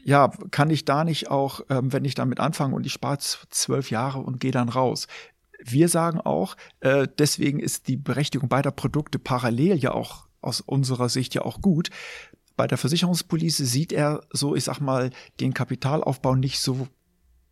ja, 0.05 0.29
kann 0.49 0.69
ich 0.69 0.85
da 0.85 1.03
nicht 1.03 1.29
auch, 1.29 1.59
ähm, 1.69 1.91
wenn 1.91 2.05
ich 2.05 2.15
damit 2.15 2.39
anfange 2.39 2.73
und 2.73 2.85
ich 2.85 2.93
spare 2.93 3.17
zwölf 3.17 3.91
Jahre 3.91 4.19
und 4.19 4.39
gehe 4.39 4.53
dann 4.53 4.69
raus? 4.69 5.07
Wir 5.61 5.89
sagen 5.89 6.21
auch, 6.21 6.55
äh, 6.79 7.05
deswegen 7.19 7.59
ist 7.59 7.89
die 7.89 7.97
Berechtigung 7.97 8.47
beider 8.47 8.71
Produkte 8.71 9.19
parallel 9.19 9.75
ja 9.75 9.91
auch 9.91 10.29
aus 10.39 10.61
unserer 10.61 11.09
Sicht 11.09 11.33
ja 11.33 11.41
auch 11.41 11.59
gut. 11.59 11.89
Bei 12.55 12.65
der 12.65 12.77
Versicherungspolice 12.77 13.65
sieht 13.65 13.91
er 13.91 14.21
so, 14.31 14.55
ich 14.55 14.63
sag 14.63 14.79
mal, 14.79 15.09
den 15.41 15.53
Kapitalaufbau 15.53 16.35
nicht 16.35 16.61
so, 16.61 16.87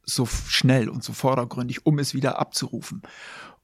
so 0.05 0.25
schnell 0.25 0.87
und 0.87 1.03
so 1.03 1.11
vordergründig, 1.11 1.85
um 1.85 1.99
es 1.99 2.13
wieder 2.13 2.39
abzurufen. 2.39 3.01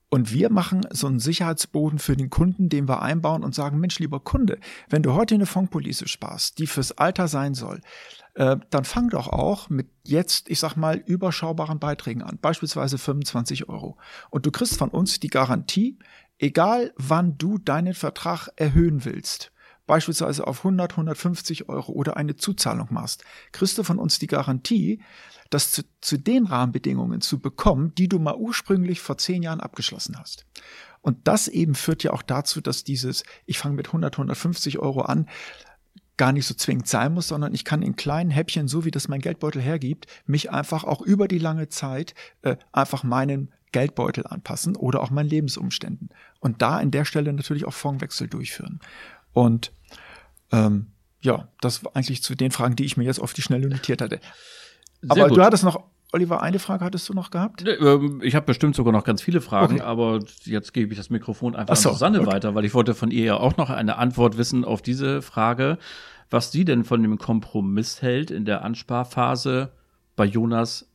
Und 0.09 0.31
wir 0.31 0.51
machen 0.51 0.81
so 0.91 1.07
einen 1.07 1.19
Sicherheitsboden 1.19 1.99
für 1.99 2.15
den 2.15 2.29
Kunden, 2.29 2.69
den 2.69 2.87
wir 2.87 3.01
einbauen 3.01 3.43
und 3.43 3.55
sagen, 3.55 3.79
Mensch, 3.79 3.99
lieber 3.99 4.19
Kunde, 4.19 4.59
wenn 4.89 5.03
du 5.03 5.13
heute 5.13 5.35
eine 5.35 5.45
Fondpolice 5.45 6.07
sparst, 6.07 6.59
die 6.59 6.67
fürs 6.67 6.91
Alter 6.93 7.27
sein 7.27 7.53
soll, 7.53 7.81
äh, 8.35 8.57
dann 8.69 8.85
fang 8.85 9.09
doch 9.09 9.27
auch 9.27 9.69
mit 9.69 9.89
jetzt, 10.03 10.49
ich 10.49 10.59
sag 10.59 10.75
mal, 10.75 10.97
überschaubaren 10.97 11.79
Beiträgen 11.79 12.21
an, 12.21 12.37
beispielsweise 12.39 12.97
25 12.97 13.67
Euro. 13.67 13.97
Und 14.29 14.45
du 14.45 14.51
kriegst 14.51 14.77
von 14.77 14.89
uns 14.89 15.19
die 15.19 15.29
Garantie, 15.29 15.97
egal 16.37 16.93
wann 16.97 17.37
du 17.37 17.57
deinen 17.57 17.93
Vertrag 17.93 18.49
erhöhen 18.55 19.05
willst, 19.05 19.51
beispielsweise 19.87 20.47
auf 20.47 20.59
100, 20.59 20.91
150 20.93 21.69
Euro 21.69 21.91
oder 21.91 22.17
eine 22.17 22.35
Zuzahlung 22.35 22.87
machst, 22.91 23.23
kriegst 23.51 23.77
du 23.77 23.83
von 23.83 23.99
uns 23.99 24.19
die 24.19 24.27
Garantie, 24.27 25.01
das 25.55 25.71
zu, 25.71 25.83
zu 26.01 26.17
den 26.17 26.47
Rahmenbedingungen 26.47 27.21
zu 27.21 27.39
bekommen, 27.39 27.95
die 27.95 28.09
du 28.09 28.19
mal 28.19 28.35
ursprünglich 28.35 28.99
vor 28.99 29.17
zehn 29.17 29.41
Jahren 29.41 29.61
abgeschlossen 29.61 30.19
hast. 30.19 30.45
Und 31.01 31.29
das 31.29 31.47
eben 31.47 31.75
führt 31.75 32.03
ja 32.03 32.11
auch 32.11 32.23
dazu, 32.23 32.59
dass 32.59 32.83
dieses, 32.83 33.23
ich 33.45 33.57
fange 33.57 33.75
mit 33.75 33.87
100, 33.87 34.15
150 34.15 34.79
Euro 34.79 35.03
an, 35.03 35.29
gar 36.17 36.33
nicht 36.33 36.45
so 36.45 36.53
zwingend 36.53 36.89
sein 36.89 37.13
muss, 37.13 37.29
sondern 37.29 37.53
ich 37.53 37.63
kann 37.63 37.81
in 37.81 37.95
kleinen 37.95 38.31
Häppchen, 38.31 38.67
so 38.67 38.83
wie 38.83 38.91
das 38.91 39.07
mein 39.07 39.21
Geldbeutel 39.21 39.61
hergibt, 39.61 40.07
mich 40.25 40.51
einfach 40.51 40.83
auch 40.83 41.01
über 41.01 41.29
die 41.29 41.39
lange 41.39 41.69
Zeit 41.69 42.15
äh, 42.41 42.57
einfach 42.73 43.03
meinen 43.03 43.53
Geldbeutel 43.71 44.27
anpassen 44.27 44.75
oder 44.75 45.01
auch 45.01 45.09
meinen 45.09 45.29
Lebensumständen. 45.29 46.09
Und 46.41 46.61
da 46.61 46.81
in 46.81 46.91
der 46.91 47.05
Stelle 47.05 47.31
natürlich 47.31 47.63
auch 47.63 47.73
Fondswechsel 47.73 48.27
durchführen. 48.27 48.81
Und 49.31 49.71
ähm, 50.51 50.87
ja, 51.21 51.47
das 51.61 51.85
war 51.85 51.95
eigentlich 51.95 52.23
zu 52.23 52.35
den 52.35 52.51
Fragen, 52.51 52.75
die 52.75 52.85
ich 52.85 52.97
mir 52.97 53.05
jetzt 53.05 53.21
auf 53.21 53.33
die 53.33 53.41
Schnelle 53.41 53.69
notiert 53.69 54.01
hatte. 54.01 54.19
Aber 55.09 55.27
gut. 55.27 55.37
du 55.37 55.43
hattest 55.43 55.63
noch, 55.63 55.81
Oliver, 56.13 56.41
eine 56.41 56.59
Frage 56.59 56.85
hattest 56.85 57.09
du 57.09 57.13
noch 57.13 57.31
gehabt? 57.31 57.63
Nee, 57.65 57.71
ähm, 57.71 58.21
Ich 58.23 58.35
habe 58.35 58.45
bestimmt 58.45 58.75
sogar 58.75 58.93
noch 58.93 59.03
ganz 59.03 59.21
viele 59.21 59.41
Fragen, 59.41 59.75
Okay. 59.75 59.83
aber 59.83 60.19
jetzt 60.45 60.73
gebe 60.73 60.91
ich 60.93 60.97
das 60.97 61.09
Mikrofon 61.09 61.55
einfach 61.55 61.73
Ach 61.73 61.77
so, 61.77 61.89
an 61.89 61.95
Susanne 61.95 62.21
okay. 62.21 62.31
weiter, 62.31 62.55
weil 62.55 62.65
ich 62.65 62.73
wollte 62.73 62.93
von 62.93 63.11
ihr 63.11 63.25
ja 63.25 63.37
auch 63.37 63.57
noch 63.57 63.69
eine 63.69 63.97
Antwort 63.97 64.37
wissen 64.37 64.63
auf 64.65 64.81
diese 64.81 65.21
Frage, 65.21 65.77
was 66.29 66.51
sie 66.51 66.65
denn 66.65 66.83
von 66.83 67.01
dem 67.01 67.17
Kompromiss 67.17 68.01
hält 68.01 68.31
in 68.31 68.45
der 68.45 68.63
Ansparphase 68.63 69.71
bei 70.15 70.25
Jonas 70.25 70.87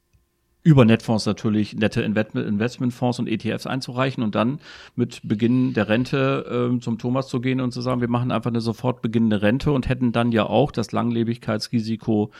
über 0.62 0.84
Netfonds 0.84 1.24
natürlich 1.24 1.74
nette 1.74 2.02
Invest- 2.02 2.34
Investmentfonds 2.38 3.18
und 3.18 3.28
ETFs 3.28 3.66
einzureichen 3.66 4.22
und 4.22 4.34
dann 4.34 4.60
mit 4.94 5.20
Beginn 5.24 5.72
der 5.72 5.88
Rente 5.88 6.44
ähm, 6.50 6.82
zum 6.82 6.98
Thomas 6.98 7.28
zu 7.28 7.40
gehen 7.40 7.62
und 7.62 7.72
zu 7.72 7.80
sagen, 7.80 8.02
wir 8.02 8.08
machen 8.08 8.30
einfach 8.30 8.50
eine 8.50 8.60
sofort 8.60 9.00
beginnende 9.00 9.40
Rente 9.40 9.72
und 9.72 9.88
hätten 9.88 10.12
dann 10.12 10.32
ja 10.32 10.44
auch 10.44 10.70
das 10.70 10.92
Langlebigkeitsrisiko 10.92 12.30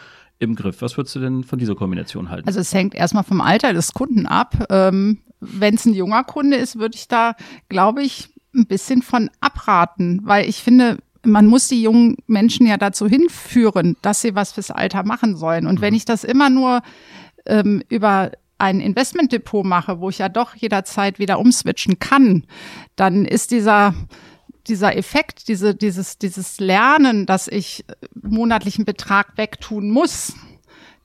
im 0.40 0.56
Griff. 0.56 0.82
Was 0.82 0.96
würdest 0.96 1.14
du 1.14 1.20
denn 1.20 1.44
von 1.44 1.58
dieser 1.58 1.76
Kombination 1.76 2.30
halten? 2.30 2.48
Also 2.48 2.58
es 2.58 2.74
hängt 2.74 2.94
erstmal 2.94 3.24
vom 3.24 3.40
Alter 3.40 3.72
des 3.72 3.92
Kunden 3.92 4.26
ab. 4.26 4.66
Ähm, 4.70 5.18
Wenn 5.38 5.74
es 5.74 5.84
ein 5.84 5.94
junger 5.94 6.24
Kunde 6.24 6.56
ist, 6.56 6.78
würde 6.78 6.96
ich 6.96 7.06
da, 7.06 7.34
glaube 7.68 8.02
ich, 8.02 8.30
ein 8.54 8.66
bisschen 8.66 9.02
von 9.02 9.30
abraten, 9.40 10.20
weil 10.24 10.48
ich 10.48 10.62
finde, 10.62 10.98
man 11.22 11.46
muss 11.46 11.68
die 11.68 11.82
jungen 11.82 12.16
Menschen 12.26 12.66
ja 12.66 12.78
dazu 12.78 13.06
hinführen, 13.06 13.96
dass 14.02 14.22
sie 14.22 14.34
was 14.34 14.52
fürs 14.52 14.70
Alter 14.70 15.04
machen 15.04 15.36
sollen. 15.36 15.66
Und 15.66 15.80
wenn 15.80 15.94
ich 15.94 16.04
das 16.04 16.24
immer 16.24 16.50
nur 16.50 16.80
ähm, 17.46 17.82
über 17.88 18.32
ein 18.58 18.80
Investmentdepot 18.80 19.64
mache, 19.64 20.00
wo 20.00 20.08
ich 20.08 20.18
ja 20.18 20.28
doch 20.28 20.54
jederzeit 20.54 21.18
wieder 21.18 21.38
umswitchen 21.38 21.98
kann, 21.98 22.44
dann 22.96 23.24
ist 23.24 23.50
dieser 23.50 23.94
dieser 24.70 24.96
Effekt, 24.96 25.48
diese, 25.48 25.74
dieses, 25.74 26.16
dieses 26.16 26.60
Lernen, 26.60 27.26
dass 27.26 27.48
ich 27.48 27.84
monatlichen 28.14 28.84
Betrag 28.84 29.36
wegtun 29.36 29.90
muss, 29.90 30.34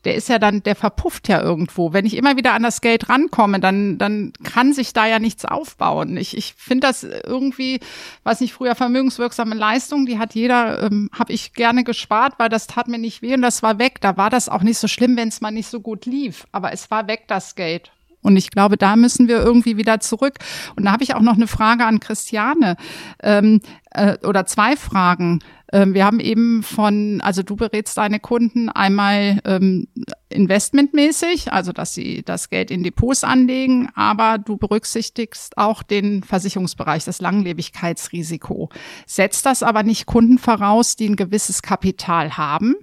der 0.06 0.16
ist 0.16 0.30
ja 0.30 0.38
dann, 0.38 0.62
der 0.62 0.76
verpufft 0.76 1.28
ja 1.28 1.42
irgendwo. 1.42 1.92
Wenn 1.92 2.06
ich 2.06 2.16
immer 2.16 2.38
wieder 2.38 2.54
an 2.54 2.62
das 2.62 2.82
Geld 2.82 3.10
rankomme, 3.10 3.60
dann, 3.60 3.98
dann 3.98 4.34
kann 4.44 4.72
sich 4.72 4.94
da 4.94 5.08
ja 5.08 5.18
nichts 5.18 5.46
aufbauen. 5.46 6.16
Ich, 6.16 6.38
ich 6.38 6.54
finde 6.56 6.88
das 6.88 7.04
irgendwie, 7.04 7.80
weiß 8.24 8.40
nicht, 8.42 8.54
früher 8.54 8.76
vermögenswirksame 8.76 9.56
Leistung, 9.56 10.06
die 10.06 10.20
hat 10.20 10.36
jeder, 10.36 10.84
ähm, 10.84 11.10
habe 11.12 11.34
ich 11.34 11.54
gerne 11.54 11.84
gespart, 11.84 12.36
weil 12.38 12.50
das 12.50 12.68
tat 12.68 12.88
mir 12.88 13.00
nicht 13.00 13.24
weh 13.24 13.34
und 13.34 13.42
das 13.42 13.64
war 13.64 13.80
weg. 13.80 14.00
Da 14.00 14.16
war 14.16 14.30
das 14.30 14.48
auch 14.48 14.62
nicht 14.62 14.78
so 14.78 14.88
schlimm, 14.88 15.18
wenn 15.18 15.30
es 15.30 15.42
mal 15.42 15.52
nicht 15.52 15.68
so 15.68 15.80
gut 15.80 16.06
lief. 16.06 16.46
Aber 16.52 16.72
es 16.72 16.92
war 16.92 17.08
weg, 17.08 17.24
das 17.28 17.56
Geld. 17.56 17.92
Und 18.26 18.38
ich 18.38 18.50
glaube, 18.50 18.76
da 18.76 18.96
müssen 18.96 19.28
wir 19.28 19.38
irgendwie 19.38 19.78
wieder 19.78 20.00
zurück. 20.00 20.40
Und 20.76 20.86
da 20.86 20.92
habe 20.92 21.04
ich 21.04 21.14
auch 21.14 21.22
noch 21.22 21.36
eine 21.36 21.48
Frage 21.48 21.86
an 21.86 22.00
Christiane 22.00 22.76
ähm, 23.22 23.62
äh, 23.92 24.18
oder 24.26 24.46
zwei 24.46 24.76
Fragen. 24.76 25.40
Ähm, 25.72 25.94
wir 25.94 26.06
haben 26.06 26.20
eben 26.20 26.64
von, 26.64 27.22
also 27.22 27.44
du 27.44 27.56
berätst 27.56 27.98
deine 27.98 28.20
Kunden 28.20 28.70
einmal 28.70 29.42
ähm, 29.46 29.88
investmentmäßig, 30.30 31.52
also 31.52 31.72
dass 31.72 31.94
sie 31.94 32.24
das 32.24 32.50
Geld 32.50 32.72
in 32.72 32.84
Depots 32.84 33.24
anlegen, 33.24 33.90
aber 33.94 34.38
du 34.38 34.58
berücksichtigst 34.58 35.58
auch 35.58 35.84
den 35.84 36.24
Versicherungsbereich, 36.24 37.06
das 37.06 37.22
Langlebigkeitsrisiko. 37.22 38.70
Setzt 39.06 39.46
das 39.46 39.64
aber 39.64 39.84
nicht 39.84 40.06
Kunden 40.06 40.38
voraus, 40.38 40.96
die 40.96 41.10
ein 41.10 41.16
gewisses 41.16 41.62
Kapital 41.62 42.38
haben? 42.38 42.76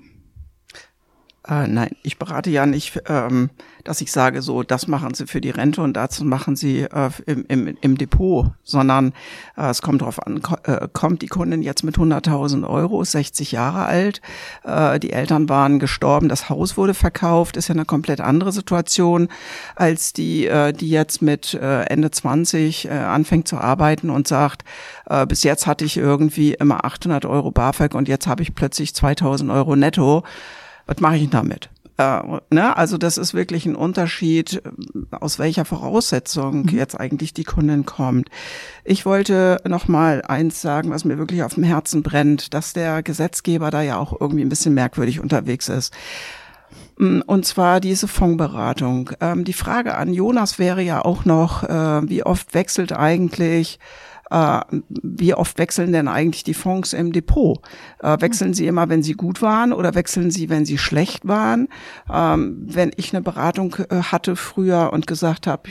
Äh, 1.49 1.66
nein, 1.66 1.90
ich 2.05 2.18
berate 2.18 2.51
ja 2.51 2.66
nicht, 2.66 3.01
ähm, 3.09 3.51
dass 3.82 4.01
ich 4.01 4.12
sage, 4.12 4.43
so, 4.43 4.62
das 4.62 4.86
machen 4.86 5.12
Sie 5.14 5.26
für 5.26 5.40
die 5.40 5.51
Rente 5.51 5.82
und 5.82 5.95
dazu 5.95 6.24
machen 6.24 6.55
Sie 6.55 6.82
äh, 6.82 7.11
im, 7.26 7.45
im, 7.49 7.76
im 7.80 7.99
Depot, 7.99 8.53
sondern 8.62 9.12
äh, 9.57 9.68
es 9.68 9.82
kommt 9.82 10.03
darauf 10.03 10.24
an, 10.24 10.40
ko 10.40 10.55
äh, 10.62 10.86
kommt 10.93 11.20
die 11.20 11.26
Kundin 11.26 11.62
jetzt 11.62 11.82
mit 11.82 11.97
100.000 11.97 12.64
Euro, 12.68 13.03
ist 13.03 13.11
60 13.11 13.51
Jahre 13.51 13.86
alt, 13.86 14.20
äh, 14.62 15.01
die 15.01 15.12
Eltern 15.12 15.49
waren 15.49 15.80
gestorben, 15.80 16.28
das 16.28 16.49
Haus 16.49 16.76
wurde 16.76 16.95
verkauft, 16.95 17.57
ist 17.57 17.66
ja 17.66 17.74
eine 17.74 17.86
komplett 17.86 18.20
andere 18.20 18.53
Situation 18.53 19.26
als 19.74 20.12
die, 20.12 20.47
äh, 20.47 20.72
die 20.72 20.90
jetzt 20.90 21.22
mit 21.22 21.55
Ende 21.55 22.11
20 22.11 22.86
äh, 22.86 22.90
anfängt 22.90 23.49
zu 23.49 23.59
arbeiten 23.59 24.11
und 24.11 24.28
sagt, 24.28 24.62
bis 25.28 25.43
jetzt 25.43 25.66
hatte 25.66 25.84
ich 25.84 25.97
irgendwie 25.97 26.55
immer 26.55 26.84
800 26.84 27.26
Euro 27.26 27.51
BAföG 27.51 27.95
und 27.95 28.09
jetzt 28.09 28.26
habe 28.26 28.43
ich 28.43 28.55
plötzlich 28.55 28.95
2000 28.95 29.51
Euro 29.51 29.76
netto 29.76 30.22
was 30.86 31.00
mache 31.00 31.16
ich 31.16 31.30
damit? 31.30 31.70
Äh, 31.98 32.40
ne? 32.50 32.76
Also 32.76 32.98
das 32.98 33.18
ist 33.18 33.34
wirklich 33.34 33.66
ein 33.66 33.76
Unterschied, 33.76 34.62
aus 35.10 35.38
welcher 35.38 35.64
Voraussetzung 35.64 36.62
mhm. 36.62 36.68
jetzt 36.68 36.98
eigentlich 36.98 37.34
die 37.34 37.44
Kundin 37.44 37.84
kommt. 37.84 38.28
Ich 38.84 39.04
wollte 39.06 39.58
noch 39.66 39.88
mal 39.88 40.22
eins 40.22 40.60
sagen, 40.62 40.90
was 40.90 41.04
mir 41.04 41.18
wirklich 41.18 41.42
auf 41.42 41.54
dem 41.54 41.64
Herzen 41.64 42.02
brennt, 42.02 42.54
dass 42.54 42.72
der 42.72 43.02
Gesetzgeber 43.02 43.70
da 43.70 43.82
ja 43.82 43.98
auch 43.98 44.18
irgendwie 44.18 44.44
ein 44.44 44.48
bisschen 44.48 44.74
merkwürdig 44.74 45.20
unterwegs 45.20 45.68
ist. 45.68 45.92
Mm, 46.98 47.20
und 47.26 47.44
zwar 47.46 47.80
diese 47.80 48.08
Fondsberatung. 48.08 49.10
Ähm, 49.20 49.44
die 49.44 49.52
Frage 49.52 49.96
an 49.96 50.12
Jonas 50.12 50.58
wäre 50.58 50.82
ja 50.82 51.04
auch 51.04 51.24
noch, 51.24 51.64
äh, 51.64 52.08
wie 52.08 52.22
oft 52.24 52.54
wechselt 52.54 52.92
eigentlich 52.92 53.78
äh, 54.32 54.60
wie 54.88 55.34
oft 55.34 55.58
wechseln 55.58 55.92
denn 55.92 56.08
eigentlich 56.08 56.42
die 56.42 56.54
Fonds 56.54 56.94
im 56.94 57.12
Depot? 57.12 57.60
Äh, 58.02 58.16
wechseln 58.20 58.54
sie 58.54 58.66
immer, 58.66 58.88
wenn 58.88 59.02
sie 59.02 59.12
gut 59.12 59.42
waren 59.42 59.72
oder 59.72 59.94
wechseln 59.94 60.30
sie, 60.30 60.48
wenn 60.48 60.64
sie 60.64 60.78
schlecht 60.78 61.28
waren? 61.28 61.68
Ähm, 62.10 62.64
wenn 62.66 62.92
ich 62.96 63.12
eine 63.12 63.22
Beratung 63.22 63.76
äh, 63.90 63.96
hatte 63.96 64.36
früher 64.36 64.90
und 64.92 65.06
gesagt 65.06 65.46
habe, 65.46 65.62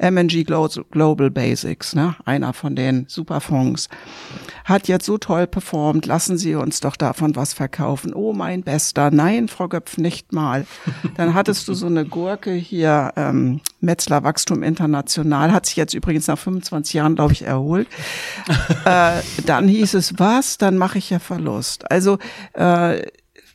MNG 0.00 0.44
Global 0.44 1.30
Basics, 1.30 1.94
ne, 1.94 2.16
einer 2.24 2.52
von 2.52 2.74
den 2.74 3.04
Superfonds, 3.08 3.88
hat 4.64 4.88
jetzt 4.88 5.04
so 5.04 5.18
toll 5.18 5.46
performt, 5.46 6.06
lassen 6.06 6.38
Sie 6.38 6.54
uns 6.54 6.80
doch 6.80 6.96
davon 6.96 7.36
was 7.36 7.52
verkaufen. 7.52 8.14
Oh, 8.14 8.32
mein 8.32 8.62
Bester. 8.62 9.10
Nein, 9.10 9.48
Frau 9.48 9.68
Göpf, 9.68 9.98
nicht 9.98 10.32
mal. 10.32 10.66
Dann 11.16 11.34
hattest 11.34 11.68
du 11.68 11.74
so 11.74 11.86
eine 11.86 12.04
Gurke 12.04 12.52
hier, 12.52 13.12
ähm, 13.16 13.60
Metzler 13.80 14.24
Wachstum 14.24 14.62
International, 14.62 15.52
hat 15.52 15.66
sich 15.66 15.76
jetzt 15.76 15.94
übrigens 15.94 16.26
nach 16.26 16.38
25 16.38 16.94
Jahren, 16.94 17.14
glaube 17.14 17.32
ich, 17.32 17.42
erholt. 17.42 17.88
äh, 18.84 19.20
dann 19.44 19.68
hieß 19.68 19.94
es, 19.94 20.18
was? 20.18 20.58
Dann 20.58 20.78
mache 20.78 20.98
ich 20.98 21.10
ja 21.10 21.18
Verlust. 21.18 21.90
Also 21.90 22.18
äh, 22.54 23.02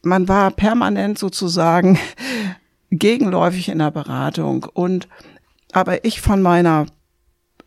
man 0.03 0.27
war 0.27 0.51
permanent 0.51 1.17
sozusagen 1.17 1.97
gegenläufig 2.91 3.69
in 3.69 3.79
der 3.79 3.91
Beratung 3.91 4.67
und 4.73 5.07
aber 5.75 6.05
ich 6.05 6.21
von 6.21 6.41
meiner 6.41 6.85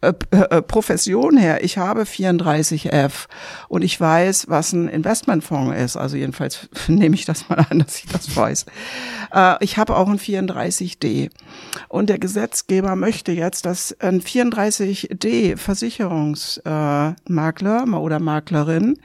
äh, 0.01 0.15
äh, 0.31 0.63
Profession 0.63 1.37
her, 1.37 1.63
ich 1.63 1.77
habe 1.77 2.03
34F 2.03 3.27
und 3.69 3.83
ich 3.83 4.01
weiß, 4.01 4.47
was 4.49 4.73
ein 4.73 4.89
Investmentfonds 4.89 5.77
ist. 5.77 5.97
Also 5.97 6.17
jedenfalls 6.17 6.71
nehme 6.89 7.17
ich 7.17 7.27
das 7.27 7.51
mal 7.51 7.67
an, 7.69 7.79
dass 7.81 7.99
ich 7.99 8.07
das 8.07 8.35
weiß. 8.35 8.65
Äh, 9.35 9.63
ich 9.63 9.77
habe 9.77 9.95
auch 9.97 10.09
ein 10.09 10.19
34D. 10.19 11.29
Und 11.89 12.09
der 12.09 12.19
Gesetzgeber 12.19 12.97
möchte 12.97 13.33
jetzt, 13.33 13.67
dass 13.67 13.95
ein 14.01 14.23
34D 14.23 15.59
Versicherungsmakler 15.59 18.01
oder 18.01 18.21
Maklerin 18.21 18.99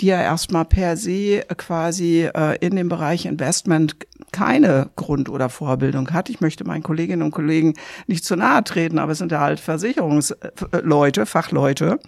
die 0.00 0.06
ja 0.06 0.20
erstmal 0.20 0.64
per 0.64 0.96
se 0.96 1.44
quasi 1.56 2.28
äh, 2.34 2.56
in 2.64 2.76
dem 2.76 2.88
Bereich 2.88 3.26
Investment 3.26 3.96
keine 4.32 4.90
Grund- 4.96 5.28
oder 5.28 5.48
Vorbildung 5.48 6.10
hat. 6.12 6.28
Ich 6.30 6.40
möchte 6.40 6.64
meinen 6.64 6.82
Kolleginnen 6.82 7.22
und 7.22 7.30
Kollegen 7.30 7.74
nicht 8.06 8.24
zu 8.24 8.36
nahe 8.36 8.62
treten, 8.64 8.98
aber 8.98 9.12
es 9.12 9.18
sind 9.18 9.32
ja 9.32 9.40
halt 9.40 9.60
Versicherungsleute, 9.60 11.26
Fachleute 11.26 11.98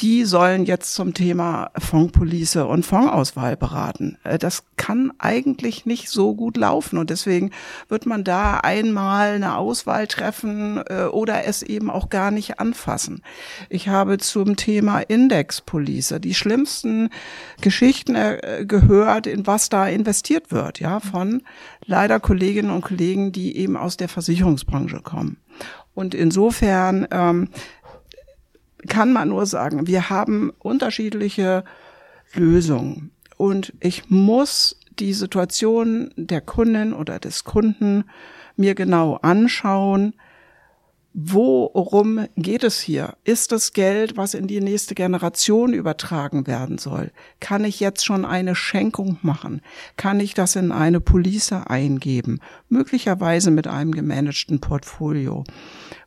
die 0.00 0.24
sollen 0.24 0.64
jetzt 0.64 0.94
zum 0.94 1.12
Thema 1.12 1.70
Fondspolice 1.76 2.66
und 2.66 2.86
Fondsauswahl 2.86 3.56
beraten. 3.56 4.16
Äh, 4.24 4.38
das 4.38 4.64
kann 4.76 5.12
eigentlich 5.18 5.84
nicht 5.84 6.08
so 6.08 6.34
gut 6.34 6.56
laufen 6.56 6.98
und 6.98 7.10
deswegen 7.10 7.50
wird 7.88 8.06
man 8.06 8.24
da 8.24 8.58
einmal 8.58 9.34
eine 9.34 9.56
Auswahl 9.56 10.06
treffen 10.06 10.82
äh, 10.88 11.04
oder 11.04 11.44
es 11.44 11.62
eben 11.62 11.90
auch 11.90 12.08
gar 12.08 12.30
nicht 12.30 12.58
anfassen. 12.58 13.22
Ich 13.68 13.88
habe 13.88 14.18
zum 14.18 14.56
Thema 14.56 15.00
Indexpolice 15.00 16.18
die 16.20 16.34
schlimmsten 16.34 17.10
Geschichten 17.60 18.14
äh, 18.14 18.64
gehört, 18.66 19.26
in 19.26 19.46
was 19.46 19.68
da 19.68 19.86
investiert 19.86 20.50
wird, 20.50 20.80
ja, 20.80 21.00
von 21.00 21.42
leider 21.84 22.20
Kolleginnen 22.20 22.70
und 22.70 22.82
Kollegen, 22.82 23.32
die 23.32 23.56
eben 23.56 23.76
aus 23.76 23.96
der 23.96 24.08
Versicherungsbranche 24.08 25.00
kommen. 25.00 25.36
Und 25.94 26.14
insofern 26.14 27.06
ähm, 27.10 27.48
kann 28.88 29.12
man 29.12 29.28
nur 29.28 29.46
sagen, 29.46 29.86
wir 29.86 30.10
haben 30.10 30.50
unterschiedliche 30.58 31.64
Lösungen. 32.34 33.10
Und 33.36 33.72
ich 33.80 34.10
muss 34.10 34.76
die 34.98 35.12
Situation 35.12 36.12
der 36.16 36.40
Kundin 36.40 36.92
oder 36.92 37.18
des 37.18 37.44
Kunden 37.44 38.04
mir 38.56 38.74
genau 38.74 39.16
anschauen, 39.16 40.14
Worum 41.12 42.28
geht 42.36 42.62
es 42.62 42.78
hier? 42.78 43.16
Ist 43.24 43.50
das 43.50 43.72
Geld, 43.72 44.16
was 44.16 44.34
in 44.34 44.46
die 44.46 44.60
nächste 44.60 44.94
Generation 44.94 45.72
übertragen 45.72 46.46
werden 46.46 46.78
soll? 46.78 47.10
Kann 47.40 47.64
ich 47.64 47.80
jetzt 47.80 48.04
schon 48.04 48.24
eine 48.24 48.54
Schenkung 48.54 49.18
machen? 49.22 49.60
Kann 49.96 50.20
ich 50.20 50.34
das 50.34 50.54
in 50.54 50.70
eine 50.70 51.00
Police 51.00 51.52
eingeben? 51.52 52.38
Möglicherweise 52.68 53.50
mit 53.50 53.66
einem 53.66 53.90
gemanagten 53.90 54.60
Portfolio, 54.60 55.42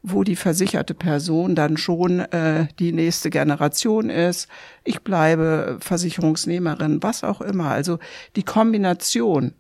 wo 0.03 0.23
die 0.23 0.37
versicherte 0.37 0.93
Person 0.93 1.53
dann 1.53 1.75
schon 1.75 2.19
äh, 2.19 2.67
die 2.79 2.93
nächste 2.93 3.29
Generation 3.29 4.09
ist. 4.09 4.47
Ich 4.85 5.01
bleibe 5.01 5.79
Versicherungsnehmerin, 5.81 7.03
was 7.03 7.25
auch 7.25 7.41
immer. 7.41 7.71
Also 7.71 7.99
die 8.37 8.43
Kombination 8.43 9.53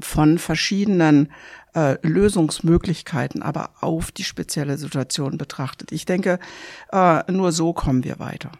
von 0.00 0.38
verschiedenen 0.38 1.28
äh, 1.74 1.96
Lösungsmöglichkeiten, 2.02 3.42
aber 3.42 3.70
auf 3.80 4.12
die 4.12 4.24
spezielle 4.24 4.78
Situation 4.78 5.38
betrachtet. 5.38 5.92
Ich 5.92 6.04
denke, 6.04 6.38
äh, 6.92 7.30
nur 7.30 7.52
so 7.52 7.72
kommen 7.72 8.04
wir 8.04 8.18
weiter. 8.18 8.52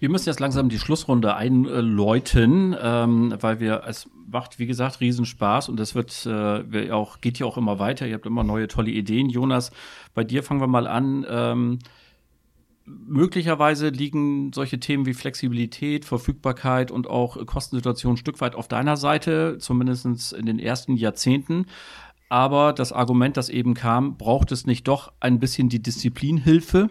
Wir 0.00 0.08
müssen 0.10 0.28
jetzt 0.28 0.38
langsam 0.38 0.68
die 0.68 0.78
Schlussrunde 0.78 1.34
einläuten, 1.34 2.76
ähm, 2.80 3.34
weil 3.40 3.58
wir, 3.58 3.82
es 3.86 4.08
macht, 4.30 4.60
wie 4.60 4.66
gesagt, 4.66 5.00
Riesenspaß 5.00 5.68
und 5.68 5.80
es 5.80 5.96
wird 5.96 6.24
äh, 6.24 6.90
auch, 6.92 7.20
geht 7.20 7.40
ja 7.40 7.46
auch 7.46 7.56
immer 7.56 7.80
weiter. 7.80 8.06
Ihr 8.06 8.14
habt 8.14 8.26
immer 8.26 8.44
neue 8.44 8.68
tolle 8.68 8.90
Ideen. 8.90 9.28
Jonas, 9.28 9.72
bei 10.14 10.22
dir 10.22 10.44
fangen 10.44 10.60
wir 10.60 10.68
mal 10.68 10.86
an. 10.86 11.26
Ähm, 11.28 11.78
möglicherweise 13.06 13.88
liegen 13.88 14.52
solche 14.52 14.80
Themen 14.80 15.06
wie 15.06 15.14
Flexibilität, 15.14 16.04
Verfügbarkeit 16.04 16.90
und 16.90 17.06
auch 17.06 17.44
Kostensituation 17.46 18.14
ein 18.14 18.16
Stück 18.18 18.40
weit 18.40 18.54
auf 18.54 18.68
deiner 18.68 18.96
Seite, 18.96 19.58
zumindest 19.58 20.32
in 20.32 20.46
den 20.46 20.58
ersten 20.58 20.96
Jahrzehnten. 20.96 21.66
Aber 22.28 22.72
das 22.72 22.92
Argument, 22.92 23.36
das 23.36 23.48
eben 23.48 23.74
kam, 23.74 24.16
braucht 24.18 24.52
es 24.52 24.66
nicht 24.66 24.86
doch 24.86 25.12
ein 25.20 25.38
bisschen 25.38 25.68
die 25.68 25.82
Disziplinhilfe, 25.82 26.90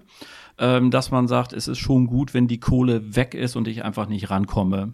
ähm, 0.58 0.90
dass 0.90 1.12
man 1.12 1.28
sagt, 1.28 1.54
es 1.54 1.68
ist 1.68 1.78
schon 1.78 2.08
gut, 2.08 2.34
wenn 2.34 2.48
die 2.48 2.60
Kohle 2.60 3.16
weg 3.16 3.36
ist 3.36 3.56
und 3.56 3.68
ich 3.68 3.84
einfach 3.84 4.08
nicht 4.08 4.30
rankomme. 4.30 4.94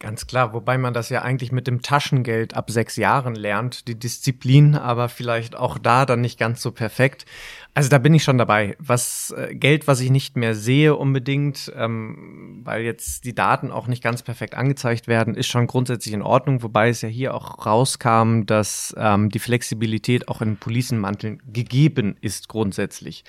Ganz 0.00 0.28
klar, 0.28 0.52
wobei 0.52 0.78
man 0.78 0.94
das 0.94 1.08
ja 1.08 1.22
eigentlich 1.22 1.50
mit 1.50 1.66
dem 1.66 1.82
Taschengeld 1.82 2.54
ab 2.54 2.70
sechs 2.70 2.94
Jahren 2.94 3.34
lernt, 3.34 3.88
die 3.88 3.98
Disziplin, 3.98 4.76
aber 4.76 5.08
vielleicht 5.08 5.56
auch 5.56 5.76
da 5.76 6.06
dann 6.06 6.20
nicht 6.20 6.38
ganz 6.38 6.62
so 6.62 6.70
perfekt. 6.70 7.26
Also 7.74 7.88
da 7.90 7.98
bin 7.98 8.14
ich 8.14 8.22
schon 8.22 8.38
dabei. 8.38 8.76
Was 8.78 9.34
äh, 9.36 9.56
Geld, 9.56 9.88
was 9.88 9.98
ich 9.98 10.10
nicht 10.10 10.36
mehr 10.36 10.54
sehe 10.54 10.94
unbedingt, 10.94 11.72
ähm, 11.76 12.60
weil 12.62 12.82
jetzt 12.82 13.24
die 13.24 13.34
Daten 13.34 13.72
auch 13.72 13.88
nicht 13.88 14.02
ganz 14.02 14.22
perfekt 14.22 14.54
angezeigt 14.54 15.08
werden, 15.08 15.34
ist 15.34 15.48
schon 15.48 15.66
grundsätzlich 15.66 16.14
in 16.14 16.22
Ordnung, 16.22 16.62
wobei 16.62 16.90
es 16.90 17.02
ja 17.02 17.08
hier 17.08 17.34
auch 17.34 17.66
rauskam, 17.66 18.42
dass 18.46 18.94
ähm, 18.96 19.30
die 19.30 19.40
Flexibilität 19.40 20.28
auch 20.28 20.42
in 20.42 20.58
Policenmanteln 20.58 21.42
gegeben 21.52 22.16
ist 22.20 22.48
grundsätzlich. 22.48 23.24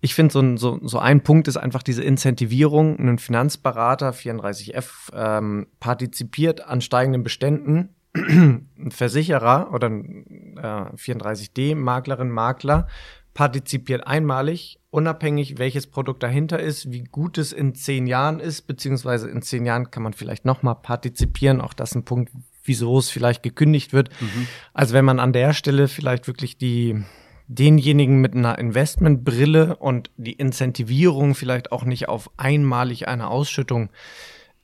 Ich 0.00 0.14
finde, 0.14 0.32
so, 0.32 0.56
so, 0.56 0.78
so 0.82 0.98
ein 0.98 1.22
Punkt 1.22 1.48
ist 1.48 1.56
einfach 1.56 1.82
diese 1.82 2.02
Incentivierung. 2.02 2.98
Ein 2.98 3.18
Finanzberater, 3.18 4.10
34F, 4.10 5.12
ähm, 5.14 5.66
partizipiert 5.80 6.66
an 6.66 6.80
steigenden 6.80 7.22
Beständen 7.22 7.96
ein 8.16 8.90
Versicherer 8.90 9.72
oder 9.72 9.88
ein 9.88 10.56
äh, 10.56 10.96
34D, 10.96 11.74
Maklerin, 11.74 12.30
Makler 12.30 12.86
partizipiert 13.34 14.06
einmalig, 14.06 14.78
unabhängig 14.88 15.58
welches 15.58 15.86
Produkt 15.86 16.22
dahinter 16.22 16.58
ist, 16.58 16.90
wie 16.90 17.04
gut 17.04 17.36
es 17.36 17.52
in 17.52 17.74
zehn 17.74 18.06
Jahren 18.06 18.40
ist, 18.40 18.62
beziehungsweise 18.62 19.28
in 19.28 19.42
zehn 19.42 19.66
Jahren 19.66 19.90
kann 19.90 20.02
man 20.02 20.14
vielleicht 20.14 20.46
nochmal 20.46 20.76
partizipieren. 20.76 21.60
Auch 21.60 21.74
das 21.74 21.90
ist 21.90 21.96
ein 21.96 22.04
Punkt, 22.06 22.32
wieso 22.64 22.98
es 22.98 23.10
vielleicht 23.10 23.42
gekündigt 23.42 23.92
wird. 23.92 24.08
Mhm. 24.22 24.48
Also 24.72 24.94
wenn 24.94 25.04
man 25.04 25.20
an 25.20 25.34
der 25.34 25.52
Stelle 25.52 25.86
vielleicht 25.88 26.28
wirklich 26.28 26.56
die 26.56 27.04
denjenigen 27.48 28.20
mit 28.20 28.34
einer 28.34 28.58
Investmentbrille 28.58 29.76
und 29.76 30.10
die 30.16 30.32
Incentivierung 30.32 31.34
vielleicht 31.34 31.72
auch 31.72 31.84
nicht 31.84 32.08
auf 32.08 32.30
einmalig 32.36 33.08
eine 33.08 33.28
Ausschüttung 33.28 33.90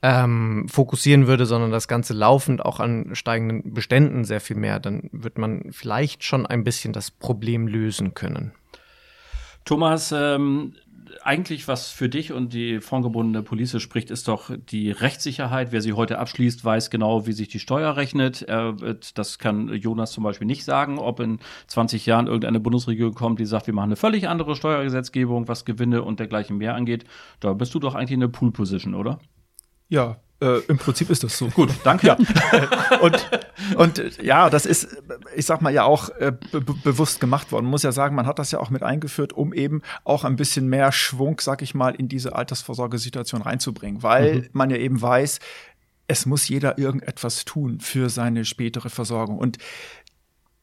ähm, 0.03 0.67
fokussieren 0.69 1.29
würde, 1.29 1.47
sondern 1.47 1.71
das 1.71 1.87
Ganze 1.87 2.13
laufend 2.13 2.65
auch 2.65 2.81
an 2.81 3.11
steigenden 3.15 3.73
Beständen 3.73 4.25
sehr 4.25 4.41
viel 4.41 4.57
mehr, 4.57 4.81
dann 4.81 5.09
wird 5.13 5.39
man 5.39 5.71
vielleicht 5.71 6.25
schon 6.25 6.45
ein 6.45 6.65
bisschen 6.65 6.93
das 6.93 7.13
Problem 7.13 7.69
lösen 7.69 8.15
können. 8.15 8.53
Thomas, 9.65 10.11
ähm, 10.11 10.75
eigentlich, 11.23 11.69
was 11.69 11.91
für 11.91 12.09
dich 12.09 12.33
und 12.33 12.53
die 12.53 12.81
fondgebundene 12.81 13.43
Police 13.43 13.81
spricht, 13.81 14.11
ist 14.11 14.29
doch 14.29 14.51
die 14.57 14.91
Rechtssicherheit. 14.91 15.73
Wer 15.73 15.81
sie 15.83 15.93
heute 15.93 16.19
abschließt, 16.19 16.65
weiß 16.65 16.91
genau, 16.91 17.27
wie 17.27 17.33
sich 17.33 17.49
die 17.49 17.59
Steuer 17.59 17.97
rechnet. 17.97 18.47
das 18.49 19.39
kann 19.39 19.69
Jonas 19.69 20.13
zum 20.13 20.25
Beispiel 20.25 20.47
nicht 20.47 20.65
sagen, 20.65 20.99
ob 20.99 21.21
in 21.21 21.39
20 21.67 22.07
Jahren 22.07 22.27
irgendeine 22.27 22.61
Bundesregierung 22.61 23.15
kommt, 23.15 23.41
die 23.41 23.47
sagt, 23.47 23.67
wir 23.67 23.75
machen 23.75 23.91
eine 23.91 23.97
völlig 23.97 24.29
andere 24.29 24.57
Steuergesetzgebung, 24.57 25.49
was 25.49 25.65
Gewinne 25.65 26.03
und 26.03 26.21
dergleichen 26.21 26.59
mehr 26.59 26.75
angeht. 26.75 27.05
Da 27.41 27.53
bist 27.53 27.75
du 27.75 27.79
doch 27.79 27.95
eigentlich 27.95 28.13
in 28.13 28.21
der 28.21 28.29
Pool-Position, 28.29 28.95
oder? 28.95 29.19
Ja, 29.89 30.17
äh, 30.43 30.59
Im 30.67 30.77
Prinzip 30.77 31.09
ist 31.09 31.23
das 31.23 31.39
so. 31.39 31.49
Gut, 31.49 31.71
danke. 31.85 32.09
Ja. 32.09 32.17
und, 33.01 33.31
und 33.77 34.23
ja, 34.23 34.51
das 34.51 34.67
ist, 34.67 34.89
ich 35.37 35.47
sag 35.47 35.63
mal, 35.63 35.73
ja 35.73 35.85
auch 35.85 36.09
äh, 36.19 36.33
be 36.51 36.61
bewusst 36.61 37.21
gemacht 37.21 37.53
worden. 37.53 37.65
Man 37.67 37.71
muss 37.71 37.85
ja 37.85 37.93
sagen, 37.93 38.17
man 38.17 38.27
hat 38.27 38.41
das 38.41 38.51
ja 38.51 38.59
auch 38.59 38.71
mit 38.71 38.83
eingeführt, 38.83 39.33
um 39.33 39.53
eben 39.53 39.83
auch 40.03 40.25
ein 40.25 40.35
bisschen 40.35 40.69
mehr 40.69 40.91
Schwung, 40.91 41.39
sag 41.41 41.63
ich 41.63 41.75
mal, 41.75 41.95
in 41.95 42.09
diese 42.09 42.35
Altersvorsorgesituation 42.35 43.43
reinzubringen, 43.43 44.03
weil 44.03 44.35
mhm. 44.35 44.49
man 44.53 44.71
ja 44.71 44.79
eben 44.79 45.01
weiß, 45.01 45.39
es 46.09 46.27
muss 46.27 46.49
jeder 46.49 46.77
irgendetwas 46.77 47.45
tun 47.45 47.79
für 47.79 48.11
seine 48.11 48.45
spätere 48.45 48.91
Versorgung. 48.91 49.39
Und 49.39 49.59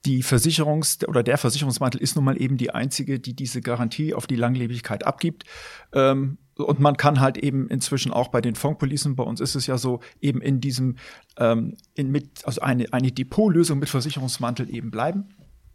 die 0.06 0.24
Versicherungs- 0.24 1.06
oder 1.06 1.24
der 1.24 1.38
Versicherungsmantel 1.38 2.02
ist 2.02 2.18
nun 2.18 2.26
mal 2.26 2.42
eben 2.42 2.58
die 2.58 2.72
einzige, 2.72 3.20
die 3.20 3.34
diese 3.34 3.62
Garantie 3.62 4.14
auf 4.14 4.28
die 4.28 4.36
Langlebigkeit 4.36 5.06
abgibt. 5.06 5.46
Ähm, 5.94 6.38
und 6.66 6.80
man 6.80 6.97
kann 6.97 7.20
halt 7.20 7.38
eben 7.38 7.68
inzwischen 7.68 8.12
auch 8.12 8.30
bei 8.30 8.41
den 8.41 8.55
Fondpolicen, 8.55 9.16
bei 9.16 9.24
uns 9.24 9.39
ist 9.39 9.55
es 9.55 9.68
ja 9.68 9.78
so, 9.78 9.99
eben 10.22 10.41
in 10.41 10.60
diesem, 10.60 10.97
ähm, 11.38 11.76
in 11.95 12.12
mit, 12.12 12.45
also 12.45 12.62
eine, 12.62 12.91
eine 12.93 13.12
Depotlösung 13.12 13.80
mit 13.80 13.89
Versicherungsmantel 13.89 14.74
eben 14.74 14.91
bleiben. 14.91 15.30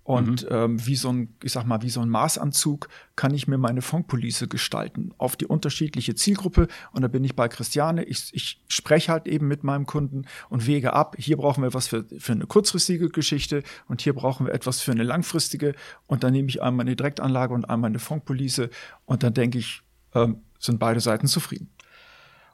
Und 0.05 0.43
mhm. 0.43 0.49
ähm, 0.51 0.87
wie 0.87 0.97
so 0.97 1.11
ein, 1.11 1.35
ich 1.43 1.53
sag 1.53 1.65
mal, 1.65 1.81
wie 1.81 1.89
so 1.89 2.03
ein 2.03 2.11
Maßanzug 2.11 2.89
kann 3.17 3.33
ich 3.33 3.49
mir 3.49 3.57
meine 3.57 3.81
Fondpolice 3.81 4.49
gestalten 4.49 5.15
auf 5.17 5.35
die 5.35 5.47
unterschiedliche 5.47 6.15
Zielgruppe. 6.15 6.69
Und 6.93 7.01
da 7.01 7.09
bin 7.09 7.25
ich 7.25 7.35
bei 7.35 7.49
Christiane. 7.49 8.05
Ich, 8.05 8.29
ich 8.35 8.63
spreche 8.69 9.11
halt 9.11 9.27
eben 9.27 9.49
mit 9.49 9.65
meinem 9.65 9.87
Kunden 9.87 10.27
und 10.51 10.67
wege 10.67 10.93
ab. 10.93 11.17
Hier 11.19 11.39
brauchen 11.39 11.63
wir 11.63 11.73
was 11.73 11.87
für, 11.87 12.05
für 12.19 12.33
eine 12.33 12.47
kurzfristige 12.47 13.09
Geschichte 13.09 13.63
und 13.89 14.03
hier 14.03 14.13
brauchen 14.13 14.47
wir 14.47 14.53
etwas 14.53 14.83
für 14.83 14.93
eine 14.93 15.05
langfristige. 15.05 15.75
Und 16.07 16.23
dann 16.23 16.35
nehme 16.35 16.51
ich 16.51 16.61
einmal 16.61 16.85
eine 16.85 16.97
Direktanlage 16.97 17.55
und 17.55 17.65
einmal 17.65 17.89
eine 17.89 17.99
Fondpolice. 17.99 18.69
Und 19.07 19.23
dann 19.23 19.33
denke 19.33 19.57
ich, 19.57 19.84
ähm, 20.15 20.43
sind 20.59 20.79
beide 20.79 21.01
Seiten 21.01 21.27
zufrieden. 21.27 21.71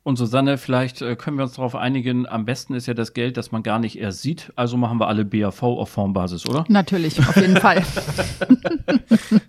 Und 0.03 0.17
Susanne, 0.17 0.57
vielleicht 0.57 1.03
äh, 1.03 1.15
können 1.15 1.37
wir 1.37 1.45
uns 1.45 1.55
darauf 1.55 1.75
einigen, 1.75 2.27
am 2.27 2.47
besten 2.47 2.75
ist 2.75 2.87
ja 2.87 2.95
das 2.95 3.13
Geld, 3.13 3.37
das 3.37 3.53
man 3.53 3.63
gar 3.63 3.79
nicht 3.79 3.99
erst 3.99 4.23
sieht. 4.23 4.51
Also 4.57 4.77
machen 4.77 4.99
wir 4.99 5.09
alle 5.09 5.25
BAV 5.25 5.63
auf 5.63 5.91
Formbasis, 5.91 6.49
oder? 6.49 6.65
Natürlich, 6.69 7.19
auf 7.19 7.37
jeden 7.37 7.59
Fall. 7.59 7.85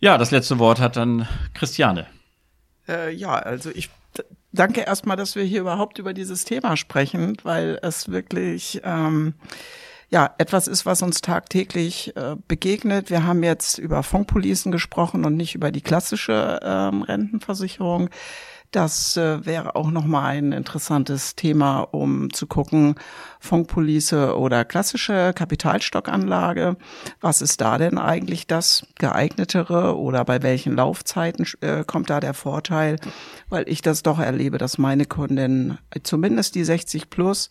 ja, 0.00 0.18
das 0.18 0.30
letzte 0.30 0.58
Wort 0.58 0.78
hat 0.78 0.96
dann 0.96 1.26
Christiane. 1.54 2.06
Äh, 2.86 3.14
ja, 3.14 3.32
also 3.34 3.70
ich 3.70 3.88
danke 4.52 4.82
erstmal, 4.82 5.16
dass 5.16 5.36
wir 5.36 5.44
hier 5.44 5.62
überhaupt 5.62 5.98
über 5.98 6.12
dieses 6.12 6.44
Thema 6.44 6.76
sprechen, 6.76 7.36
weil 7.42 7.78
es 7.82 8.10
wirklich 8.10 8.82
ähm, 8.84 9.34
ja 10.08 10.34
etwas 10.38 10.68
ist, 10.68 10.86
was 10.86 11.02
uns 11.02 11.20
tagtäglich 11.20 12.16
äh, 12.16 12.36
begegnet. 12.48 13.10
Wir 13.10 13.24
haben 13.24 13.42
jetzt 13.42 13.78
über 13.78 14.02
Fondspolicen 14.02 14.72
gesprochen 14.72 15.24
und 15.24 15.36
nicht 15.36 15.54
über 15.54 15.70
die 15.70 15.80
klassische 15.80 16.60
ähm, 16.62 17.02
Rentenversicherung. 17.02 18.10
Das 18.70 19.16
äh, 19.16 19.44
wäre 19.46 19.76
auch 19.76 19.90
nochmal 19.90 20.36
ein 20.36 20.52
interessantes 20.52 21.34
Thema, 21.36 21.80
um 21.80 22.32
zu 22.32 22.46
gucken, 22.46 22.96
Fondspolice 23.40 24.36
oder 24.36 24.64
klassische 24.64 25.32
Kapitalstockanlage. 25.34 26.76
Was 27.20 27.42
ist 27.42 27.60
da 27.60 27.78
denn 27.78 27.98
eigentlich 27.98 28.46
das 28.46 28.86
geeignetere 28.98 29.96
oder 29.96 30.24
bei 30.24 30.42
welchen 30.42 30.74
Laufzeiten 30.74 31.46
äh, 31.60 31.84
kommt 31.84 32.10
da 32.10 32.20
der 32.20 32.34
Vorteil? 32.34 32.98
Weil 33.48 33.68
ich 33.68 33.82
das 33.82 34.02
doch 34.02 34.18
erlebe, 34.18 34.58
dass 34.58 34.78
meine 34.78 35.06
Kunden, 35.06 35.78
zumindest 36.02 36.54
die 36.54 36.64
60 36.64 37.08
plus, 37.08 37.48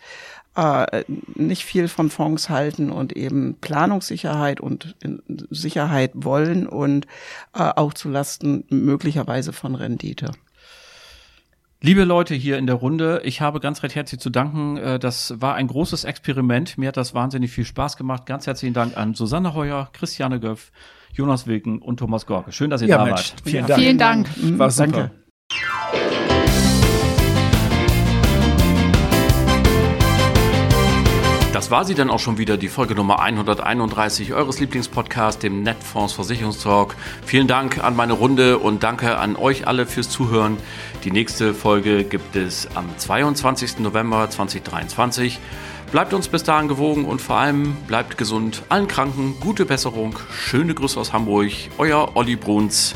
äh, 0.56 1.04
nicht 1.36 1.66
viel 1.66 1.88
von 1.88 2.10
Fonds 2.10 2.50
halten 2.50 2.92
und 2.92 3.14
eben 3.14 3.56
Planungssicherheit 3.60 4.62
und 4.62 4.96
Sicherheit 5.50 6.12
wollen 6.16 6.68
und 6.68 7.08
äh, 7.54 7.72
auch 7.76 7.94
zulasten 7.94 8.64
möglicherweise 8.70 9.54
von 9.54 9.76
Rendite. 9.76 10.32
Liebe 11.86 12.04
Leute 12.04 12.34
hier 12.34 12.58
in 12.58 12.66
der 12.66 12.78
Runde, 12.78 13.22
ich 13.26 13.42
habe 13.42 13.60
ganz 13.60 13.84
recht 13.84 13.94
herzlich 13.94 14.20
zu 14.20 14.32
danken. 14.32 14.76
Äh, 14.78 14.98
das 14.98 15.40
war 15.40 15.54
ein 15.54 15.68
großes 15.68 16.04
Experiment. 16.04 16.80
Mir 16.80 16.88
hat 16.88 16.98
das 16.98 17.14
wahnsinnig 17.14 17.52
viel 17.52 17.64
Spaß 17.64 17.96
gemacht. 17.96 18.26
Ganz 18.26 18.48
herzlichen 18.48 18.74
Dank 18.74 18.98
an 18.98 19.14
Susanne 19.14 19.54
Heuer, 19.54 19.90
Christiane 19.94 20.40
Göff, 20.40 20.72
Jonas 21.14 21.46
Wilken 21.46 21.78
und 21.78 21.98
Thomas 21.98 22.26
Gorke. 22.26 22.52
Schön, 22.52 22.72
dass 22.72 22.82
ihr 22.82 22.88
ja, 22.88 22.98
da 22.98 23.06
Mensch, 23.06 23.34
wart. 23.34 23.42
Vielen 23.44 23.68
Dank. 23.68 23.80
Vielen 23.80 23.98
Dank. 24.00 24.28
War 24.58 24.72
super. 24.72 25.12
Danke. 25.52 26.05
Das 31.66 31.72
war 31.72 31.84
sie 31.84 31.96
dann 31.96 32.12
auch 32.12 32.20
schon 32.20 32.38
wieder, 32.38 32.58
die 32.58 32.68
Folge 32.68 32.94
Nummer 32.94 33.22
131 33.22 34.36
eures 34.36 34.60
Lieblingspodcasts, 34.60 35.42
dem 35.42 35.64
Netfonds 35.64 36.14
Versicherungstalk. 36.14 36.96
Vielen 37.26 37.48
Dank 37.48 37.84
an 37.84 37.96
meine 37.96 38.14
Runde 38.14 38.60
und 38.60 38.84
danke 38.84 39.18
an 39.18 39.36
euch 39.36 39.66
alle 39.66 39.88
fürs 39.88 40.08
Zuhören. 40.08 40.58
Die 41.06 41.10
nächste 41.10 41.56
Folge 41.56 42.04
gibt 42.04 42.36
es 42.36 42.68
am 42.76 42.86
22. 42.96 43.80
November 43.80 44.30
2023. 44.30 45.40
Bleibt 45.92 46.14
uns 46.14 46.28
bis 46.28 46.44
dahin 46.44 46.68
gewogen 46.68 47.04
und 47.04 47.20
vor 47.20 47.38
allem 47.38 47.76
bleibt 47.88 48.20
gesund. 48.20 48.62
Allen 48.70 48.88
Kranken 48.88 49.34
gute 49.40 49.66
Besserung. 49.66 50.20
Schöne 50.32 50.76
Grüße 50.76 51.00
aus 51.00 51.14
Hamburg. 51.14 51.50
Euer 51.80 52.16
Olli 52.16 52.36
Bruns. 52.36 52.94